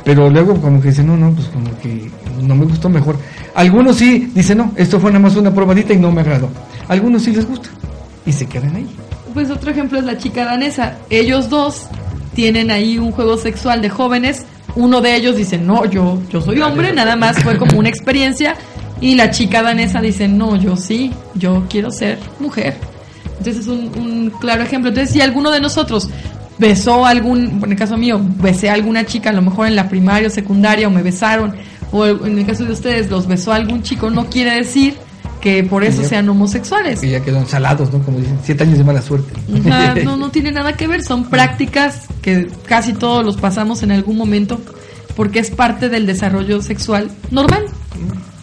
Pero 0.04 0.28
luego 0.28 0.60
como 0.60 0.80
que 0.80 0.88
dicen, 0.88 1.06
no, 1.06 1.16
no, 1.16 1.32
pues 1.32 1.48
como 1.48 1.70
que 1.78 2.10
no 2.42 2.54
me 2.54 2.66
gustó 2.66 2.88
mejor. 2.88 3.16
Algunos 3.54 3.96
sí 3.96 4.30
dicen, 4.34 4.58
no, 4.58 4.72
esto 4.76 5.00
fue 5.00 5.10
nada 5.10 5.22
más 5.22 5.36
una 5.36 5.54
probadita 5.54 5.94
y 5.94 5.98
no 5.98 6.12
me 6.12 6.20
agradó. 6.20 6.50
Algunos 6.88 7.22
sí 7.22 7.32
les 7.32 7.46
gusta 7.46 7.70
y 8.26 8.32
se 8.32 8.46
quedan 8.46 8.76
ahí. 8.76 8.86
Pues 9.32 9.50
otro 9.50 9.70
ejemplo 9.70 9.98
es 9.98 10.04
la 10.04 10.18
chica 10.18 10.44
danesa. 10.44 10.98
Ellos 11.08 11.48
dos 11.48 11.88
tienen 12.34 12.70
ahí 12.70 12.98
un 12.98 13.12
juego 13.12 13.36
sexual 13.36 13.80
de 13.82 13.90
jóvenes. 13.90 14.44
Uno 14.76 15.00
de 15.00 15.16
ellos 15.16 15.36
dice, 15.36 15.58
no, 15.58 15.84
yo, 15.84 16.20
yo 16.30 16.40
soy 16.40 16.60
hombre, 16.60 16.92
nada 16.92 17.16
más 17.16 17.42
fue 17.42 17.56
como 17.56 17.78
una 17.78 17.88
experiencia. 17.94 18.56
Y 19.00 19.14
la 19.14 19.30
chica 19.30 19.62
danesa 19.62 20.00
dice, 20.00 20.28
no, 20.28 20.56
yo 20.56 20.76
sí, 20.76 21.12
yo 21.34 21.64
quiero 21.68 21.90
ser 21.90 22.18
mujer. 22.38 22.76
Entonces 23.38 23.58
es 23.58 23.68
un, 23.68 24.32
claro 24.40 24.62
ejemplo. 24.62 24.88
Entonces 24.88 25.12
si 25.12 25.20
alguno 25.20 25.50
de 25.50 25.60
nosotros 25.60 26.08
besó 26.58 27.04
a 27.04 27.10
algún, 27.10 27.60
en 27.62 27.72
el 27.72 27.76
caso 27.76 27.96
mío, 27.96 28.20
besé 28.40 28.70
a 28.70 28.74
alguna 28.74 29.04
chica, 29.04 29.30
a 29.30 29.32
lo 29.32 29.42
mejor 29.42 29.66
en 29.66 29.76
la 29.76 29.88
primaria 29.88 30.28
o 30.28 30.30
secundaria, 30.30 30.88
o 30.88 30.90
me 30.90 31.02
besaron, 31.02 31.54
o 31.92 32.06
en 32.06 32.38
el 32.38 32.46
caso 32.46 32.64
de 32.64 32.72
ustedes 32.72 33.10
los 33.10 33.26
besó 33.26 33.52
a 33.52 33.56
algún 33.56 33.82
chico, 33.82 34.10
no 34.10 34.26
quiere 34.26 34.52
decir 34.56 34.96
que 35.44 35.62
por 35.62 35.84
eso 35.84 36.02
sean 36.02 36.26
homosexuales. 36.26 37.04
Y 37.04 37.10
ya 37.10 37.20
quedan 37.20 37.46
salados, 37.46 37.92
¿no? 37.92 37.98
Como 37.98 38.18
dicen, 38.18 38.38
siete 38.42 38.64
años 38.64 38.78
de 38.78 38.84
mala 38.84 39.02
suerte. 39.02 39.30
no, 40.02 40.16
no 40.16 40.30
tiene 40.30 40.50
nada 40.50 40.72
que 40.72 40.86
ver, 40.86 41.04
son 41.04 41.28
prácticas 41.28 42.06
que 42.22 42.48
casi 42.66 42.94
todos 42.94 43.22
los 43.22 43.36
pasamos 43.36 43.82
en 43.82 43.92
algún 43.92 44.16
momento 44.16 44.58
porque 45.14 45.40
es 45.40 45.50
parte 45.50 45.90
del 45.90 46.06
desarrollo 46.06 46.62
sexual 46.62 47.10
normal. 47.30 47.66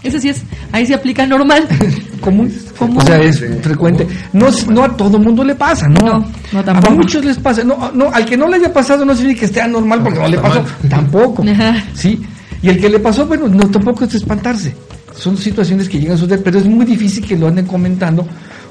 Ese 0.03 0.19
sí 0.19 0.29
es, 0.29 0.43
ahí 0.71 0.85
se 0.85 0.93
aplica 0.93 1.25
normal. 1.25 1.67
común. 2.21 2.53
Común. 2.77 2.99
O 2.99 3.01
sea, 3.01 3.17
es 3.19 3.43
frecuente. 3.63 4.07
No, 4.33 4.49
no 4.69 4.83
a 4.83 4.95
todo 4.95 5.17
mundo 5.17 5.43
le 5.43 5.55
pasa, 5.55 5.87
¿no? 5.87 6.05
No, 6.05 6.31
no, 6.53 6.59
A 6.59 6.63
tampoco. 6.63 6.93
muchos 6.97 7.25
les 7.25 7.39
pasa. 7.39 7.63
No, 7.63 7.91
no, 7.93 8.11
al 8.13 8.27
que 8.27 8.37
no 8.37 8.47
le 8.47 8.57
haya 8.57 8.71
pasado 8.71 9.03
no 9.05 9.15
significa 9.15 9.39
que 9.39 9.45
esté 9.47 9.61
anormal 9.61 10.03
porque 10.03 10.19
no 10.19 10.27
le 10.27 10.37
pasó. 10.37 10.61
mal. 10.61 10.71
Tampoco. 10.87 11.43
Ajá. 11.51 11.83
Sí. 11.95 12.21
Y 12.61 12.69
el 12.69 12.79
que 12.79 12.89
le 12.89 12.99
pasó, 12.99 13.25
bueno, 13.25 13.47
no 13.47 13.67
tampoco 13.71 14.03
es 14.03 14.11
de 14.11 14.17
espantarse. 14.19 14.75
Son 15.21 15.37
situaciones 15.37 15.87
que 15.87 15.99
llegan 15.99 16.15
a 16.15 16.17
suceder, 16.17 16.41
pero 16.43 16.57
es 16.57 16.65
muy 16.65 16.83
difícil 16.83 17.23
que 17.23 17.37
lo 17.37 17.45
anden 17.45 17.67
comentando 17.67 18.25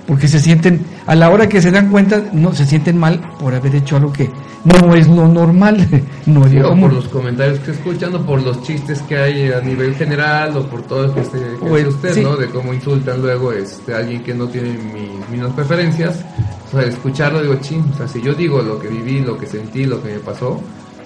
porque 0.04 0.26
se 0.26 0.40
sienten, 0.40 0.84
a 1.06 1.14
la 1.14 1.30
hora 1.30 1.48
que 1.48 1.62
se 1.62 1.70
dan 1.70 1.92
cuenta, 1.92 2.20
no 2.32 2.52
se 2.52 2.66
sienten 2.66 2.98
mal 2.98 3.20
por 3.38 3.54
haber 3.54 3.76
hecho 3.76 3.94
algo 3.94 4.12
que 4.12 4.28
no 4.64 4.96
es 4.96 5.06
lo 5.06 5.28
normal, 5.28 5.76
no 6.26 6.48
Sí, 6.48 6.58
o 6.58 6.76
por 6.76 6.92
los 6.92 7.06
comentarios 7.06 7.60
que 7.60 7.70
escuchan, 7.70 8.16
o 8.16 8.26
por 8.26 8.42
los 8.42 8.60
chistes 8.64 9.00
que 9.02 9.16
hay 9.16 9.52
a 9.52 9.60
nivel 9.60 9.94
general, 9.94 10.56
o 10.56 10.66
por 10.66 10.82
todo 10.82 11.06
lo 11.06 11.14
que, 11.14 11.22
se, 11.22 11.38
que 11.38 11.70
O 11.70 11.76
hace 11.76 11.86
usted, 11.86 12.14
sí. 12.14 12.22
¿no? 12.22 12.34
De 12.34 12.48
cómo 12.48 12.74
insultan 12.74 13.22
luego 13.22 13.52
este, 13.52 13.94
a 13.94 13.98
alguien 13.98 14.24
que 14.24 14.34
no 14.34 14.48
tiene 14.48 14.70
mis 14.70 15.28
mismas 15.30 15.52
preferencias. 15.52 16.24
O 16.66 16.76
sea, 16.76 16.82
escucharlo 16.88 17.42
digo, 17.42 17.54
ching, 17.60 17.84
o 17.94 17.96
sea, 17.96 18.08
si 18.08 18.20
yo 18.20 18.34
digo 18.34 18.60
lo 18.60 18.80
que 18.80 18.88
viví, 18.88 19.20
lo 19.20 19.38
que 19.38 19.46
sentí, 19.46 19.84
lo 19.84 20.02
que 20.02 20.14
me 20.14 20.18
pasó, 20.18 20.60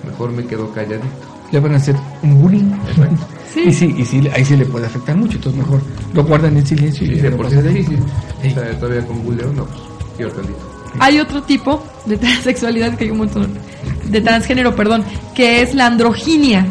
mejor 0.06 0.32
me 0.32 0.46
quedo 0.46 0.72
calladito. 0.72 1.33
Le 1.54 1.60
van 1.60 1.74
a 1.74 1.76
hacer 1.76 1.94
un 2.22 2.42
bullying. 2.42 2.70
Sí. 3.54 3.60
Y 3.68 3.72
sí, 3.72 3.94
y 3.96 4.04
sí, 4.04 4.28
ahí 4.34 4.44
sí 4.44 4.56
le 4.56 4.66
puede 4.66 4.86
afectar 4.86 5.14
mucho, 5.14 5.36
entonces 5.36 5.62
mejor 5.62 5.80
lo 6.12 6.24
guardan 6.24 6.56
en 6.56 6.66
silencio. 6.66 7.06
Y 7.06 7.10
y 7.12 7.20
de 7.20 7.30
no 7.30 7.36
por 7.36 7.46
pasa 7.46 7.62
sí 7.62 7.68
es 7.68 7.74
difícil. 7.74 7.98
Sí. 8.42 8.52
Todavía 8.80 9.06
con 9.06 9.22
buleo, 9.22 9.52
no, 9.52 9.64
pues. 9.64 10.32
Hay 10.98 11.20
otro 11.20 11.42
tipo 11.44 11.80
de 12.06 12.16
transexualidad 12.18 12.96
que 12.96 13.04
hay 13.04 13.10
un 13.10 13.18
montón, 13.18 13.52
de 14.04 14.20
transgénero, 14.20 14.74
perdón, 14.74 15.04
que 15.34 15.62
es 15.62 15.74
la 15.74 15.86
androginia. 15.86 16.66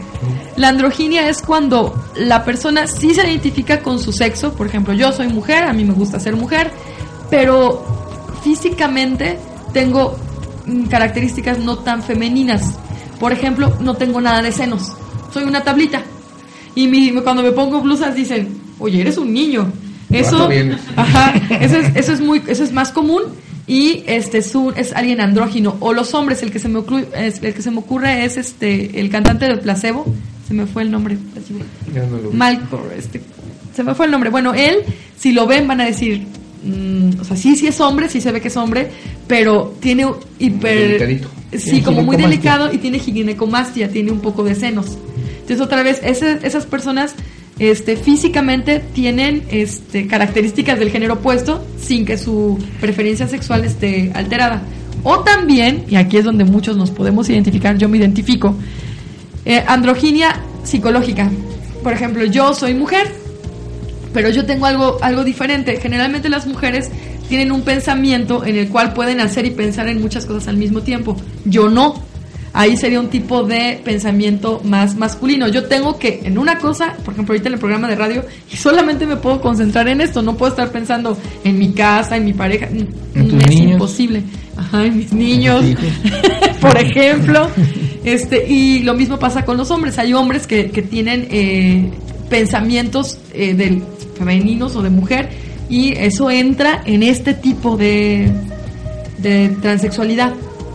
La 0.58 0.70
androginia 0.70 1.30
es 1.30 1.42
cuando 1.42 1.96
la 2.16 2.44
persona 2.44 2.86
sí 2.88 3.14
se 3.14 3.30
identifica 3.30 3.80
con 3.80 4.00
su 4.00 4.12
sexo, 4.12 4.54
por 4.54 4.68
ejemplo, 4.68 4.94
yo 4.94 5.12
soy 5.12 5.28
mujer, 5.28 5.64
a 5.64 5.74
mí 5.74 5.84
me 5.84 5.94
gusta 5.94 6.20
ser 6.20 6.36
mujer, 6.36 6.70
pero 7.30 7.86
físicamente 8.44 9.40
tengo 9.74 10.18
mm, 10.66 10.84
características 10.86 11.60
no 11.60 11.80
tan 11.80 12.04
femeninas. 12.04 12.78
Por 13.20 13.32
ejemplo, 13.32 13.74
no 13.80 13.96
tengo 13.96 14.20
nada 14.22 14.42
de 14.42 14.52
senos, 14.52 14.92
soy 15.34 15.44
una 15.44 15.64
tablita. 15.64 16.02
Y 16.76 16.88
mi- 16.88 17.12
cuando 17.22 17.44
me 17.44 17.52
pongo 17.52 17.82
blusas 17.82 18.16
dicen, 18.16 18.50
oye, 18.80 19.02
eres 19.02 19.18
un 19.18 19.34
niño. 19.34 19.72
Eso. 20.10 20.38
Ajá, 20.96 21.34
eso 21.60 21.78
es, 21.78 21.96
eso 21.96 22.14
es 22.14 22.22
muy, 22.22 22.42
eso 22.48 22.64
es 22.64 22.72
más 22.72 22.92
común 22.92 23.22
y 23.66 24.04
este 24.08 24.40
es, 24.40 24.54
un- 24.56 24.74
es 24.76 24.94
alguien 24.94 25.22
andrógino 25.22 25.78
o 25.80 25.94
los 25.94 26.14
hombres 26.14 26.44
el 26.44 26.52
que 26.52 26.60
se 26.60 26.68
me 26.68 26.80
ocurre, 26.80 27.08
es, 27.16 27.42
el 27.42 27.54
que 27.54 27.62
se 27.62 27.72
me 27.72 27.78
ocurre 27.80 28.26
es 28.26 28.36
este 28.38 29.00
el 29.00 29.10
cantante 29.10 29.46
de 29.48 29.56
placebo 29.58 30.06
se 30.48 30.54
me 30.54 30.66
fue 30.66 30.82
el 30.84 30.92
nombre 30.92 31.16
no. 31.16 32.30
Malcolm 32.34 32.84
este 32.98 33.22
se 33.74 33.84
me 33.84 33.96
fue 33.96 34.08
el 34.08 34.12
nombre 34.12 34.30
bueno 34.30 34.54
él 34.54 34.80
si 35.18 35.32
lo 35.32 35.48
ven 35.48 35.66
van 35.66 35.80
a 35.80 35.86
decir 35.86 36.28
mm, 36.64 37.20
o 37.20 37.24
sea 37.24 37.36
sí 37.38 37.56
sí 37.56 37.68
es 37.68 37.80
hombre 37.82 38.10
sí 38.10 38.22
se 38.22 38.32
ve 38.32 38.42
que 38.42 38.48
es 38.48 38.58
hombre 38.58 38.90
pero 39.28 39.74
tiene 39.80 40.08
hiper 40.40 41.00
Delicadito. 41.00 41.30
sí 41.58 41.82
como 41.82 42.02
muy 42.04 42.16
delicado 42.18 42.72
y 42.74 42.78
tiene 42.78 43.00
ginecomastia 43.00 43.90
tiene 43.90 44.12
un 44.12 44.20
poco 44.20 44.44
de 44.44 44.56
senos 44.56 44.98
entonces 45.42 45.62
otra 45.62 45.84
vez 45.84 46.00
ese- 46.04 46.40
esas 46.44 46.66
personas 46.66 47.16
este, 47.60 47.96
físicamente 47.98 48.80
tienen 48.94 49.44
este, 49.52 50.08
características 50.08 50.80
del 50.80 50.90
género 50.90 51.14
opuesto 51.16 51.64
sin 51.80 52.04
que 52.06 52.18
su 52.18 52.58
preferencia 52.82 53.28
sexual 53.28 53.64
esté 53.64 54.10
alterada. 54.16 54.64
O 55.04 55.20
también, 55.20 55.84
y 55.88 55.96
aquí 55.96 56.18
es 56.18 56.24
donde 56.26 56.46
muchos 56.46 56.78
nos 56.78 56.90
podemos 56.90 57.30
identificar, 57.30 57.78
yo 57.78 57.88
me 57.90 57.98
identifico, 58.00 58.56
eh, 59.46 59.64
androginia 59.68 60.40
psicológica. 60.64 61.30
Por 61.84 61.94
ejemplo, 61.94 62.26
yo 62.26 62.56
soy 62.56 62.74
mujer, 62.74 63.14
pero 64.14 64.30
yo 64.30 64.46
tengo 64.46 64.66
algo, 64.66 64.98
algo 65.02 65.24
diferente. 65.24 65.80
Generalmente 65.82 66.30
las 66.30 66.46
mujeres 66.48 66.90
tienen 67.28 67.52
un 67.52 67.62
pensamiento 67.64 68.46
en 68.46 68.58
el 68.58 68.70
cual 68.70 68.94
pueden 68.94 69.20
hacer 69.20 69.46
y 69.46 69.52
pensar 69.52 69.88
en 69.88 70.02
muchas 70.02 70.26
cosas 70.26 70.48
al 70.48 70.58
mismo 70.58 70.82
tiempo. 70.82 71.16
Yo 71.46 71.70
no. 71.70 72.02
Ahí 72.56 72.78
sería 72.78 73.00
un 73.00 73.08
tipo 73.10 73.42
de 73.44 73.82
pensamiento 73.84 74.62
más 74.64 74.96
masculino. 74.96 75.48
Yo 75.48 75.64
tengo 75.64 75.98
que, 75.98 76.22
en 76.24 76.38
una 76.38 76.60
cosa, 76.60 76.94
por 77.04 77.16
ejemplo, 77.16 77.34
ahorita 77.34 77.48
en 77.48 77.54
el 77.56 77.60
programa 77.60 77.88
de 77.88 77.96
radio, 77.96 78.24
solamente 78.56 79.08
me 79.08 79.16
puedo 79.16 79.42
concentrar 79.42 79.88
en 79.88 80.02
esto. 80.02 80.22
No 80.22 80.38
puedo 80.38 80.52
estar 80.52 80.72
pensando 80.72 81.18
en 81.44 81.58
mi 81.58 81.72
casa, 81.72 82.16
en 82.16 82.26
mi 82.26 82.34
pareja. 82.34 82.68
En 82.68 82.88
Mm, 83.16 83.28
tus 83.30 83.42
es 83.44 83.50
niños. 83.50 83.72
imposible. 83.72 84.22
Ajá, 84.56 84.86
en 84.86 84.98
mis 84.98 85.12
niños. 85.14 85.64
En 85.66 85.78
por 86.62 86.78
ejemplo. 86.78 87.50
Este, 88.04 88.46
y 88.52 88.80
lo 88.80 88.96
mismo 88.96 89.18
pasa 89.18 89.46
con 89.46 89.56
los 89.56 89.72
hombres. 89.72 89.98
Hay 89.98 90.14
hombres 90.14 90.46
que, 90.46 90.72
que 90.72 90.82
tienen 90.82 91.26
eh, 91.32 91.90
pensamientos 92.30 93.18
eh, 93.34 93.54
del 93.54 93.82
femeninos 94.18 94.76
o 94.76 94.82
de 94.82 94.90
mujer 94.90 95.30
y 95.70 95.94
eso 95.98 96.30
entra 96.30 96.82
en 96.86 97.04
este 97.04 97.34
tipo 97.34 97.78
de, 97.78 98.32
de 99.20 99.50
transexualidad. 99.62 100.34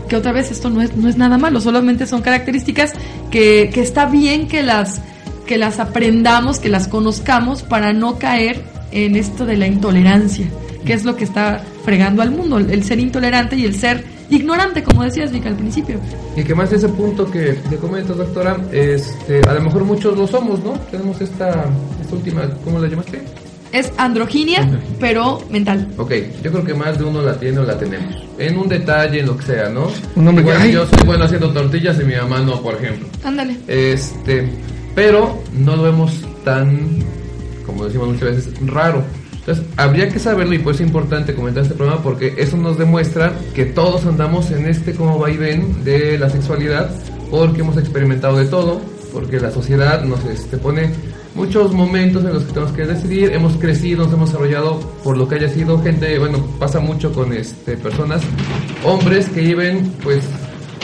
Que 0.09 0.16
otra 0.16 0.32
vez 0.32 0.51
esto 0.51 0.70
no 0.70 0.80
es, 0.80 0.97
no 0.97 1.09
es 1.09 1.16
nada 1.18 1.36
malo, 1.36 1.61
solamente 1.61 2.07
son 2.07 2.22
características 2.22 2.95
que, 3.30 3.70
que 3.72 3.82
está 3.82 4.07
bien 4.07 4.49
que 4.49 4.62
las, 4.62 5.03
que 5.47 5.59
las 5.59 5.78
aprendamos, 5.80 6.59
que 6.59 6.68
las 6.68 6.89
conozcamos 6.89 7.62
para 7.62 7.93
no 7.93 8.18
caer 8.18 8.62
en 8.91 9.16
esto 9.16 9.45
de 9.45 9.57
la 9.57 9.66
intolerancia, 9.66 10.47
que 10.84 10.95
es 10.95 11.05
lo 11.05 11.16
que 11.16 11.24
está 11.24 11.62
fregando 11.84 12.22
al 12.22 12.30
mundo, 12.30 12.59
el, 12.59 12.84
ser 12.84 13.01
intolerante 13.01 13.57
y 13.57 13.64
el 13.64 13.74
ser 13.74 14.05
ignorante, 14.30 14.82
como 14.82 15.03
decías, 15.03 15.32
Vika, 15.32 15.49
al 15.49 15.57
principio. 15.57 15.99
Y 16.36 16.45
que 16.45 16.55
más 16.55 16.72
ese 16.72 16.89
punto 16.89 17.30
que 17.30 17.59
le 17.70 17.76
comentas, 17.76 18.16
doctora, 18.16 18.59
este, 18.72 19.41
a 19.49 19.55
lo 19.55 19.62
mejor 19.62 19.84
muchos 19.84 20.16
lo 20.16 20.26
somos, 20.26 20.62
¿no? 20.62 20.72
Tenemos 20.91 21.20
esta, 21.20 21.66
esta 22.09 22.16
última, 22.16 22.42
¿cómo 22.64 22.78
la 22.78 22.88
llamaste? 22.88 23.22
Es 23.70 23.92
androginia, 23.98 24.61
Androginia. 24.62 24.96
pero 24.98 25.42
mental. 25.50 25.88
Ok, 25.98 26.12
yo 26.42 26.50
creo 26.50 26.64
que 26.64 26.72
más 26.72 26.98
de 26.98 27.04
uno 27.04 27.20
la 27.20 27.38
tiene 27.38 27.59
o 27.59 27.64
la 27.64 27.78
tenemos. 27.78 28.14
En 28.38 28.56
un 28.56 28.66
detalle, 28.66 29.20
en 29.20 29.26
lo 29.26 29.36
que 29.36 29.44
sea, 29.44 29.68
¿no? 29.68 29.88
Un 30.16 30.26
hombre 30.28 30.42
que- 30.44 30.50
Igual 30.52 30.70
yo 30.70 30.86
soy 30.86 31.06
bueno 31.06 31.24
haciendo 31.24 31.50
tortillas 31.52 32.00
y 32.00 32.04
mi 32.04 32.14
mamá 32.14 32.40
no, 32.40 32.62
por 32.62 32.74
ejemplo. 32.76 33.06
Ándale. 33.24 33.59
Este, 33.68 34.48
pero 34.94 35.42
no 35.52 35.76
lo 35.76 35.82
vemos 35.82 36.12
tan, 36.44 36.78
como 37.66 37.84
decimos 37.84 38.09
muchas 38.09 38.36
veces, 38.36 38.48
raro. 38.64 39.04
Entonces, 39.34 39.64
habría 39.76 40.09
que 40.09 40.18
saberlo 40.18 40.54
y 40.54 40.59
pues 40.61 40.76
es 40.80 40.86
importante 40.86 41.34
comentar 41.34 41.62
este 41.62 41.74
programa 41.74 42.02
porque 42.02 42.34
eso 42.38 42.56
nos 42.56 42.78
demuestra 42.78 43.34
que 43.54 43.66
todos 43.66 44.06
andamos 44.06 44.50
en 44.50 44.66
este 44.66 44.94
como 44.94 45.18
va 45.18 45.30
y 45.30 45.36
ven 45.36 45.84
de 45.84 46.18
la 46.18 46.30
sexualidad 46.30 46.90
porque 47.30 47.61
hemos 47.61 47.76
experimentado 47.76 48.38
de 48.38 48.46
todo, 48.46 48.80
porque 49.12 49.40
la 49.40 49.50
sociedad 49.50 50.02
nos 50.04 50.22
este, 50.26 50.56
pone 50.59 50.90
muchos 51.39 51.72
momentos 51.72 52.24
en 52.24 52.32
los 52.34 52.43
que 52.43 52.53
tenemos 52.53 52.72
que 52.74 52.84
decidir, 52.84 53.32
hemos 53.32 53.57
crecido, 53.57 54.05
nos 54.05 54.12
hemos 54.12 54.30
desarrollado 54.30 54.80
por 55.05 55.16
lo 55.16 55.28
que 55.28 55.36
haya 55.36 55.49
sido. 55.49 55.80
Gente, 55.80 56.18
bueno, 56.18 56.45
pasa 56.59 56.80
mucho 56.80 57.12
con 57.12 57.32
este 57.32 57.76
personas, 57.76 58.22
hombres 58.84 59.28
que 59.28 59.41
viven 59.41 59.93
pues 60.03 60.24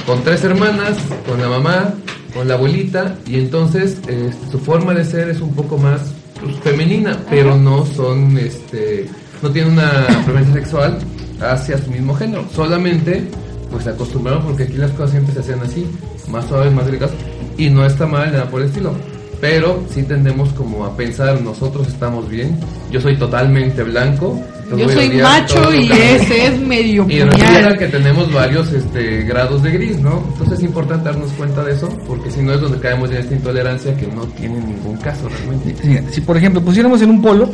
con 0.07 0.23
tres 0.23 0.45
hermanas, 0.45 0.97
con 1.29 1.41
la 1.41 1.49
mamá, 1.49 1.95
con 2.33 2.47
la 2.47 2.55
abuelita, 2.55 3.17
y 3.27 3.37
entonces 3.37 3.99
este, 4.07 4.33
su 4.53 4.61
forma 4.61 4.95
de 4.95 5.05
ser 5.05 5.29
es 5.29 5.41
un 5.41 5.53
poco 5.55 5.77
más 5.77 6.01
pues, 6.41 6.57
femenina, 6.59 7.19
pero 7.29 7.57
no 7.57 7.85
son, 7.85 8.39
este, 8.39 9.09
no 9.43 9.51
tienen 9.51 9.73
una 9.73 10.07
preferencia 10.25 10.55
sexual 10.55 10.99
hacia 11.41 11.79
su 11.79 11.91
mismo 11.91 12.15
género, 12.15 12.45
solamente 12.55 13.25
pues 13.73 13.85
se 13.85 13.91
acostumbraron 13.91 14.45
porque 14.45 14.63
aquí 14.65 14.75
las 14.75 14.93
cosas 14.93 15.11
siempre 15.11 15.35
se 15.35 15.41
hacían 15.41 15.61
así, 15.61 15.85
más 16.29 16.47
suaves, 16.47 16.73
más 16.73 16.87
delicadas, 16.87 17.15
y 17.59 17.71
no 17.71 17.85
está 17.85 18.07
mal 18.07 18.31
nada 18.31 18.49
por 18.49 18.61
el 18.61 18.69
estilo. 18.69 18.95
Pero 19.41 19.85
sí 19.93 20.03
tendemos 20.03 20.51
como 20.51 20.85
a 20.85 20.97
pensar, 20.97 21.41
nosotros 21.43 21.89
estamos 21.89 22.29
bien, 22.29 22.59
yo 22.91 23.01
soy 23.01 23.17
totalmente 23.17 23.83
blanco. 23.83 24.41
Yo 24.77 24.89
soy 24.89 25.11
macho 25.11 25.73
y 25.75 25.87
los 25.89 25.99
días". 25.99 26.23
ese 26.23 26.47
es 26.47 26.61
medio 26.61 27.05
Y 27.09 27.21
resulta 27.21 27.47
puñal. 27.47 27.79
que 27.79 27.87
tenemos 27.89 28.33
varios 28.33 28.73
este, 28.73 29.23
grados 29.25 29.63
de 29.63 29.71
gris, 29.73 29.99
¿no? 30.01 30.25
Entonces 30.33 30.59
es 30.59 30.65
importante 30.65 31.05
darnos 31.11 31.31
cuenta 31.33 31.63
de 31.63 31.75
eso, 31.75 31.89
porque 32.07 32.31
si 32.31 32.41
no 32.41 32.55
es 32.55 32.61
donde 32.63 32.79
caemos 32.79 33.11
en 33.11 33.19
esta 33.19 33.35
intolerancia 33.35 33.95
que 33.95 34.07
no 34.07 34.23
tiene 34.29 34.57
ningún 34.61 34.97
caso 34.97 35.29
realmente. 35.29 35.75
Sí, 35.83 35.99
Si 36.15 36.21
por 36.23 36.39
ejemplo 36.39 36.63
pusiéramos 36.63 37.03
en 37.03 37.11
un 37.11 37.21
polo, 37.21 37.51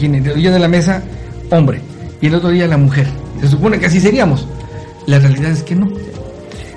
y 0.00 0.06
en 0.06 0.14
el 0.16 0.34
día 0.34 0.50
de 0.50 0.58
la 0.58 0.68
mesa, 0.68 1.02
hombre, 1.50 1.80
y 2.20 2.26
el 2.26 2.34
otro 2.34 2.48
día 2.48 2.66
la 2.66 2.76
mujer, 2.78 3.06
se 3.40 3.48
supone 3.48 3.78
que 3.78 3.86
así 3.86 4.00
seríamos. 4.00 4.46
La 5.06 5.18
realidad 5.18 5.52
es 5.52 5.62
que 5.62 5.76
no. 5.76 5.88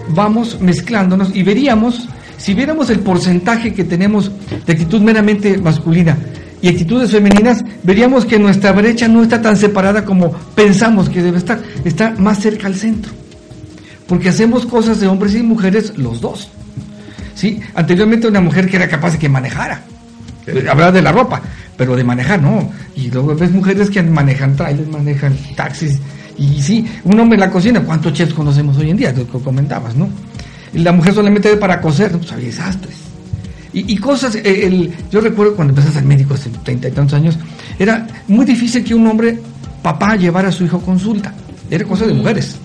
Vamos 0.10 0.60
mezclándonos 0.62 1.36
y 1.36 1.44
veríamos, 1.44 2.08
si 2.44 2.54
viéramos 2.54 2.90
el 2.90 3.00
porcentaje 3.00 3.74
que 3.74 3.86
tenemos 3.86 4.30
de 4.66 4.74
actitud 4.74 5.00
meramente 5.00 5.58
masculina 5.58 6.18
y 6.62 6.68
actitudes 6.68 7.10
femeninas, 7.10 7.64
veríamos 7.84 8.26
que 8.26 8.38
nuestra 8.38 8.74
brecha 8.74 9.08
no 9.08 9.24
está 9.24 9.42
tan 9.42 9.56
separada 9.56 10.04
como 10.04 10.30
pensamos 10.54 11.08
que 11.08 11.24
debe 11.24 11.38
estar, 11.38 11.62
está 11.86 12.12
más 12.18 12.42
cerca 12.42 12.68
al 12.68 12.76
centro. 12.76 13.14
Porque 14.10 14.28
hacemos 14.28 14.66
cosas 14.66 15.00
de 15.00 15.08
hombres 15.08 15.36
y 15.36 15.42
mujeres 15.42 15.98
los 15.98 16.20
dos. 16.20 16.50
¿Sí? 17.34 17.62
Anteriormente 17.76 18.28
una 18.28 18.42
mujer 18.42 18.70
que 18.70 18.76
era 18.76 18.90
capaz 18.90 19.12
de 19.12 19.20
que 19.20 19.30
manejara. 19.30 19.82
Hablar 20.70 20.92
de 20.92 21.02
la 21.02 21.14
ropa, 21.14 21.42
pero 21.78 21.96
de 21.96 22.04
manejar 22.04 22.42
no. 22.42 22.70
Y 22.98 23.10
luego 23.10 23.36
ves 23.36 23.52
mujeres 23.52 23.90
que 23.90 24.04
manejan 24.04 24.58
trailers, 24.58 24.90
manejan 24.90 25.38
taxis. 25.56 25.98
Y 26.38 26.62
sí, 26.62 26.86
un 27.06 27.18
hombre 27.18 27.38
en 27.38 27.40
la 27.40 27.50
cocina, 27.50 27.80
¿cuántos 27.80 28.12
chefs 28.12 28.34
conocemos 28.34 28.76
hoy 28.76 28.90
en 28.90 28.98
día? 28.98 29.14
Lo 29.14 29.26
que 29.26 29.40
comentabas, 29.40 29.96
¿no? 29.96 30.10
La 30.74 30.92
mujer 30.92 31.14
solamente 31.14 31.56
para 31.58 31.80
coser, 31.80 32.12
pues 32.12 32.32
hay 32.32 32.46
desastres. 32.46 32.96
Y, 33.76 33.98
cosas, 33.98 34.36
eh, 34.36 34.68
el, 34.68 34.94
yo 35.12 35.20
recuerdo 35.20 35.56
cuando 35.56 35.72
empecé 35.72 35.90
a 35.90 35.94
ser 35.94 36.04
médico 36.04 36.36
hace 36.36 36.52
treinta 36.64 36.88
y 36.88 36.92
tantos 36.92 37.16
años, 37.16 37.40
era 37.80 38.06
muy 38.28 38.46
difícil 38.46 38.84
que 38.84 38.94
un 38.94 39.08
hombre, 39.08 39.40
papá, 39.82 40.16
llevara 40.16 40.50
a 40.50 40.52
su 40.52 40.64
hijo 40.64 40.78
a 40.78 40.82
consulta. 40.82 41.34
Era 41.72 41.84
cosa 41.84 42.06
de 42.06 42.14
mujeres. 42.14 42.56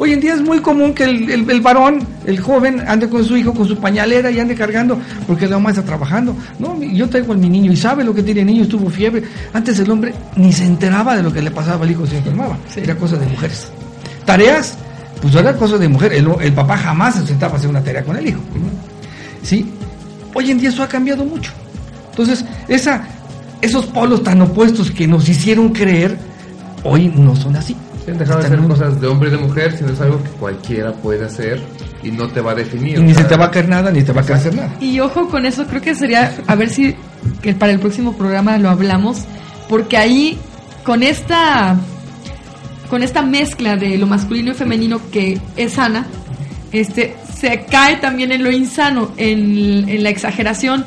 Hoy 0.00 0.12
en 0.12 0.20
día 0.20 0.34
es 0.34 0.42
muy 0.42 0.60
común 0.60 0.94
que 0.94 1.04
el, 1.04 1.50
el, 1.50 1.60
varón, 1.60 2.06
el 2.24 2.38
joven, 2.38 2.84
ande 2.86 3.08
con 3.08 3.24
su 3.24 3.36
hijo, 3.36 3.52
con 3.52 3.66
su 3.66 3.78
pañalera 3.78 4.30
y 4.30 4.38
ande 4.38 4.54
cargando 4.54 4.96
porque 5.26 5.48
la 5.48 5.56
mamá 5.56 5.70
está 5.70 5.82
trabajando. 5.82 6.36
No, 6.60 6.80
yo 6.80 7.08
tengo 7.08 7.32
a 7.32 7.36
mi 7.36 7.48
niño 7.48 7.72
y 7.72 7.76
sabe 7.76 8.04
lo 8.04 8.14
que 8.14 8.22
tiene 8.22 8.42
el 8.42 8.46
niño, 8.46 8.62
estuvo 8.62 8.88
fiebre. 8.90 9.24
Antes 9.52 9.80
el 9.80 9.90
hombre 9.90 10.14
ni 10.36 10.52
se 10.52 10.64
enteraba 10.64 11.16
de 11.16 11.22
lo 11.24 11.32
que 11.32 11.42
le 11.42 11.50
pasaba 11.50 11.84
al 11.84 11.90
hijo 11.90 12.04
si 12.04 12.12
se 12.12 12.18
enfermaba. 12.18 12.56
Era 12.76 12.94
cosa 12.94 13.16
de 13.16 13.26
mujeres. 13.26 13.72
Tareas, 14.24 14.78
pues 15.20 15.34
era 15.34 15.56
cosa 15.56 15.78
de 15.78 15.88
mujer. 15.88 16.12
El, 16.12 16.28
el, 16.40 16.52
papá 16.52 16.76
jamás 16.76 17.14
se 17.14 17.26
sentaba 17.26 17.54
a 17.54 17.56
hacer 17.56 17.70
una 17.70 17.82
tarea 17.82 18.04
con 18.04 18.16
el 18.16 18.26
hijo. 18.26 18.40
¿Sí? 19.42 19.70
Hoy 20.34 20.50
en 20.50 20.58
día 20.58 20.68
eso 20.68 20.82
ha 20.82 20.88
cambiado 20.88 21.24
mucho. 21.24 21.52
Entonces, 22.10 22.44
esa, 22.68 23.04
esos 23.60 23.86
polos 23.86 24.22
tan 24.22 24.40
opuestos 24.42 24.90
que 24.90 25.06
nos 25.06 25.28
hicieron 25.28 25.70
creer, 25.70 26.16
hoy 26.84 27.12
no 27.14 27.34
son 27.36 27.56
así. 27.56 27.76
Se 28.04 28.12
han 28.12 28.18
dejado 28.18 28.40
de 28.40 28.46
hacer 28.46 28.58
cosas 28.60 29.00
de 29.00 29.06
hombre 29.06 29.28
y 29.28 29.32
de 29.32 29.38
mujer, 29.38 29.76
sino 29.76 29.92
es 29.92 30.00
algo 30.00 30.22
que 30.22 30.30
cualquiera 30.30 30.92
puede 30.92 31.26
hacer 31.26 31.60
y 32.02 32.10
no 32.10 32.28
te 32.28 32.40
va 32.40 32.52
a 32.52 32.54
definir. 32.54 33.00
ni 33.00 33.14
se 33.14 33.24
te 33.24 33.36
va 33.36 33.46
a 33.46 33.50
caer 33.50 33.68
nada, 33.68 33.90
ni 33.90 34.02
te 34.02 34.12
va 34.12 34.22
a 34.22 34.34
hacer 34.34 34.54
nada. 34.54 34.70
Y 34.80 34.98
ojo 35.00 35.28
con 35.28 35.44
eso, 35.46 35.66
creo 35.66 35.82
que 35.82 35.94
sería, 35.94 36.34
a 36.46 36.54
ver 36.54 36.70
si 36.70 36.96
que 37.42 37.54
para 37.54 37.72
el 37.72 37.80
próximo 37.80 38.12
programa 38.14 38.56
lo 38.58 38.70
hablamos, 38.70 39.24
porque 39.68 39.96
ahí, 39.96 40.38
con 40.84 41.02
esta, 41.02 41.76
con 42.88 43.02
esta 43.02 43.22
mezcla 43.22 43.76
de 43.76 43.98
lo 43.98 44.06
masculino 44.06 44.52
y 44.52 44.54
femenino 44.54 45.00
que 45.10 45.38
es 45.56 45.74
sana, 45.74 46.06
este, 46.72 47.14
se 47.38 47.64
cae 47.70 47.96
también 47.96 48.32
en 48.32 48.42
lo 48.42 48.50
insano, 48.50 49.12
en, 49.16 49.88
en 49.88 50.02
la 50.02 50.10
exageración 50.10 50.84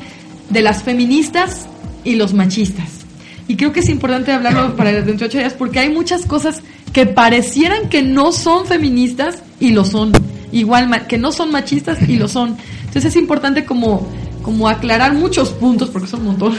de 0.50 0.62
las 0.62 0.84
feministas 0.84 1.68
y 2.04 2.16
los 2.16 2.34
machistas. 2.34 3.02
Y 3.48 3.56
creo 3.56 3.74
que 3.74 3.82
es 3.82 3.90
importante 3.90 4.32
hablarlo 4.32 4.76
para 4.76 4.92
de 4.92 5.12
ocho 5.12 5.38
días 5.38 5.54
porque 5.54 5.80
hay 5.80 5.90
muchas 5.90 6.26
cosas 6.26 6.62
que 6.94 7.06
parecieran 7.06 7.90
que 7.90 8.02
no 8.02 8.32
son 8.32 8.66
feministas 8.66 9.44
y 9.60 9.72
lo 9.72 9.86
son. 9.86 10.12
Igual 10.52 11.08
que 11.08 11.18
no 11.18 11.32
son 11.32 11.52
machistas 11.52 11.98
y 12.08 12.18
lo 12.18 12.28
son. 12.28 12.58
Entonces 12.80 13.06
es 13.06 13.16
importante 13.16 13.66
como, 13.66 14.08
como 14.42 14.68
aclarar 14.68 15.14
muchos 15.14 15.50
puntos, 15.50 15.90
porque 15.90 16.08
son 16.08 16.22
un 16.22 16.28
montón, 16.28 16.56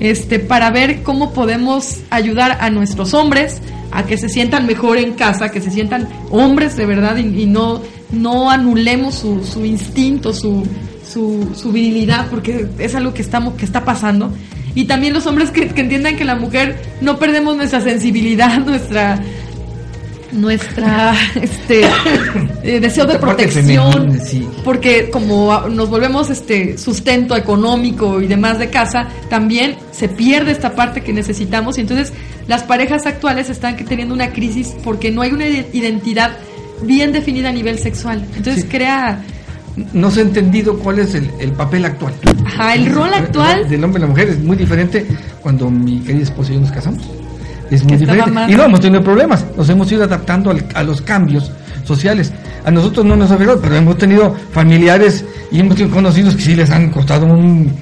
este, 0.00 0.38
para 0.38 0.70
ver 0.70 1.02
cómo 1.02 1.32
podemos 1.32 1.98
ayudar 2.10 2.58
a 2.60 2.70
nuestros 2.70 3.14
hombres 3.14 3.60
a 3.90 4.04
que 4.04 4.16
se 4.16 4.28
sientan 4.28 4.66
mejor 4.66 4.98
en 4.98 5.14
casa, 5.14 5.50
que 5.50 5.60
se 5.60 5.70
sientan 5.70 6.08
hombres 6.30 6.76
de 6.76 6.86
verdad 6.86 7.16
y, 7.16 7.46
no, 7.46 7.82
no 8.10 8.50
anulemos 8.50 9.14
su, 9.14 9.44
su 9.44 9.64
instinto, 9.64 10.32
su, 10.32 10.66
su, 11.06 11.48
su, 11.54 11.72
virilidad, 11.72 12.26
porque 12.30 12.68
es 12.78 12.94
algo 12.94 13.14
que, 13.14 13.22
estamos, 13.22 13.54
que 13.54 13.64
está 13.64 13.84
pasando. 13.84 14.32
Y 14.74 14.84
también 14.84 15.14
los 15.14 15.26
hombres 15.26 15.50
que, 15.50 15.68
que 15.68 15.80
entiendan 15.80 16.16
que 16.16 16.24
la 16.24 16.36
mujer 16.36 16.76
no 17.00 17.18
perdemos 17.18 17.56
nuestra 17.56 17.80
sensibilidad, 17.80 18.58
nuestra, 18.66 19.20
nuestra 20.32 21.14
este 21.34 21.82
eh, 22.62 22.80
deseo 22.80 23.06
de 23.06 23.18
protección 23.18 24.18
porque 24.64 25.10
como 25.10 25.68
nos 25.68 25.88
volvemos 25.88 26.30
este 26.30 26.76
sustento 26.78 27.36
económico 27.36 28.20
y 28.20 28.26
demás 28.26 28.58
de 28.58 28.70
casa 28.70 29.08
también 29.30 29.76
se 29.92 30.08
pierde 30.08 30.52
esta 30.52 30.74
parte 30.74 31.02
que 31.02 31.12
necesitamos. 31.12 31.78
Y 31.78 31.82
entonces 31.82 32.12
las 32.46 32.62
parejas 32.62 33.06
actuales 33.06 33.50
están 33.50 33.76
teniendo 33.76 34.14
una 34.14 34.32
crisis 34.32 34.74
porque 34.84 35.10
no 35.10 35.22
hay 35.22 35.32
una 35.32 35.48
identidad 35.48 36.36
bien 36.82 37.12
definida 37.12 37.48
a 37.48 37.52
nivel 37.52 37.78
sexual. 37.78 38.24
Entonces 38.36 38.66
crea 38.68 39.22
no 39.92 40.10
se 40.10 40.20
ha 40.20 40.22
entendido 40.24 40.76
cuál 40.78 40.98
es 40.98 41.14
el, 41.14 41.52
papel 41.52 41.84
actual. 41.84 42.12
Ajá, 42.44 42.74
el 42.74 42.92
rol 42.92 43.14
actual. 43.14 43.68
Del 43.68 43.84
hombre 43.84 44.00
y 44.00 44.02
la 44.02 44.08
mujer 44.08 44.28
es 44.30 44.40
muy 44.40 44.56
diferente 44.56 45.06
cuando 45.40 45.70
mi 45.70 46.00
querida 46.00 46.24
esposa 46.24 46.50
y 46.50 46.54
yo 46.54 46.60
nos 46.62 46.72
casamos 46.72 47.02
es 47.70 47.84
muy 47.84 47.96
diferente. 47.96 48.30
Y 48.48 48.54
no 48.54 48.64
hemos 48.64 48.80
tenido 48.80 49.02
problemas, 49.02 49.44
nos 49.56 49.68
hemos 49.68 49.90
ido 49.90 50.04
adaptando 50.04 50.54
a 50.74 50.82
los 50.82 51.02
cambios 51.02 51.50
sociales. 51.84 52.32
A 52.64 52.70
nosotros 52.70 53.06
no 53.06 53.16
nos 53.16 53.30
ha 53.30 53.34
afectado, 53.34 53.60
pero 53.60 53.76
hemos 53.76 53.96
tenido 53.96 54.34
familiares 54.52 55.24
y 55.50 55.60
hemos 55.60 55.76
tenido 55.76 55.94
conocidos 55.94 56.34
que 56.34 56.42
sí 56.42 56.54
les 56.54 56.70
han 56.70 56.90
costado 56.90 57.26
un 57.26 57.72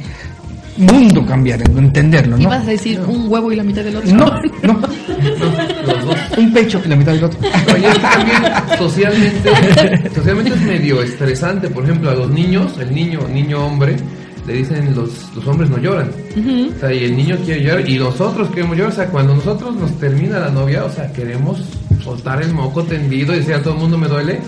mundo 0.76 1.24
cambiar, 1.24 1.62
entenderlo, 1.62 2.36
¿no? 2.36 2.42
¿Ibas 2.44 2.66
a 2.66 2.70
decir 2.70 3.00
un 3.00 3.30
huevo 3.30 3.50
y 3.50 3.56
la 3.56 3.62
mitad 3.62 3.82
del 3.82 3.96
otro? 3.96 4.14
No, 4.14 4.26
no, 4.62 4.80
un 6.38 6.52
pecho 6.52 6.80
y 6.84 6.88
la 6.88 6.96
mitad 6.96 7.12
del 7.12 7.24
otro. 7.24 7.38
Oye, 7.74 7.88
también 8.00 8.42
socialmente, 8.78 10.10
socialmente 10.14 10.54
es 10.54 10.60
medio 10.60 11.02
estresante, 11.02 11.68
por 11.68 11.84
ejemplo, 11.84 12.10
a 12.10 12.14
los 12.14 12.30
niños, 12.30 12.72
el 12.78 12.94
niño, 12.94 13.20
niño 13.28 13.66
hombre, 13.66 13.96
le 14.46 14.52
dicen 14.52 14.94
los, 14.94 15.10
los 15.34 15.46
hombres 15.46 15.68
no 15.70 15.78
lloran. 15.78 16.10
O 16.76 16.80
sea, 16.80 16.92
y 16.92 17.04
el 17.04 17.16
niño 17.16 17.36
quiere 17.44 17.62
llorar 17.62 17.88
y 17.88 17.98
nosotros 17.98 18.48
queremos 18.50 18.76
llorar. 18.76 18.92
O 18.92 18.96
sea, 18.96 19.06
cuando 19.06 19.34
nosotros 19.34 19.74
nos 19.74 19.92
termina 19.98 20.38
la 20.38 20.50
novia, 20.50 20.84
o 20.84 20.90
sea, 20.90 21.12
queremos 21.12 21.62
soltar 22.02 22.42
el 22.42 22.52
moco 22.52 22.84
tendido 22.84 23.34
y 23.34 23.38
decir 23.38 23.54
a 23.54 23.62
todo 23.62 23.74
el 23.74 23.80
mundo 23.80 23.98
me 23.98 24.06
duele, 24.06 24.38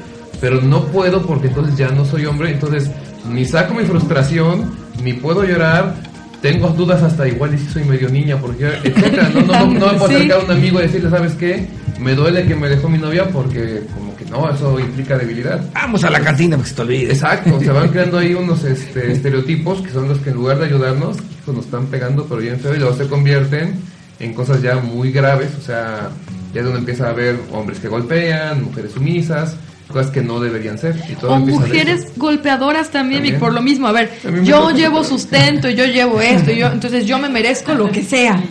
pero 0.40 0.61
no 0.61 0.84
puedo 0.86 1.22
porque 1.22 1.49
entonces 1.49 1.76
ya 1.76 1.90
no 1.90 2.05
soy 2.05 2.26
hombre. 2.26 2.53
Entonces, 2.53 2.90
ni 3.28 3.44
saco 3.44 3.74
mi 3.74 3.84
frustración, 3.84 4.70
ni 5.03 5.14
puedo 5.14 5.44
llorar. 5.44 5.96
Tengo 6.40 6.68
dudas 6.68 7.03
hasta 7.03 7.26
igual 7.26 7.55
y 7.55 7.59
si 7.59 7.66
soy 7.66 7.84
medio 7.84 8.09
niña, 8.09 8.38
porque 8.40 8.68
etcétera. 8.84 9.28
No, 9.34 9.40
no, 9.40 9.66
no, 9.66 9.66
me 9.66 9.80
puedo 9.80 10.05
acercar 10.05 10.40
a 10.40 10.44
un 10.44 10.51
amigo 10.53 10.78
y 10.78 10.82
decirle, 10.82 11.11
¿sabes 11.11 11.32
qué? 11.32 11.66
Me 11.99 12.14
duele 12.14 12.46
que 12.46 12.55
me 12.55 12.68
dejó 12.68 12.88
mi 12.88 12.99
novia 12.99 13.28
porque 13.28 13.82
como 13.92 14.08
no, 14.31 14.51
eso 14.51 14.79
implica 14.79 15.16
debilidad. 15.16 15.61
Vamos 15.72 16.05
a 16.05 16.11
la 16.11 16.20
cantina 16.20 16.57
porque 16.57 16.70
se 16.70 16.76
te 16.76 16.83
olvide. 16.83 17.12
Exacto, 17.12 17.59
se 17.61 17.70
van 17.70 17.89
creando 17.89 18.18
ahí 18.18 18.35
unos 18.35 18.64
este, 18.64 19.12
estereotipos 19.12 19.83
que 19.83 19.91
son 19.91 20.09
los 20.09 20.18
que 20.18 20.31
en 20.31 20.37
lugar 20.37 20.59
de 20.59 20.66
ayudarnos, 20.66 21.16
pues 21.45 21.57
nos 21.57 21.66
están 21.66 21.87
pegando, 21.87 22.26
pero 22.26 22.41
bien 22.41 22.61
feo, 22.61 22.74
y 22.74 22.79
luego 22.79 22.95
se 22.95 23.07
convierten 23.07 23.81
en 24.20 24.35
cosas 24.35 24.61
ya 24.62 24.76
muy 24.76 25.12
graves, 25.12 25.51
o 25.59 25.62
sea, 25.62 26.11
ya 26.53 26.61
es 26.61 26.64
donde 26.64 26.81
empieza 26.81 27.07
a 27.07 27.11
haber 27.11 27.39
hombres 27.53 27.79
que 27.79 27.89
golpean, 27.89 28.64
mujeres 28.64 28.93
sumisas, 28.93 29.57
cosas 29.87 30.11
que 30.11 30.20
no 30.20 30.41
deberían 30.41 30.79
ser. 30.79 30.97
o 31.22 31.39
mujeres 31.39 32.09
golpeadoras 32.16 32.91
también, 32.91 33.24
y 33.26 33.33
por 33.33 33.53
lo 33.53 33.62
mismo, 33.62 33.87
a 33.87 33.93
ver, 33.93 34.11
yo 34.43 34.70
llevo 34.70 35.05
sustento, 35.05 35.70
yo 35.70 35.87
llevo 35.87 36.20
esto, 36.20 36.51
yo, 36.51 36.66
entonces 36.66 37.07
yo 37.07 37.18
me 37.18 37.29
merezco 37.29 37.74
lo 37.74 37.91
que 37.91 38.03
sea. 38.03 38.43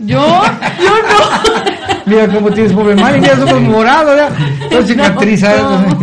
Yo, 0.00 0.42
yo 0.80 1.02
no. 1.02 2.00
Mira 2.06 2.28
cómo 2.28 2.50
tienes 2.50 2.72
pobre 2.72 2.94
mal 2.94 3.18
y 3.18 3.20
ya 3.20 3.36
somos 3.36 3.60
morados, 3.62 4.16
ya. 4.16 4.68
Todo 4.70 4.86
cicatrizado. 4.86 5.84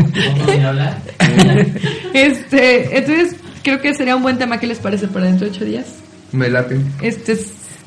este, 2.14 2.98
entonces, 2.98 3.36
creo 3.64 3.82
que 3.82 3.94
sería 3.94 4.16
un 4.16 4.22
buen 4.22 4.38
tema. 4.38 4.60
¿Qué 4.60 4.68
les 4.68 4.78
parece 4.78 5.08
para 5.08 5.26
dentro 5.26 5.48
de 5.48 5.52
ocho 5.52 5.66
días? 5.66 5.86
Me 6.32 6.50
late. 6.50 6.80
Este, 7.02 7.38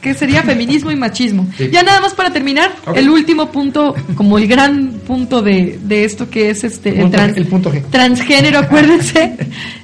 que 0.01 0.15
sería 0.15 0.43
feminismo 0.43 0.91
y 0.91 0.97
machismo. 0.97 1.47
Ya 1.71 1.83
nada 1.83 2.01
más 2.01 2.15
para 2.15 2.33
terminar, 2.33 2.73
el 2.95 3.09
último 3.09 3.53
punto, 3.53 3.95
como 4.17 4.39
el 4.39 4.49
gran 4.49 4.93
punto 5.07 5.43
de, 5.43 5.79
de 5.83 6.05
esto 6.05 6.29
que 6.29 6.51
es 6.51 6.65
este 6.65 7.01
el, 7.01 7.15
el 7.15 7.47
punto 7.47 7.73
G. 7.73 7.85
transgénero, 7.91 8.59
acuérdense, 8.59 9.37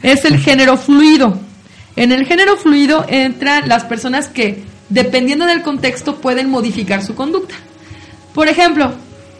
es 0.02 0.24
el 0.24 0.38
género 0.38 0.76
fluido. 0.76 1.38
En 1.94 2.12
el 2.12 2.26
género 2.26 2.56
fluido 2.56 3.06
entran 3.08 3.68
las 3.68 3.84
personas 3.84 4.28
que 4.28 4.64
dependiendo 4.88 5.46
del 5.46 5.62
contexto, 5.62 6.16
pueden 6.16 6.50
modificar 6.50 7.02
su 7.02 7.14
conducta. 7.14 7.54
Por 8.34 8.48
ejemplo, 8.48 8.92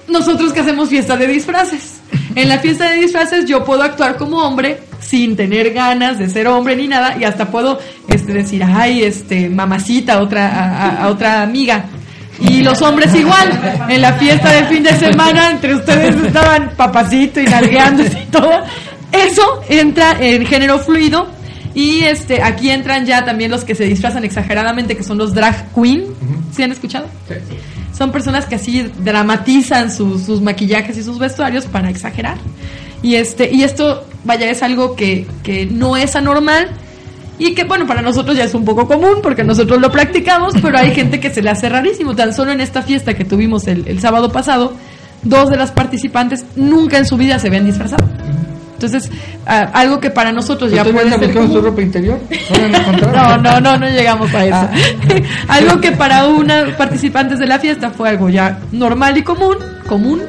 nosotros 0.09 0.53
que 0.53 0.61
hacemos 0.61 0.89
fiesta 0.89 1.17
de 1.17 1.27
disfraces. 1.27 2.01
En 2.35 2.49
la 2.49 2.59
fiesta 2.59 2.91
de 2.91 2.97
disfraces 2.97 3.47
yo 3.47 3.65
puedo 3.65 3.83
actuar 3.83 4.17
como 4.17 4.39
hombre 4.39 4.81
sin 5.01 5.37
tener 5.37 5.73
ganas 5.73 6.19
de 6.19 6.29
ser 6.29 6.47
hombre 6.49 6.77
ni 6.77 6.89
nada 6.89 7.17
y 7.19 7.25
hasta 7.25 7.51
puedo 7.51 7.79
este, 8.09 8.33
decir, 8.33 8.63
ay, 8.65 9.03
este, 9.03 9.49
mamacita 9.49 10.21
otra, 10.21 11.07
otra 11.09 11.43
amiga. 11.43 11.85
Y 12.41 12.63
los 12.63 12.83
hombres 12.83 13.15
igual. 13.15 13.87
En 13.89 14.03
la 14.03 14.13
fiesta 14.15 14.53
de 14.53 14.65
fin 14.65 14.83
de 14.83 14.95
semana 14.95 15.51
entre 15.51 15.75
ustedes 15.75 16.15
estaban 16.17 16.73
papacito 16.77 17.41
y 17.41 17.45
nalgueándose 17.45 18.23
y 18.23 18.27
todo. 18.27 18.51
Eso 19.11 19.63
entra 19.69 20.17
en 20.21 20.45
género 20.45 20.79
fluido 20.79 21.29
y 21.77 22.05
este, 22.05 22.43
aquí 22.43 22.71
entran 22.71 23.05
ya 23.05 23.27
también 23.27 23.51
los 23.51 23.63
que 23.63 23.75
se 23.75 23.85
disfrazan 23.85 24.25
exageradamente, 24.25 24.97
que 24.97 25.03
son 25.03 25.19
los 25.19 25.35
drag 25.35 25.75
queen. 25.75 26.07
¿Sí 26.51 26.63
han 26.63 26.73
escuchado? 26.73 27.07
Sí. 27.29 27.35
Son 27.93 28.11
personas 28.13 28.47
que 28.47 28.55
así 28.55 28.91
dramatizan 29.05 29.93
sus, 29.93 30.23
sus 30.23 30.41
maquillajes 30.41 30.97
y 30.97 31.03
sus 31.03 31.19
vestuarios 31.19 31.67
para 31.67 31.91
exagerar. 31.91 32.39
Y 33.03 33.17
este, 33.17 33.55
y 33.55 33.63
esto, 33.63 34.07
vaya, 34.25 34.51
es 34.51 34.63
algo 34.63 34.97
que, 34.97 35.27
que 35.43 35.67
no 35.67 35.99
es 35.99 36.17
anormal. 36.17 36.71
Y 37.39 37.53
que 37.55 37.65
bueno, 37.65 37.87
para 37.87 38.01
nosotros 38.01 38.35
ya 38.39 38.45
es 38.45 38.55
un 38.55 38.65
poco 38.65 38.89
común 38.89 39.17
porque 39.23 39.45
nosotros 39.45 39.79
lo 39.79 39.93
practicamos, 39.93 40.55
pero 40.63 40.79
hay 40.79 40.95
gente 40.95 41.21
que 41.21 41.29
se 41.29 41.43
le 41.43 41.51
hace 41.51 41.69
rarísimo. 41.69 42.17
Tan 42.17 42.33
solo 42.33 42.53
en 42.53 42.63
esta 42.63 42.81
fiesta 42.81 43.13
que 43.13 43.27
tuvimos 43.27 43.67
el, 43.67 43.87
el 43.87 44.01
sábado 44.01 44.33
pasado, 44.33 44.73
dos 45.25 45.51
de 45.51 45.59
las 45.59 45.73
participantes 45.73 46.47
nunca 46.57 46.97
en 46.97 47.05
su 47.05 47.19
vida 47.19 47.39
se 47.39 47.49
habían 47.49 47.67
disfrazado. 47.67 48.16
Entonces, 48.77 49.11
algo 49.47 50.01
que 50.01 50.11
para 50.11 50.33
nosotros 50.33 50.71
ya 50.71 50.85
puede 50.85 51.11
ser 51.11 51.33
su 51.33 51.63
ropa 51.63 51.81
interior? 51.81 52.21
¿No, 53.01 53.39
no, 53.39 53.59
no, 53.59 53.79
no, 53.79 53.89
llegamos 53.89 54.33
a 54.35 54.45
eso. 54.45 54.55
Ah. 54.55 54.71
algo 55.49 55.81
que 55.81 55.93
para 55.93 56.27
unas 56.27 56.75
participantes 56.75 57.39
de 57.39 57.47
la 57.47 57.59
fiesta 57.59 57.91
fue 57.91 58.11
algo 58.11 58.29
ya 58.29 58.59
normal 58.73 59.17
y 59.17 59.23
común, 59.23 59.57
común, 59.89 60.23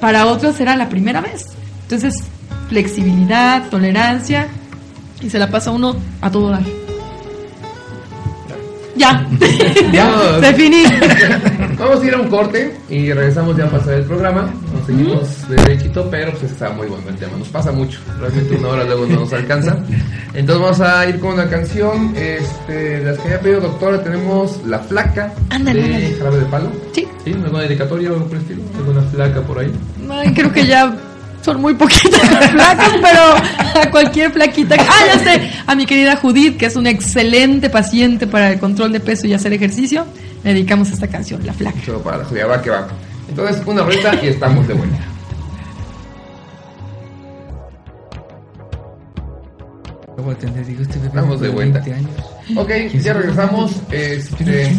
para 0.00 0.26
otros 0.26 0.58
era 0.58 0.74
la 0.74 0.88
primera 0.88 1.20
vez. 1.20 1.46
Entonces, 1.82 2.24
flexibilidad, 2.68 3.68
tolerancia 3.68 4.48
y 5.20 5.30
se 5.30 5.38
la 5.38 5.48
pasa 5.48 5.70
uno 5.70 5.94
a 6.20 6.28
todo 6.28 6.50
dar. 6.50 6.62
Ya. 8.96 9.24
Ya. 9.92 10.38
Definí. 10.40 10.84
Vamos 11.78 12.02
a 12.02 12.04
ir 12.04 12.14
a 12.14 12.20
un 12.20 12.28
corte 12.28 12.76
y 12.88 13.12
regresamos 13.12 13.56
ya 13.56 13.64
a 13.64 13.70
pasar 13.70 13.94
el 13.94 14.04
programa. 14.04 14.52
Nos 14.82 14.86
seguimos 14.86 15.48
derechito, 15.48 16.08
pero 16.10 16.32
pues 16.32 16.50
está 16.52 16.70
muy 16.70 16.86
bueno 16.86 17.08
el 17.08 17.16
tema. 17.16 17.36
Nos 17.38 17.48
pasa 17.48 17.72
mucho. 17.72 18.00
Realmente 18.18 18.56
una 18.56 18.68
hora 18.68 18.84
luego 18.84 19.06
no 19.06 19.20
nos 19.20 19.32
alcanza. 19.32 19.76
Entonces 20.34 20.62
vamos 20.62 20.80
a 20.80 21.06
ir 21.08 21.20
con 21.20 21.34
una 21.34 21.48
canción. 21.48 22.12
Este, 22.16 22.72
de 22.72 23.04
las 23.04 23.18
que 23.18 23.28
había 23.28 23.40
pedido 23.40 23.60
doctora, 23.60 24.02
tenemos 24.02 24.60
La 24.66 24.78
Flaca 24.80 25.32
Ándale, 25.50 25.82
de. 25.82 26.14
Jarabe 26.16 26.38
de 26.38 26.46
Palo. 26.46 26.72
Sí. 26.92 27.06
¿Sí? 27.24 27.32
¿Alguna 27.32 27.62
dedicatoria 27.62 28.10
o 28.10 28.14
algo 28.14 28.26
por 28.26 28.36
el 28.36 28.42
estilo? 28.42 28.62
¿Alguna 28.76 29.02
flaca 29.02 29.40
por 29.42 29.58
ahí? 29.58 29.72
Ay, 30.10 30.34
creo 30.34 30.52
que 30.52 30.66
ya 30.66 30.96
son 31.42 31.60
muy 31.60 31.74
poquitas 31.74 32.30
las 32.32 32.50
flacas, 32.50 32.92
pero 33.00 33.82
a 33.82 33.90
cualquier 33.90 34.32
flaquita. 34.32 34.76
Ah, 34.78 35.06
ya 35.06 35.18
sé. 35.18 35.50
A 35.66 35.74
mi 35.74 35.86
querida 35.86 36.16
Judith, 36.16 36.56
que 36.56 36.66
es 36.66 36.76
una 36.76 36.90
excelente 36.90 37.70
paciente 37.70 38.26
para 38.26 38.50
el 38.50 38.58
control 38.58 38.92
de 38.92 39.00
peso 39.00 39.26
y 39.26 39.34
hacer 39.34 39.52
ejercicio, 39.52 40.06
le 40.44 40.54
dedicamos 40.54 40.90
esta 40.90 41.06
canción, 41.08 41.44
La 41.46 41.52
Flaca. 41.52 41.78
Solo 41.84 42.02
para 42.02 42.18
la 42.18 42.24
judía, 42.24 42.46
va 42.46 42.60
que 42.60 42.70
va. 42.70 42.88
Entonces, 43.32 43.62
una 43.66 43.82
rueda 43.82 44.14
y 44.22 44.26
estamos 44.28 44.68
de 44.68 44.74
vuelta. 44.74 44.98
Este 50.18 50.98
Estamos 51.06 51.40
de 51.40 51.48
vuelta. 51.48 51.80
20 51.80 51.94
años. 51.94 52.10
Ok, 52.56 52.70
ya 53.02 53.14
regresamos. 53.14 53.72
Este, 53.90 54.70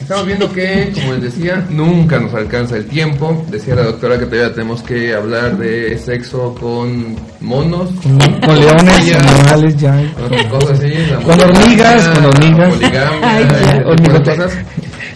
estamos 0.00 0.26
viendo 0.26 0.52
que, 0.52 0.90
como 0.94 1.12
les 1.14 1.22
decía, 1.22 1.64
nunca 1.70 2.18
nos 2.18 2.34
alcanza 2.34 2.76
el 2.76 2.86
tiempo. 2.86 3.44
Decía 3.48 3.76
la 3.76 3.84
doctora 3.84 4.18
que 4.18 4.26
todavía 4.26 4.52
tenemos 4.52 4.82
que 4.82 5.14
hablar 5.14 5.56
de 5.56 5.96
sexo 5.98 6.54
con 6.60 7.14
monos, 7.40 7.90
Con, 8.02 8.18
con 8.40 8.58
leones, 8.60 9.06
Ya. 9.06 9.20
animales, 9.20 9.76
ya. 9.76 10.12
con 10.28 10.48
cosas 10.48 10.80
así. 10.80 10.92
Con 11.24 11.40
hormigas, 11.40 12.08
con 12.08 12.24
hormigas. 12.26 12.74
poligamia, 12.74 13.20
Ay, 13.22 13.44
cosas. 14.24 14.52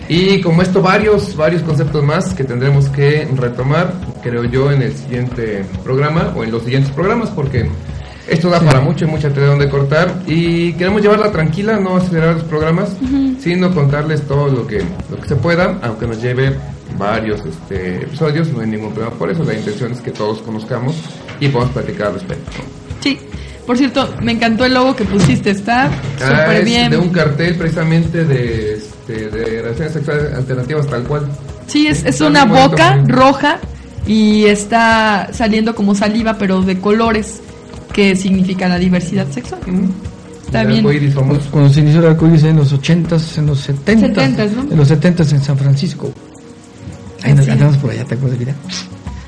Y 0.09 0.41
como 0.41 0.63
esto, 0.63 0.81
varios, 0.81 1.35
varios 1.37 1.63
conceptos 1.63 2.03
más 2.05 2.33
que 2.35 2.45
tendremos 2.45 2.89
que 2.89 3.27
retomar, 3.37 3.93
creo 4.23 4.45
yo, 4.45 4.71
en 4.71 4.83
el 4.83 4.95
siguiente 4.95 5.65
programa 5.83 6.33
o 6.37 6.45
en 6.45 6.53
los 6.53 6.63
siguientes 6.63 6.93
programas, 6.93 7.31
porque 7.31 7.69
esto 8.29 8.49
da 8.51 8.61
para 8.61 8.81
mucho, 8.81 9.05
y 9.05 9.09
mucha 9.09 9.31
tela 9.31 9.49
donde 9.49 9.69
cortar. 9.69 10.13
Y 10.27 10.73
queremos 10.75 11.03
llevarla 11.03 11.33
tranquila, 11.33 11.79
no 11.79 11.97
acelerar 11.97 12.35
los 12.35 12.45
programas, 12.45 12.91
sino 13.41 13.75
contarles 13.75 14.23
todo 14.23 14.49
lo 14.49 14.67
que, 14.67 14.83
lo 15.11 15.17
que 15.21 15.29
se 15.29 15.37
pueda, 15.37 15.79
aunque 15.83 16.07
nos 16.07 16.23
lleve 16.23 16.55
varios 16.97 17.45
este, 17.45 18.03
episodios, 18.03 18.49
no 18.53 18.61
hay 18.61 18.69
ningún 18.69 18.93
problema 18.93 19.17
por 19.17 19.31
eso. 19.31 19.43
La 19.45 19.55
intención 19.55 19.91
es 19.93 20.01
que 20.01 20.13
todos 20.13 20.39
conozcamos 20.43 20.95
y 21.41 21.49
podamos 21.49 21.73
platicar 21.75 22.09
al 22.09 22.15
respecto. 22.15 22.53
Sí. 23.01 23.19
Por 23.67 23.77
cierto, 23.77 24.09
me 24.23 24.31
encantó 24.31 24.65
el 24.65 24.75
logo 24.75 24.95
que 24.95 25.05
pusiste, 25.05 25.51
está 25.51 25.87
Ah, 25.87 25.91
súper 26.21 26.59
es 26.59 26.65
bien. 26.65 26.89
de 26.93 26.97
un 26.99 27.09
cartel 27.09 27.57
precisamente 27.57 28.25
de, 28.25 28.81
este, 29.09 29.31
de 29.31 29.63
relaciones 29.63 29.93
sexuales 29.93 30.35
alternativas 30.35 30.87
tal 30.89 31.03
cual. 31.05 31.27
Sí, 31.67 31.87
es, 31.87 32.05
es 32.05 32.21
una 32.21 32.45
boca 32.45 33.03
roja 33.07 33.59
y 34.07 34.45
está 34.47 35.29
saliendo 35.33 35.75
como 35.75 35.95
saliva, 35.95 36.35
pero 36.39 36.63
de 36.63 36.81
colores 36.81 37.41
que 37.93 38.17
significa 38.17 38.69
la 38.69 38.79
diversidad 38.79 39.27
sexual. 39.31 39.61
Bien. 39.65 39.93
arcoíris 40.53 41.15
famoso. 41.15 41.41
Cuando 41.51 41.73
se 41.73 41.81
inició 41.81 42.01
el 42.01 42.07
arcoíris 42.07 42.45
en 42.45 42.57
los 42.57 42.73
80s, 42.73 43.39
en 43.39 43.47
los 43.47 43.69
70s. 43.69 44.15
70s, 44.15 44.51
¿no? 44.51 44.73
En 44.73 44.77
los 44.77 44.91
70s 44.91 45.33
en 45.33 45.43
San 45.43 45.59
Francisco. 45.59 46.13
Ahí 47.23 47.33
nos 47.33 47.49
andamos 47.49 47.77
por 47.79 47.91
allá, 47.91 48.05
¿te 48.05 48.15
acuerdas, 48.15 48.39
vida? 48.39 48.55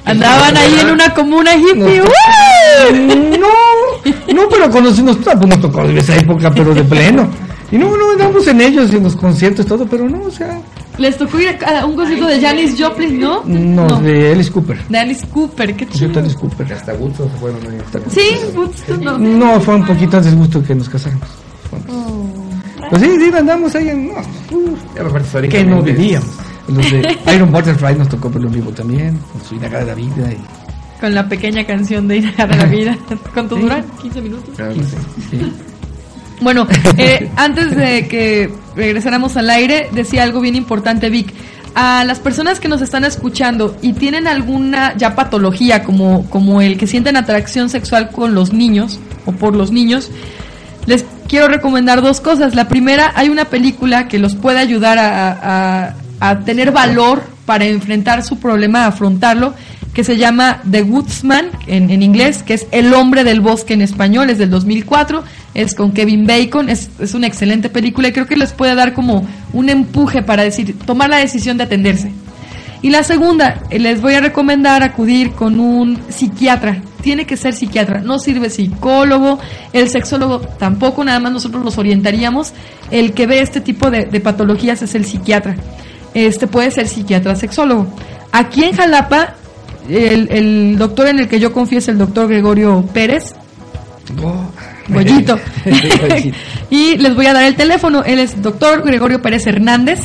Andaban 0.04 0.56
ahí 0.56 0.78
en 0.80 0.90
una 0.90 1.12
comuna 1.12 1.54
hippie. 1.54 1.98
No. 1.98 2.04
¡uh! 2.04 3.38
No, 3.38 4.34
no, 4.34 4.48
pero 4.48 4.70
conocimos, 4.70 5.16
pues 5.18 5.36
nos 5.36 5.60
tocó 5.60 5.86
de 5.86 5.98
esa 5.98 6.16
época, 6.16 6.50
pero 6.50 6.74
de 6.74 6.82
pleno. 6.84 7.28
Y 7.70 7.76
no, 7.78 7.96
no, 7.96 8.12
andamos 8.12 8.46
en 8.48 8.60
ellos, 8.62 8.92
en 8.94 9.02
los 9.02 9.14
conciertos, 9.16 9.66
todo, 9.66 9.86
pero 9.86 10.08
no, 10.08 10.22
o 10.22 10.30
sea, 10.30 10.58
Les 10.96 11.16
tocó 11.18 11.38
ir 11.38 11.48
a 11.64 11.84
un 11.84 11.94
concierto 11.96 12.26
de 12.26 12.40
Janis 12.40 12.74
Joplin, 12.82 13.20
¿no? 13.20 13.42
no, 13.44 14.00
de 14.00 14.32
Alice 14.32 14.50
Cooper. 14.50 14.82
De 14.88 14.98
Alice 14.98 15.26
Cooper, 15.26 15.76
qué 15.76 15.86
Concierto 15.86 15.96
chido. 15.96 16.12
de 16.12 16.20
Alice 16.20 16.38
Cooper. 16.40 16.72
Hasta 16.72 16.94
Woodstock 16.94 17.30
se 17.32 17.38
fueron 17.38 17.60
ahí. 17.70 17.78
Sí, 18.10 18.28
Woodstock, 18.56 18.98
no. 19.02 19.18
No, 19.18 19.60
fue 19.60 19.74
un 19.76 19.84
poquito 19.86 20.16
antes 20.16 20.34
gusto 20.34 20.62
que 20.62 20.74
nos 20.74 20.88
casáramos. 20.88 21.28
Pues 22.90 23.02
sí, 23.02 23.08
sí, 23.18 23.30
andamos 23.36 23.74
ahí 23.74 23.88
en. 23.90 24.08
No, 24.08 25.08
parece 25.12 25.48
que 25.48 25.64
no 25.64 25.82
vivíamos. 25.82 26.28
Los 26.68 26.90
de 26.90 27.18
Iron 27.34 27.52
Butterfly 27.52 27.96
nos 27.96 28.08
tocó 28.08 28.30
verlo 28.30 28.48
en 28.48 28.54
vivo 28.54 28.70
también, 28.70 29.18
con 29.32 29.44
su 29.44 29.54
Inaga 29.56 29.80
de 29.80 29.86
la 29.86 29.94
vida. 29.94 30.32
Y, 30.32 31.00
Con 31.00 31.14
la 31.14 31.28
pequeña 31.28 31.64
canción 31.66 32.08
de 32.08 32.18
Ira 32.18 32.46
de 32.46 32.56
la 32.56 32.64
vida. 32.66 32.98
¿Cuánto 33.34 33.56
Sí. 33.56 33.62
dura? 33.62 33.84
15 34.00 34.20
minutos. 34.22 34.54
Claro 34.56 34.74
que 34.74 34.82
sí. 34.84 35.52
Bueno, 36.40 36.66
eh, 36.96 37.28
antes 37.36 37.74
de 37.76 38.06
que 38.06 38.50
regresáramos 38.76 39.36
al 39.36 39.50
aire, 39.50 39.88
decía 39.92 40.22
algo 40.22 40.40
bien 40.40 40.54
importante, 40.56 41.10
Vic. 41.10 41.32
A 41.74 42.04
las 42.04 42.18
personas 42.18 42.58
que 42.60 42.68
nos 42.68 42.80
están 42.82 43.04
escuchando 43.04 43.76
y 43.82 43.92
tienen 43.92 44.26
alguna 44.26 44.96
ya 44.96 45.14
patología, 45.14 45.84
como, 45.84 46.28
como 46.30 46.60
el 46.60 46.76
que 46.78 46.86
sienten 46.86 47.16
atracción 47.16 47.68
sexual 47.70 48.10
con 48.10 48.34
los 48.34 48.52
niños 48.52 48.98
o 49.26 49.32
por 49.32 49.54
los 49.54 49.70
niños, 49.70 50.10
les 50.86 51.04
quiero 51.28 51.46
recomendar 51.48 52.02
dos 52.02 52.20
cosas. 52.20 52.54
La 52.54 52.68
primera, 52.68 53.12
hay 53.14 53.28
una 53.28 53.44
película 53.44 54.08
que 54.08 54.18
los 54.18 54.34
puede 54.34 54.58
ayudar 54.58 54.98
a, 54.98 55.30
a- 55.90 55.94
a 56.20 56.38
tener 56.40 56.72
valor 56.72 57.22
para 57.46 57.64
enfrentar 57.66 58.24
su 58.24 58.40
problema, 58.40 58.86
afrontarlo, 58.86 59.54
que 59.98 60.04
se 60.04 60.16
llama 60.16 60.62
The 60.70 60.84
Woodsman 60.84 61.50
en, 61.66 61.90
en 61.90 62.04
inglés, 62.04 62.44
que 62.44 62.54
es 62.54 62.68
El 62.70 62.94
hombre 62.94 63.24
del 63.24 63.40
bosque 63.40 63.74
en 63.74 63.82
español, 63.82 64.30
es 64.30 64.38
del 64.38 64.48
2004, 64.48 65.24
es 65.54 65.74
con 65.74 65.90
Kevin 65.90 66.24
Bacon, 66.24 66.68
es, 66.68 66.88
es 67.00 67.14
una 67.14 67.26
excelente 67.26 67.68
película 67.68 68.06
y 68.06 68.12
creo 68.12 68.28
que 68.28 68.36
les 68.36 68.52
puede 68.52 68.76
dar 68.76 68.94
como 68.94 69.26
un 69.52 69.68
empuje 69.68 70.22
para 70.22 70.44
decir, 70.44 70.78
tomar 70.86 71.10
la 71.10 71.16
decisión 71.16 71.58
de 71.58 71.64
atenderse. 71.64 72.12
Y 72.80 72.90
la 72.90 73.02
segunda, 73.02 73.64
eh, 73.70 73.80
les 73.80 74.00
voy 74.00 74.14
a 74.14 74.20
recomendar 74.20 74.84
acudir 74.84 75.32
con 75.32 75.58
un 75.58 75.98
psiquiatra. 76.10 76.80
Tiene 77.02 77.26
que 77.26 77.36
ser 77.36 77.54
psiquiatra. 77.54 78.00
No 78.00 78.20
sirve 78.20 78.50
psicólogo, 78.50 79.40
el 79.72 79.88
sexólogo 79.88 80.38
tampoco, 80.38 81.02
nada 81.02 81.18
más 81.18 81.32
nosotros 81.32 81.64
los 81.64 81.76
orientaríamos. 81.76 82.52
El 82.92 83.14
que 83.14 83.26
ve 83.26 83.40
este 83.40 83.60
tipo 83.60 83.90
de, 83.90 84.04
de 84.04 84.20
patologías 84.20 84.80
es 84.80 84.94
el 84.94 85.04
psiquiatra. 85.04 85.56
Este 86.14 86.46
puede 86.46 86.70
ser 86.70 86.86
psiquiatra 86.86 87.34
sexólogo. 87.34 87.88
Aquí 88.30 88.62
en 88.62 88.76
Jalapa, 88.76 89.34
el, 89.88 90.28
el 90.30 90.78
doctor 90.78 91.08
en 91.08 91.18
el 91.20 91.28
que 91.28 91.40
yo 91.40 91.52
confío 91.52 91.78
es 91.78 91.88
el 91.88 91.98
doctor 91.98 92.28
Gregorio 92.28 92.84
Pérez. 92.92 93.34
Oh. 94.22 94.50
Goyito. 94.88 95.38
Y 96.70 96.98
les 96.98 97.14
voy 97.14 97.26
a 97.26 97.32
dar 97.32 97.44
el 97.44 97.56
teléfono. 97.56 98.04
Él 98.04 98.18
es 98.18 98.42
doctor 98.42 98.82
Gregorio 98.84 99.22
Pérez 99.22 99.46
Hernández. 99.46 100.00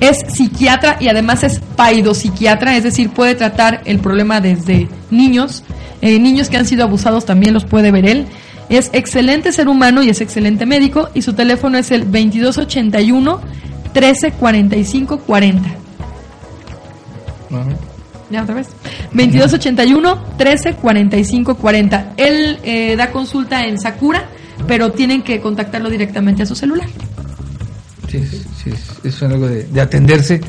Es 0.00 0.18
psiquiatra 0.28 0.96
y 1.00 1.08
además 1.08 1.44
es 1.44 1.60
paidopsiquiatra, 1.76 2.76
es 2.76 2.84
decir, 2.84 3.10
puede 3.10 3.34
tratar 3.34 3.82
el 3.84 3.98
problema 3.98 4.40
desde 4.40 4.88
niños. 5.10 5.64
Eh, 6.02 6.18
niños 6.20 6.48
que 6.48 6.56
han 6.56 6.66
sido 6.66 6.84
abusados 6.84 7.24
también 7.24 7.54
los 7.54 7.64
puede 7.64 7.90
ver 7.90 8.06
él. 8.06 8.26
Es 8.68 8.90
excelente 8.92 9.50
ser 9.52 9.68
humano 9.68 10.02
y 10.02 10.10
es 10.10 10.20
excelente 10.20 10.66
médico. 10.66 11.08
Y 11.14 11.22
su 11.22 11.32
teléfono 11.32 11.78
es 11.78 11.90
el 11.90 12.02
2281 12.02 13.40
1345 13.94 15.18
40. 15.20 15.68
Ajá. 17.50 17.87
Ya 18.30 18.42
otra 18.42 18.54
vez. 18.56 18.68
2281 19.12 20.36
13 20.36 20.74
45 20.74 21.54
40. 21.56 22.12
Él 22.16 22.58
eh, 22.62 22.94
da 22.96 23.10
consulta 23.10 23.64
en 23.64 23.78
Sakura, 23.78 24.28
pero 24.66 24.92
tienen 24.92 25.22
que 25.22 25.40
contactarlo 25.40 25.88
directamente 25.88 26.42
a 26.42 26.46
su 26.46 26.54
celular. 26.54 26.86
Sí, 28.10 28.22
sí, 28.62 28.70
es- 29.04 29.22
algo 29.22 29.48
de, 29.48 29.64
de 29.64 29.80
atenderse 29.80 30.40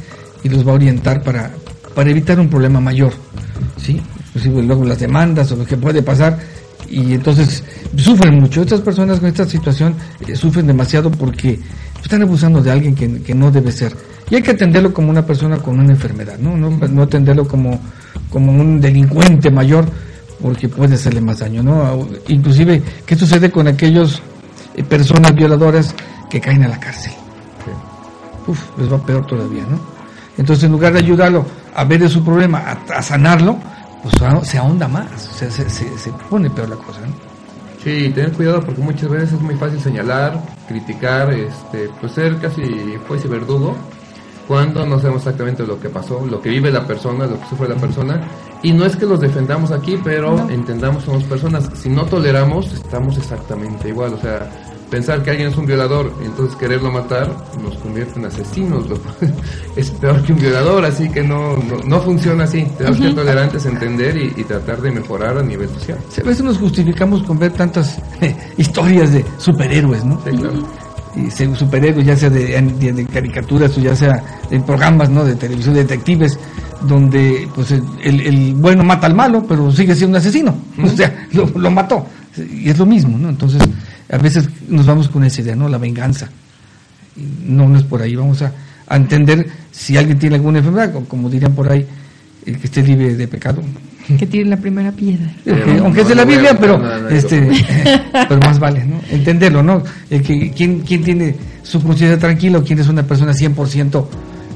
y 0.43 0.49
los 0.49 0.65
va 0.67 0.71
a 0.71 0.75
orientar 0.75 1.21
para, 1.23 1.51
para 1.95 2.09
evitar 2.09 2.39
un 2.39 2.49
problema 2.49 2.79
mayor, 2.79 3.13
¿sí? 3.77 4.01
Inclusive 4.27 4.63
luego 4.63 4.85
las 4.85 4.99
demandas 4.99 5.51
o 5.51 5.55
lo 5.55 5.65
que 5.65 5.75
puede 5.75 6.01
pasar 6.03 6.37
y 6.89 7.13
entonces 7.13 7.63
sufren 7.97 8.39
mucho. 8.39 8.61
Estas 8.61 8.81
personas 8.81 9.19
con 9.19 9.27
esta 9.29 9.45
situación 9.45 9.95
eh, 10.27 10.35
sufren 10.35 10.67
demasiado 10.67 11.11
porque 11.11 11.59
están 12.01 12.21
abusando 12.21 12.61
de 12.61 12.71
alguien 12.71 12.95
que 12.95 13.33
no 13.35 13.51
debe 13.51 13.71
ser. 13.71 13.93
Y 14.29 14.35
hay 14.35 14.41
que 14.41 14.51
atenderlo 14.51 14.93
como 14.93 15.09
una 15.09 15.25
persona 15.25 15.57
con 15.57 15.79
una 15.79 15.91
enfermedad, 15.91 16.37
¿no? 16.37 16.55
No, 16.55 16.69
no 16.87 17.01
atenderlo 17.03 17.47
como, 17.47 17.79
como 18.29 18.51
un 18.51 18.79
delincuente 18.79 19.49
mayor 19.49 19.85
porque 20.41 20.69
puede 20.69 20.95
hacerle 20.95 21.19
más 21.21 21.39
daño, 21.39 21.63
¿no? 21.63 22.07
Inclusive, 22.27 22.81
¿qué 23.05 23.15
sucede 23.15 23.51
con 23.51 23.67
aquellos 23.67 24.21
eh, 24.75 24.83
personas 24.83 25.33
violadoras 25.35 25.93
que 26.29 26.39
caen 26.39 26.63
a 26.63 26.67
la 26.67 26.79
cárcel? 26.79 27.13
uf, 28.47 28.59
les 28.79 28.91
va 28.91 28.97
peor 28.97 29.25
todavía, 29.27 29.63
¿no? 29.69 29.79
Entonces, 30.37 30.63
en 30.63 30.71
lugar 30.71 30.93
de 30.93 30.99
ayudarlo 30.99 31.45
a 31.75 31.83
ver 31.83 31.99
de 31.99 32.09
su 32.09 32.23
problema, 32.23 32.59
a, 32.89 32.97
a 32.97 33.01
sanarlo, 33.03 33.57
pues 34.01 34.19
a- 34.21 34.43
se 34.45 34.57
ahonda 34.57 34.87
más, 34.87 35.29
o 35.31 35.37
sea, 35.37 35.51
se, 35.51 35.69
se- 35.69 35.97
se 35.97 36.11
pone 36.29 36.49
peor 36.49 36.69
la 36.69 36.75
cosa, 36.77 36.99
¿no? 37.01 37.13
Sí, 37.83 38.09
tener 38.13 38.31
cuidado 38.33 38.61
porque 38.63 38.81
muchas 38.81 39.09
veces 39.09 39.33
es 39.33 39.41
muy 39.41 39.55
fácil 39.55 39.79
señalar, 39.79 40.39
criticar, 40.67 41.31
este, 41.31 41.89
pues 41.99 42.13
ser 42.13 42.37
casi 42.39 42.61
juez 43.07 43.23
y 43.23 43.27
verdugo 43.27 43.75
cuando 44.49 44.83
no 44.85 44.97
sabemos 44.97 45.21
exactamente 45.21 45.63
lo 45.65 45.79
que 45.79 45.89
pasó, 45.89 46.25
lo 46.25 46.41
que 46.41 46.49
vive 46.49 46.71
la 46.71 46.85
persona, 46.85 47.25
lo 47.27 47.39
que 47.39 47.45
sufre 47.47 47.69
la 47.69 47.75
persona. 47.75 48.19
Y 48.63 48.73
no 48.73 48.83
es 48.83 48.95
que 48.97 49.05
los 49.05 49.21
defendamos 49.21 49.71
aquí, 49.71 49.97
pero 50.03 50.49
entendamos 50.49 51.03
somos 51.03 51.23
personas. 51.23 51.69
Si 51.75 51.87
no 51.87 52.03
toleramos, 52.05 52.73
estamos 52.73 53.15
exactamente 53.17 53.89
igual. 53.89 54.15
O 54.15 54.19
sea, 54.19 54.49
pensar 54.89 55.21
que 55.21 55.29
alguien 55.29 55.49
es 55.49 55.55
un 55.55 55.67
violador 55.67 56.11
y 56.21 56.25
entonces 56.25 56.55
quererlo 56.55 56.91
matar 56.91 57.29
nos 57.63 57.75
convierte 57.77 58.19
en 58.19 58.25
asesinos. 58.25 58.89
lo- 58.89 58.99
es 59.75 59.91
peor 59.91 60.23
que 60.23 60.33
un 60.33 60.39
violador, 60.39 60.83
así 60.83 61.07
que 61.09 61.21
no, 61.21 61.55
no, 61.55 61.77
no 61.85 61.99
funciona 62.01 62.45
así. 62.45 62.65
Tenemos 62.75 62.97
que 62.97 63.03
ser 63.05 63.15
tolerantes, 63.15 63.65
entender 63.67 64.17
y, 64.17 64.33
y 64.35 64.43
tratar 64.45 64.81
de 64.81 64.89
mejorar 64.91 65.37
a 65.37 65.43
nivel 65.43 65.69
social. 65.69 65.99
A 66.25 66.27
veces 66.27 66.43
nos 66.43 66.57
justificamos 66.57 67.21
con 67.21 67.37
ver 67.37 67.51
tantas 67.53 67.99
eh, 68.21 68.35
historias 68.57 69.13
de 69.13 69.23
superhéroes, 69.37 70.03
¿no? 70.03 70.19
Sí, 70.25 70.31
claro. 70.31 70.55
Y 70.57 70.88
se- 71.31 71.55
superhéroes, 71.55 72.05
ya 72.05 72.15
sea 72.15 72.29
de, 72.29 72.61
de- 72.79 72.93
de 72.93 73.05
caricaturas 73.05 73.77
o 73.77 73.81
ya 73.81 73.95
sea 73.95 74.23
de 74.49 74.59
programas, 74.61 75.09
¿no? 75.09 75.23
De 75.25 75.35
televisión, 75.35 75.73
de 75.75 75.81
detectives, 75.83 76.37
donde 76.87 77.47
pues 77.53 77.71
el, 77.71 77.83
el- 78.03 78.21
el 78.21 78.53
bueno 78.55 78.83
mata 78.83 79.07
al 79.07 79.15
malo, 79.15 79.45
pero 79.47 79.71
sigue 79.71 79.95
siendo 79.95 80.17
un 80.17 80.21
asesino. 80.21 80.55
O 80.83 80.87
sea, 80.89 81.27
lo, 81.33 81.45
lo 81.57 81.71
mató. 81.71 82.05
Y 82.37 82.69
es 82.69 82.77
lo 82.77 82.85
mismo, 82.85 83.17
¿no? 83.17 83.29
Entonces, 83.29 83.61
a 84.11 84.17
veces 84.17 84.47
nos 84.69 84.85
vamos 84.85 85.09
con 85.09 85.23
esa 85.23 85.41
idea, 85.41 85.55
¿no? 85.55 85.67
La 85.67 85.77
venganza. 85.77 86.29
No, 87.43 87.67
no 87.67 87.77
es 87.77 87.83
por 87.83 88.01
ahí. 88.01 88.15
Vamos 88.15 88.41
a, 88.41 88.53
a 88.87 88.95
entender 88.95 89.45
si 89.71 89.97
alguien 89.97 90.17
tiene 90.19 90.35
alguna 90.37 90.59
enfermedad, 90.59 90.95
o 90.95 91.03
como 91.05 91.29
dirían 91.29 91.53
por 91.53 91.69
ahí, 91.69 91.85
el 92.45 92.57
que 92.59 92.67
esté 92.67 92.81
libre 92.83 93.15
de 93.15 93.27
pecado. 93.27 93.61
Que 94.17 94.25
tire 94.25 94.45
la 94.45 94.57
primera 94.57 94.91
piedra. 94.91 95.31
Aunque, 95.47 95.73
no, 95.73 95.83
aunque 95.85 96.01
es 96.01 96.07
de 96.07 96.15
la 96.15 96.25
Biblia, 96.25 96.57
pero 96.59 96.81
este, 97.09 97.47
pero 98.11 98.39
más 98.39 98.59
vale, 98.59 98.83
¿no? 98.85 98.99
Entenderlo, 99.11 99.61
¿no? 99.61 99.83
El 100.09 100.21
que 100.21 100.51
quién, 100.51 100.81
quién 100.81 101.03
tiene 101.03 101.35
su 101.63 101.81
conciencia 101.81 102.17
tranquila 102.17 102.59
o 102.59 102.63
quién 102.63 102.79
es 102.79 102.87
una 102.87 103.03
persona 103.03 103.31
100% 103.33 104.05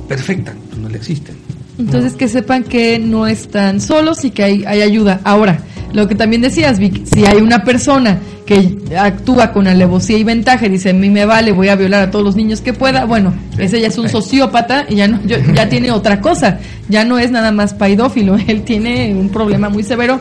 perfecta, 0.07 0.53
pues 0.69 0.81
no 0.81 0.89
le 0.89 0.97
existen. 0.97 1.35
Entonces 1.77 2.13
que 2.13 2.27
sepan 2.27 2.63
que 2.63 2.99
no 2.99 3.27
están 3.27 3.81
solos 3.81 4.23
y 4.25 4.31
que 4.31 4.43
hay, 4.43 4.63
hay 4.65 4.81
ayuda. 4.81 5.21
Ahora, 5.23 5.59
lo 5.93 6.07
que 6.07 6.15
también 6.15 6.41
decías, 6.41 6.79
Vic, 6.79 7.05
si 7.05 7.25
hay 7.25 7.37
una 7.37 7.63
persona 7.63 8.19
que 8.45 8.77
actúa 8.99 9.53
con 9.53 9.67
alevosía 9.67 10.17
y 10.17 10.23
ventaja 10.23 10.65
y 10.65 10.69
dice, 10.69 10.89
a 10.89 10.93
mí 10.93 11.09
me 11.09 11.25
vale, 11.25 11.51
voy 11.53 11.69
a 11.69 11.75
violar 11.75 12.03
a 12.03 12.11
todos 12.11 12.25
los 12.25 12.35
niños 12.35 12.59
que 12.61 12.73
pueda, 12.73 13.05
bueno, 13.05 13.33
ese 13.57 13.79
ya 13.79 13.87
es 13.87 13.97
un 13.97 14.09
sociópata 14.09 14.85
y 14.89 14.95
ya, 14.95 15.07
no, 15.07 15.21
yo- 15.25 15.37
ya 15.53 15.69
tiene 15.69 15.91
otra 15.99 16.19
cosa, 16.19 16.59
ya 16.89 17.05
no 17.05 17.17
es 17.19 17.31
nada 17.31 17.51
más 17.51 17.73
paidófilo, 17.73 18.37
él 18.47 18.63
tiene 18.63 19.15
un 19.15 19.29
problema 19.29 19.69
muy 19.69 19.83
severo 19.83 20.19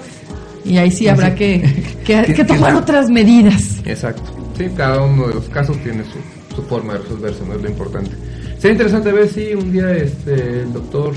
y 0.65 0.77
ahí 0.77 0.91
sí 0.93 1.09
habrá 1.09 1.35
que, 1.37 1.63
que, 2.05 2.33
que 2.35 2.45
tomar 2.45 2.75
otras 2.77 3.09
medidas. 3.11 3.79
Exacto. 3.85 4.23
Sí, 4.57 4.67
cada 4.77 5.03
uno 5.03 5.27
de 5.29 5.35
los 5.35 5.49
casos 5.49 5.77
tiene 5.83 6.05
su, 6.05 6.55
su 6.55 6.63
forma 6.69 6.93
de 6.93 6.99
resolverse, 7.01 7.41
no 7.49 7.55
es 7.55 7.63
lo 7.63 7.69
importante. 7.69 8.11
Sería 8.59 8.73
interesante 8.73 9.11
ver 9.11 9.29
si 9.29 9.55
un 9.55 9.73
día 9.73 9.91
este, 9.93 10.61
el 10.61 10.73
doctor 10.73 11.13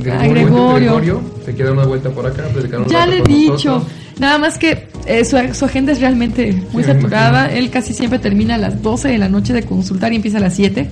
Ah, 0.00 0.26
Gregorio. 0.26 1.20
se 1.44 1.52
quiere 1.54 1.64
dar 1.70 1.72
una 1.72 1.86
vuelta 1.86 2.10
por 2.10 2.24
acá, 2.26 2.44
Ya 2.88 3.06
le 3.06 3.18
he 3.18 3.22
dicho, 3.22 3.52
nosotros. 3.74 3.92
nada 4.20 4.38
más 4.38 4.56
que 4.58 4.86
eh, 5.06 5.24
su, 5.24 5.36
su 5.54 5.64
agenda 5.64 5.90
es 5.92 6.00
realmente 6.00 6.52
muy 6.72 6.84
Sí, 6.84 6.90
saturada. 6.92 7.50
Él 7.52 7.70
casi 7.70 7.92
siempre 7.94 8.18
termina 8.18 8.54
a 8.54 8.58
las 8.58 8.80
12 8.82 9.08
de 9.08 9.18
la 9.18 9.28
noche 9.28 9.52
de 9.52 9.62
consultar 9.64 10.12
y 10.12 10.16
empieza 10.16 10.38
a 10.38 10.40
las 10.40 10.54
7. 10.54 10.88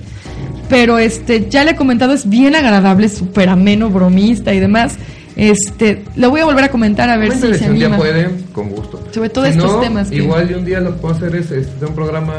Pero 0.69 0.97
este, 0.99 1.47
ya 1.49 1.63
le 1.63 1.71
he 1.71 1.75
comentado, 1.77 2.11
es 2.13 2.27
bien 2.27 2.53
agradable, 2.55 3.07
súper 3.07 3.47
ameno, 3.47 3.89
bromista 3.89 4.53
y 4.53 4.59
demás. 4.59 4.95
Este, 5.37 6.03
lo 6.17 6.29
voy 6.31 6.41
a 6.41 6.45
volver 6.45 6.65
a 6.65 6.69
comentar 6.69 7.09
a 7.09 7.15
ver 7.15 7.31
si 7.33 7.39
se 7.41 7.59
si 7.59 7.65
un 7.65 7.75
día 7.75 7.85
anima. 7.85 7.97
puede, 7.97 8.29
con 8.51 8.69
gusto. 8.69 9.01
Sobre 9.13 9.29
todo 9.29 9.45
Si 9.45 9.51
estos 9.51 9.71
no, 9.71 9.79
temas 9.79 10.09
que- 10.09 10.15
Igual 10.17 10.51
y 10.51 10.53
un 10.55 10.65
día 10.65 10.81
lo 10.81 10.95
que 10.95 10.99
puedo 10.99 11.13
hacer 11.15 11.33
es 11.35 11.51
este, 11.51 11.85
un 11.85 11.93
programa 11.95 12.33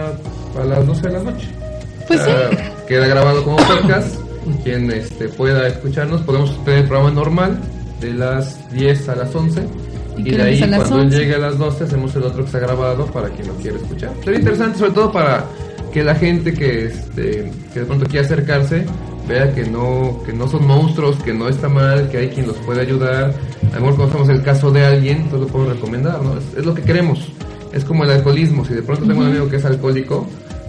a 0.61 0.65
las 0.65 0.85
12 0.87 1.01
de 1.07 1.13
la 1.15 1.23
noche. 1.23 1.47
Pues 2.09 2.21
sí. 2.21 2.31
Queda 2.89 3.07
grabado 3.07 3.43
como 3.45 3.57
podcast. 3.57 4.17
Quien 4.63 4.91
este, 4.91 5.29
pueda 5.29 5.67
escucharnos, 5.67 6.23
podemos 6.23 6.65
tener 6.65 6.81
el 6.81 6.89
programa 6.89 7.11
normal 7.11 7.59
de 8.01 8.13
las 8.13 8.71
10 8.73 9.09
a 9.09 9.17
las 9.17 9.35
11. 9.35 9.63
Y 10.17 10.29
Y, 10.29 10.37
de 10.37 10.43
ahí, 10.43 10.59
cuando 10.59 10.97
11. 10.97 11.19
llegue 11.19 11.35
a 11.35 11.39
las 11.39 11.59
12, 11.59 11.85
hacemos 11.85 12.15
el 12.17 12.25
otro 12.25 12.41
que 12.41 12.47
está 12.47 12.59
grabado 12.59 13.07
para 13.07 13.29
quien 13.31 13.49
lo 13.49 13.55
quiera 13.55 13.77
escuchar. 13.77 14.13
Sería 14.25 14.41
interesante, 14.41 14.79
sobre 14.79 14.93
todo 14.93 15.13
para 15.13 15.45
que 15.93 16.03
la 16.03 16.15
gente 16.15 16.53
que, 16.53 16.87
este, 16.87 17.51
que 17.73 17.81
de 17.81 17.87
pronto 17.87 18.07
quiera 18.07 18.27
acercarse 18.27 18.85
vea 19.29 19.55
que 19.55 19.65
no, 19.65 20.23
que 20.25 20.33
no 20.33 20.49
son 20.49 20.67
monstruos, 20.67 21.23
que 21.23 21.35
no 21.35 21.49
está 21.49 21.69
mal, 21.69 22.09
que 22.09 22.17
hay 22.19 22.29
quien 22.29 22.47
los 22.47 22.57
puede 22.59 22.81
ayudar. 22.81 23.35
A 23.73 23.75
lo 23.75 23.81
mejor 23.83 23.97
conocemos 23.97 24.29
el 24.31 24.43
caso 24.43 24.71
de 24.71 24.85
alguien, 24.85 25.19
entonces 25.19 25.41
lo 25.41 25.47
podemos 25.49 25.75
recomendar, 25.75 26.23
¿no? 26.23 26.39
Es, 26.39 26.45
es 26.57 26.65
lo 26.65 26.75
que 26.75 26.83
queremos. 26.83 27.29
Es 27.73 27.85
como 27.85 28.05
el 28.05 28.11
alcoholismo. 28.11 28.65
Si 28.65 28.73
de 28.75 28.83
pronto 28.83 29.07
tengo 29.07 29.21
un 29.21 29.27
amigo 29.27 29.49
que 29.49 29.57
es 29.57 29.65
alcohólico, 29.65 30.27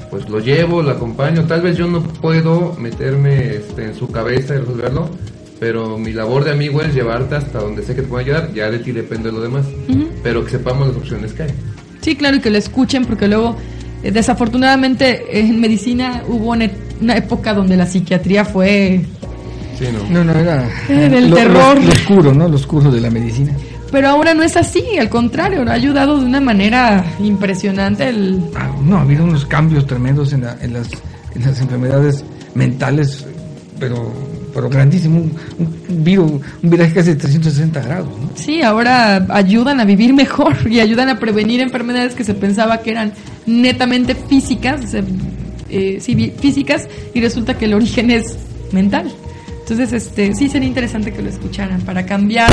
pues 0.09 0.29
lo 0.29 0.39
llevo, 0.39 0.81
lo 0.81 0.91
acompaño. 0.91 1.45
Tal 1.45 1.61
vez 1.61 1.77
yo 1.77 1.87
no 1.87 2.01
puedo 2.01 2.75
meterme 2.79 3.55
este, 3.55 3.85
en 3.85 3.95
su 3.95 4.09
cabeza 4.11 4.55
y 4.55 4.59
resolverlo, 4.59 5.09
pero 5.59 5.97
mi 5.97 6.13
labor 6.13 6.43
de 6.43 6.51
amigo 6.51 6.81
es 6.81 6.93
llevarte 6.93 7.35
hasta 7.35 7.59
donde 7.59 7.83
sé 7.83 7.95
que 7.95 8.01
te 8.01 8.07
puedo 8.07 8.23
ayudar. 8.23 8.53
Ya 8.53 8.69
de 8.71 8.79
ti 8.79 8.91
depende 8.91 9.31
lo 9.31 9.41
demás. 9.41 9.65
Pero 10.23 10.43
que 10.43 10.51
sepamos 10.51 10.87
las 10.87 10.97
opciones 10.97 11.33
que 11.33 11.43
hay. 11.43 11.49
Sí, 12.01 12.15
claro, 12.15 12.37
y 12.37 12.39
que 12.39 12.49
lo 12.49 12.57
escuchen, 12.57 13.05
porque 13.05 13.27
luego, 13.27 13.55
eh, 14.03 14.11
desafortunadamente, 14.11 15.39
en 15.39 15.59
medicina 15.59 16.23
hubo 16.27 16.51
una, 16.51 16.69
una 17.01 17.17
época 17.17 17.53
donde 17.53 17.75
la 17.75 17.85
psiquiatría 17.85 18.45
fue 18.45 19.01
Sí, 19.79 19.85
no. 19.93 20.09
No, 20.09 20.23
no, 20.25 20.37
era 20.37 20.69
Era 20.89 21.17
el 21.17 21.29
lo, 21.29 21.35
terror. 21.37 21.77
Lo, 21.77 21.83
lo 21.85 21.91
oscuro, 21.93 22.33
¿no? 22.33 22.49
Lo 22.49 22.55
oscuro 22.55 22.91
de 22.91 22.99
la 22.99 23.09
medicina. 23.09 23.53
Pero 23.91 24.07
ahora 24.09 24.33
no 24.33 24.43
es 24.43 24.55
así, 24.55 24.83
al 24.99 25.09
contrario, 25.09 25.63
ha 25.67 25.73
ayudado 25.73 26.19
de 26.19 26.25
una 26.25 26.39
manera 26.39 27.03
impresionante 27.19 28.07
el... 28.09 28.39
Ah, 28.55 28.69
no, 28.83 28.97
ha 28.97 29.01
habido 29.01 29.23
unos 29.23 29.45
cambios 29.45 29.87
tremendos 29.87 30.31
en, 30.33 30.41
la- 30.41 30.57
en 30.61 30.73
las, 30.73 30.89
en 31.35 31.41
las 31.43 31.59
enfermedades 31.59 32.23
mentales, 32.53 33.25
pero, 33.79 34.13
pero 34.53 34.69
grandísimo. 34.69 35.19
Un, 35.21 35.33
un, 35.57 36.41
un 36.63 36.69
viraje 36.69 36.93
casi 36.93 37.09
de 37.09 37.15
360 37.15 37.81
grados, 37.81 38.09
¿no? 38.09 38.29
Sí, 38.35 38.61
ahora 38.61 39.25
ayudan 39.29 39.79
a 39.79 39.85
vivir 39.85 40.13
mejor 40.13 40.55
y 40.69 40.79
ayudan 40.81 41.09
a 41.09 41.17
prevenir 41.19 41.59
enfermedades 41.59 42.13
que 42.13 42.23
se 42.23 42.35
pensaba 42.35 42.81
que 42.81 42.91
eran 42.91 43.13
netamente 43.47 44.13
físicas, 44.13 44.81
eh, 45.71 45.97
sí, 45.99 46.31
físicas, 46.39 46.87
y 47.13 47.21
resulta 47.21 47.57
que 47.57 47.65
el 47.65 47.73
origen 47.73 48.11
es 48.11 48.37
mental. 48.71 49.11
Entonces, 49.61 49.93
este, 49.93 50.33
sí 50.33 50.49
sería 50.49 50.67
interesante 50.67 51.13
que 51.13 51.21
lo 51.21 51.29
escucharan 51.29 51.81
para 51.81 52.03
cambiar 52.05 52.49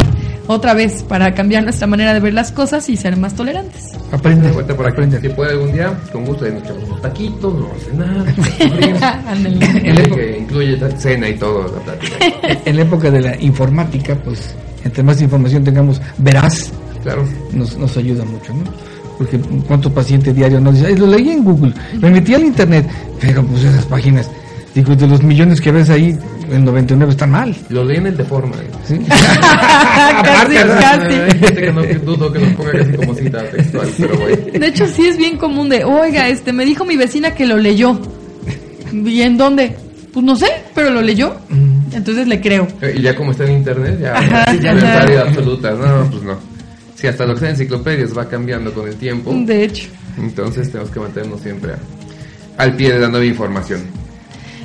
otra 0.46 0.74
vez, 0.74 1.02
para 1.02 1.34
cambiar 1.34 1.64
nuestra 1.64 1.86
manera 1.86 2.14
de 2.14 2.20
ver 2.20 2.34
las 2.34 2.52
cosas 2.52 2.88
y 2.88 2.96
ser 2.96 3.16
más 3.16 3.34
tolerantes. 3.34 3.92
Aprende, 4.12 4.48
por 4.50 4.86
aquí. 4.86 4.92
aprende. 4.92 5.20
Si 5.20 5.28
puede 5.30 5.52
algún 5.52 5.72
día, 5.72 5.92
con 6.12 6.24
gusto, 6.24 6.44
ahí 6.44 6.52
nos 6.52 6.62
echamos 6.62 6.84
unos 6.84 7.02
taquitos, 7.02 7.54
no 7.54 7.60
vamos 7.68 7.82
a 7.82 7.84
cenar. 7.90 9.46
El 9.84 10.10
que 10.14 10.38
incluye 10.40 10.78
cena 10.98 11.28
y 11.28 11.34
todo, 11.36 11.64
la 11.64 11.80
plática. 11.82 12.16
En 12.64 12.76
la 12.76 12.82
época 12.82 13.10
de 13.10 13.20
la 13.20 13.40
informática, 13.40 14.14
pues, 14.24 14.54
entre 14.84 15.02
más 15.02 15.20
información 15.20 15.64
tengamos 15.64 16.00
veraz, 16.18 16.70
Claro. 17.02 17.24
nos, 17.52 17.76
nos 17.76 17.96
ayuda 17.96 18.24
mucho, 18.24 18.52
¿no? 18.54 18.64
Porque 19.18 19.38
cuántos 19.66 19.92
pacientes 19.92 20.34
diarios 20.34 20.60
nos 20.60 20.74
dicen, 20.74 20.88
"Ay, 20.88 20.96
lo 20.96 21.06
leí 21.06 21.30
en 21.30 21.42
Google, 21.44 21.72
me 22.00 22.10
metí 22.10 22.34
al 22.34 22.44
internet, 22.44 22.86
pero 23.20 23.42
pues 23.44 23.64
esas 23.64 23.86
páginas, 23.86 24.28
digo, 24.74 24.94
de 24.94 25.06
los 25.06 25.22
millones 25.22 25.60
que 25.60 25.72
ves 25.72 25.88
ahí, 25.90 26.16
el 26.50 26.64
99 26.64 27.12
están 27.12 27.30
mal. 27.30 27.54
Lo 27.68 27.84
leí 27.84 27.96
en 27.98 28.06
el 28.08 28.16
de 28.16 28.24
forma. 28.24 28.56
¿eh? 28.56 28.70
¿sí? 28.86 28.98
casi, 29.08 30.54
casi. 30.54 31.14
Hay 31.14 31.38
gente 31.38 31.54
que 31.60 31.72
no 31.72 31.82
dudo 32.04 32.32
que 32.32 32.38
nos 32.38 32.52
ponga 32.54 32.72
casi 32.72 32.92
como 32.92 33.14
cita 33.14 33.50
textual, 33.50 33.88
pero 33.98 34.16
bueno. 34.18 34.36
De 34.52 34.66
hecho, 34.66 34.86
sí 34.86 35.06
es 35.08 35.16
bien 35.16 35.36
común 35.36 35.68
de, 35.68 35.84
oiga, 35.84 36.28
este, 36.28 36.52
me 36.52 36.64
dijo 36.64 36.84
mi 36.84 36.96
vecina 36.96 37.34
que 37.34 37.46
lo 37.46 37.56
leyó. 37.56 38.00
¿Y 38.92 39.22
en 39.22 39.36
dónde? 39.36 39.76
Pues 40.12 40.24
no 40.24 40.36
sé, 40.36 40.46
pero 40.74 40.90
lo 40.90 41.02
leyó. 41.02 41.36
Entonces 41.92 42.26
le 42.26 42.40
creo. 42.40 42.66
Y 42.94 43.02
ya 43.02 43.14
como 43.14 43.32
está 43.32 43.44
en 43.44 43.52
internet, 43.52 43.98
ya, 44.00 44.14
Ajá, 44.16 44.54
ya 44.54 44.72
realidad 44.74 45.28
absoluta. 45.28 45.70
No, 45.72 46.10
pues 46.10 46.22
no. 46.22 46.38
Si 46.94 47.06
hasta 47.06 47.24
lo 47.24 47.30
que 47.32 47.34
está 47.34 47.46
en 47.46 47.52
enciclopedias 47.52 48.16
va 48.16 48.26
cambiando 48.28 48.72
con 48.72 48.88
el 48.88 48.96
tiempo, 48.96 49.32
De 49.34 49.64
hecho. 49.64 49.88
entonces 50.18 50.70
tenemos 50.70 50.90
que 50.90 51.00
mantenernos 51.00 51.40
siempre 51.42 51.72
a- 51.74 52.62
al 52.62 52.74
pie 52.74 52.92
de 52.94 53.00
la 53.00 53.08
nueva 53.08 53.26
información. 53.26 53.80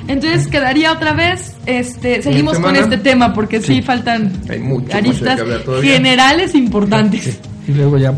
Entonces 0.08 0.48
quedaría 0.48 0.92
otra 0.92 1.12
vez, 1.12 1.51
este, 1.66 2.22
seguimos 2.22 2.58
con 2.58 2.74
este 2.76 2.98
tema 2.98 3.32
porque 3.32 3.60
sí, 3.60 3.82
faltan 3.82 4.32
Hay 4.48 4.58
mucho, 4.58 4.96
aristas 4.96 5.40
generales 5.80 6.54
importantes. 6.54 7.38
Y 7.66 7.72
luego 7.72 7.98
ya 7.98 8.14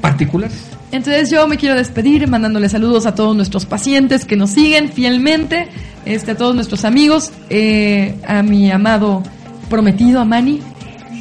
particulares. 0.00 0.56
Entonces 0.90 1.30
yo 1.30 1.46
me 1.46 1.56
quiero 1.56 1.74
despedir 1.74 2.26
mandándole 2.28 2.68
saludos 2.68 3.06
a 3.06 3.14
todos 3.14 3.36
nuestros 3.36 3.66
pacientes 3.66 4.24
que 4.24 4.36
nos 4.36 4.50
siguen 4.50 4.90
fielmente, 4.90 5.68
este, 6.06 6.32
a 6.32 6.36
todos 6.36 6.54
nuestros 6.54 6.84
amigos, 6.84 7.32
eh, 7.50 8.16
a 8.26 8.42
mi 8.42 8.70
amado 8.70 9.22
prometido, 9.68 10.20
a 10.20 10.24
Manny. 10.24 10.60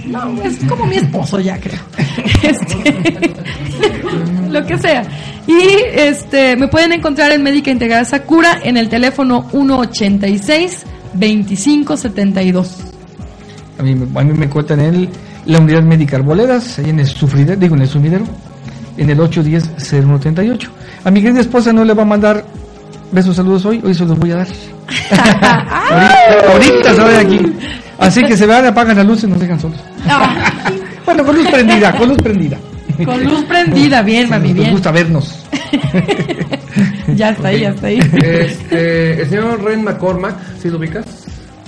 No, 0.06 0.42
es 0.42 0.60
como 0.70 0.86
mi 0.86 0.96
esposo 0.96 1.40
ya 1.40 1.60
creo. 1.60 1.80
Este, 2.44 3.34
lo 4.50 4.66
que 4.66 4.78
sea. 4.78 5.04
Y 5.48 5.60
este 5.94 6.56
me 6.56 6.68
pueden 6.68 6.94
encontrar 6.94 7.32
en 7.32 7.44
Médica 7.44 7.72
Integral 7.72 8.06
Sakura 8.06 8.60
en 8.64 8.78
el 8.78 8.90
teléfono 8.90 9.48
186 9.52 10.86
2572. 11.20 12.78
A 13.80 13.84
mí, 13.84 13.92
a 13.92 14.24
mí 14.24 14.34
me 14.34 14.50
cuentan 14.50 14.80
en 14.80 15.10
la 15.46 15.60
unidad 15.60 15.84
médica 15.84 16.18
Arboledas, 16.18 16.80
ahí 16.80 16.90
en 16.90 17.00
el 17.00 17.08
sufridero, 17.08 17.60
digo 17.60 17.76
en 17.76 17.82
el 17.82 17.88
sumidero, 17.88 18.26
en 18.98 19.10
el 19.10 19.18
810-0138. 19.20 20.70
A 21.04 21.12
mi 21.12 21.22
querida 21.22 21.42
esposa 21.42 21.72
no 21.72 21.84
le 21.86 21.94
va 21.94 22.04
a 22.04 22.06
mandar 22.06 22.44
besos, 23.12 23.36
saludos 23.36 23.66
hoy, 23.66 23.82
hoy 23.84 23.94
se 23.94 24.06
los 24.06 24.18
voy 24.18 24.32
a 24.32 24.38
dar. 24.38 24.48
ahorita, 25.12 26.52
ahorita 26.52 26.94
se 26.96 27.02
va 27.02 27.10
de 27.10 27.18
aquí. 27.18 27.40
Así 28.00 28.24
que 28.24 28.38
se 28.38 28.46
van, 28.46 28.66
apagan 28.66 28.98
la 28.98 29.04
luz 29.04 29.24
y 29.24 29.28
nos 29.28 29.40
dejan 29.40 29.60
solos. 29.60 29.80
Bueno, 31.08 31.24
con 31.24 31.38
luz 31.38 31.48
prendida, 31.50 31.94
con 31.94 32.10
luz 32.10 32.18
prendida. 32.18 32.58
con 33.06 33.24
luz 33.24 33.42
prendida, 33.46 34.02
bien, 34.02 34.30
mami, 34.30 34.50
Nos 34.50 34.58
bien. 34.58 34.72
gusta 34.72 34.92
vernos. 34.92 35.46
Ya 37.16 37.30
está 37.30 37.48
ahí, 37.50 37.62
ya 37.62 37.70
está 37.70 37.88
ahí. 37.88 38.00
Este, 38.22 39.22
el 39.22 39.30
señor 39.30 39.64
Ren 39.64 39.84
McCormack, 39.84 40.36
¿sí 40.62 40.70
lo 40.70 40.78
ubicas? 40.78 41.06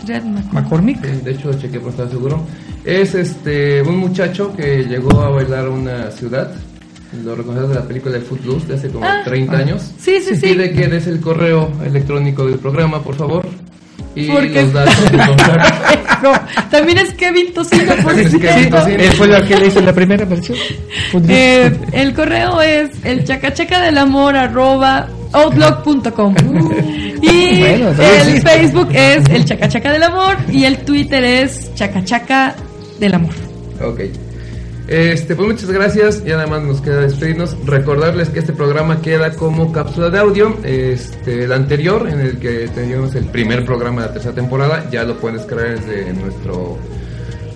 Red 0.07 0.23
McCormick. 0.51 1.03
Sí, 1.05 1.21
de 1.23 1.31
hecho, 1.31 1.53
chequé 1.53 1.79
por 1.79 1.91
estar 1.91 2.09
seguro. 2.09 2.43
Es 2.83 3.13
este 3.15 3.81
un 3.81 3.97
muchacho 3.97 4.55
que 4.55 4.83
llegó 4.85 5.21
a 5.21 5.29
bailar 5.29 5.67
a 5.67 5.69
una 5.69 6.11
ciudad. 6.11 6.51
Lo 7.23 7.35
reconoces 7.35 7.69
de 7.69 7.75
la 7.75 7.83
película 7.87 8.15
de 8.15 8.21
Footloose 8.21 8.67
de 8.67 8.73
hace 8.75 8.89
como 8.89 9.05
Ah. 9.05 9.21
30 9.25 9.57
años. 9.57 9.91
Sí, 9.99 10.19
sí, 10.21 10.35
sí. 10.35 10.41
Pide 10.53 10.71
que 10.73 10.87
des 10.87 11.07
el 11.07 11.19
correo 11.19 11.71
electrónico 11.85 12.45
del 12.45 12.59
programa, 12.59 13.01
por 13.01 13.15
favor. 13.15 13.45
Y 14.15 14.27
Porque- 14.29 14.63
los 14.63 14.73
datos. 14.73 14.93
No, 16.21 16.33
también 16.69 16.97
es 16.97 17.13
Kevin 17.13 17.53
Tocino, 17.53 17.95
por 18.03 18.11
Es 18.19 18.35
Kevin. 18.35 18.69
Tocino. 18.69 18.97
Él 19.01 19.11
fue 19.13 19.33
el 19.33 19.47
que 19.47 19.55
le 19.57 19.67
hizo 19.67 19.79
la 19.79 19.93
primera 19.93 20.25
versión. 20.25 20.57
Eh, 21.29 21.71
el 21.93 22.13
correo 22.13 22.61
es 22.61 22.89
el 23.05 23.23
chacachaca 23.23 23.81
del 23.81 23.97
amor 23.97 24.35
arroba 24.35 25.07
outlook.com 25.33 26.35
y 27.21 27.59
Bueno, 27.59 27.89
el. 27.89 28.41
Facebook 28.41 28.89
es 28.93 29.29
el 29.29 29.45
chacachaca 29.45 29.91
del 29.91 30.03
amor 30.03 30.37
y 30.51 30.65
el 30.65 30.79
Twitter 30.79 31.23
es 31.23 31.73
chacachaca 31.75 32.55
del 32.99 33.13
amor. 33.15 33.33
Ok. 33.81 34.01
Este, 34.89 35.35
pues 35.35 35.47
muchas 35.47 35.69
gracias. 35.69 36.23
Ya 36.23 36.35
nada 36.35 36.47
más 36.47 36.63
nos 36.63 36.81
queda 36.81 37.01
despedirnos. 37.01 37.55
Recordarles 37.65 38.29
que 38.29 38.39
este 38.39 38.53
programa 38.53 39.01
queda 39.01 39.33
como 39.33 39.71
cápsula 39.71 40.09
de 40.09 40.17
audio. 40.17 40.57
Este, 40.63 41.43
el 41.43 41.51
anterior, 41.51 42.09
en 42.09 42.19
el 42.19 42.39
que 42.39 42.67
teníamos 42.69 43.13
el 43.13 43.25
primer 43.25 43.65
programa 43.65 44.01
de 44.01 44.07
la 44.07 44.13
tercera 44.13 44.33
temporada, 44.33 44.89
ya 44.89 45.03
lo 45.03 45.17
pueden 45.17 45.37
descargar 45.37 45.79
desde 45.79 46.11
nuestro 46.13 46.79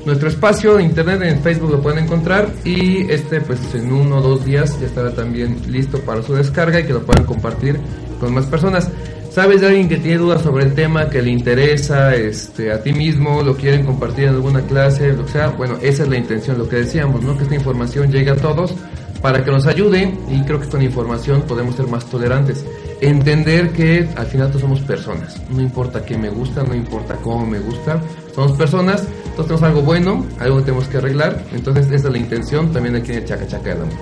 nuestro 0.06 0.28
espacio 0.28 0.76
de 0.76 0.84
internet 0.84 1.22
en 1.24 1.40
Facebook 1.42 1.72
lo 1.72 1.82
pueden 1.82 2.04
encontrar 2.04 2.50
y 2.66 3.10
este 3.10 3.42
pues 3.42 3.60
en 3.74 3.92
uno 3.92 4.18
o 4.18 4.22
dos 4.22 4.46
días 4.46 4.80
ya 4.80 4.88
estará 4.88 5.12
también 5.12 5.58
listo 5.70 6.00
para 6.00 6.22
su 6.22 6.34
descarga 6.34 6.80
y 6.80 6.86
que 6.86 6.94
lo 6.94 7.04
puedan 7.04 7.26
compartir 7.26 7.80
con 8.20 8.34
más 8.34 8.46
personas. 8.46 8.90
¿Sabes 9.32 9.62
de 9.62 9.68
alguien 9.68 9.90
que 9.90 9.98
tiene 9.98 10.20
dudas 10.20 10.44
sobre 10.44 10.66
el 10.66 10.76
tema, 10.76 11.10
que 11.10 11.20
le 11.22 11.32
interesa 11.32 12.16
este, 12.16 12.72
a 12.72 12.84
ti 12.84 12.94
mismo, 12.94 13.42
lo 13.42 13.56
quieren 13.56 13.84
compartir 13.84 14.26
en 14.26 14.36
alguna 14.36 14.62
clase, 14.62 15.12
lo 15.14 15.26
que 15.26 15.32
sea? 15.32 15.48
Bueno, 15.48 15.78
esa 15.82 16.04
es 16.04 16.10
la 16.10 16.18
intención, 16.18 16.60
lo 16.60 16.70
que 16.70 16.76
decíamos, 16.76 17.24
¿no? 17.24 17.36
Que 17.36 17.44
esta 17.44 17.56
información 17.56 18.12
llegue 18.12 18.30
a 18.30 18.36
todos 18.36 18.76
para 19.24 19.44
que 19.44 19.50
nos 19.50 19.66
ayude 19.66 20.14
y 20.30 20.42
creo 20.44 20.60
que 20.60 20.68
con 20.68 20.84
información 20.84 21.42
podemos 21.48 21.76
ser 21.76 21.88
más 21.88 22.06
tolerantes. 22.06 22.64
Entender 23.02 23.72
que 23.72 24.08
al 24.16 24.28
final 24.28 24.50
todos 24.50 24.62
somos 24.62 24.82
personas, 24.82 25.42
no 25.50 25.62
importa 25.62 26.06
qué 26.06 26.16
me 26.16 26.30
gusta, 26.30 26.62
no 26.62 26.76
importa 26.76 27.16
cómo 27.16 27.46
me 27.48 27.58
gusta, 27.60 28.00
somos 28.34 28.54
personas, 28.54 29.04
todos 29.36 29.48
tenemos 29.48 29.64
algo 29.64 29.82
bueno, 29.82 30.26
algo 30.40 30.58
que 30.58 30.64
tenemos 30.64 30.88
que 30.88 30.98
arreglar, 30.98 31.44
entonces 31.54 31.86
esa 31.88 32.08
es 32.08 32.14
la 32.14 32.18
intención 32.18 32.72
también 32.72 32.96
aquí 32.96 33.12
en 33.12 33.20
el 33.20 33.26
Chaca 33.26 33.48
Chaca 33.48 33.70
del 33.70 33.82
Amor. 33.84 33.94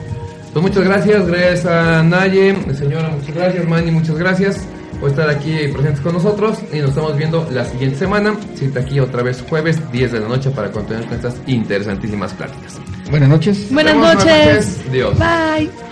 Pues 0.54 0.64
muchas 0.64 0.84
gracias, 0.84 1.28
gracias 1.28 1.66
a 1.66 2.04
Naye, 2.04 2.56
señora, 2.74 3.10
muchas 3.10 3.36
gracias, 3.36 3.68
Manny, 3.68 3.92
muchas 3.92 4.18
gracias 4.18 4.66
por 5.00 5.10
estar 5.10 5.30
aquí 5.30 5.68
presentes 5.74 6.02
con 6.02 6.14
nosotros 6.14 6.60
y 6.72 6.78
nos 6.78 6.90
estamos 6.90 7.18
viendo 7.18 7.48
la 7.52 7.66
siguiente 7.66 7.98
semana, 7.98 8.36
cita 8.56 8.82
aquí 8.82 9.00
otra 9.00 9.24
vez 9.24 9.44
jueves 9.50 9.80
10 9.92 10.12
de 10.12 10.20
la 10.20 10.28
noche 10.28 10.52
para 10.52 10.72
continuar 10.72 11.06
con 11.06 11.16
estas 11.16 11.36
interesantísimas 11.48 12.34
pláticas. 12.34 12.80
Buenas 13.10 13.30
noches. 13.30 13.72
Buenas 13.72 13.96
noches. 13.96 14.26
buenas 14.26 14.56
noches. 14.56 14.92
Dios. 14.92 15.18
Bye. 15.18 15.91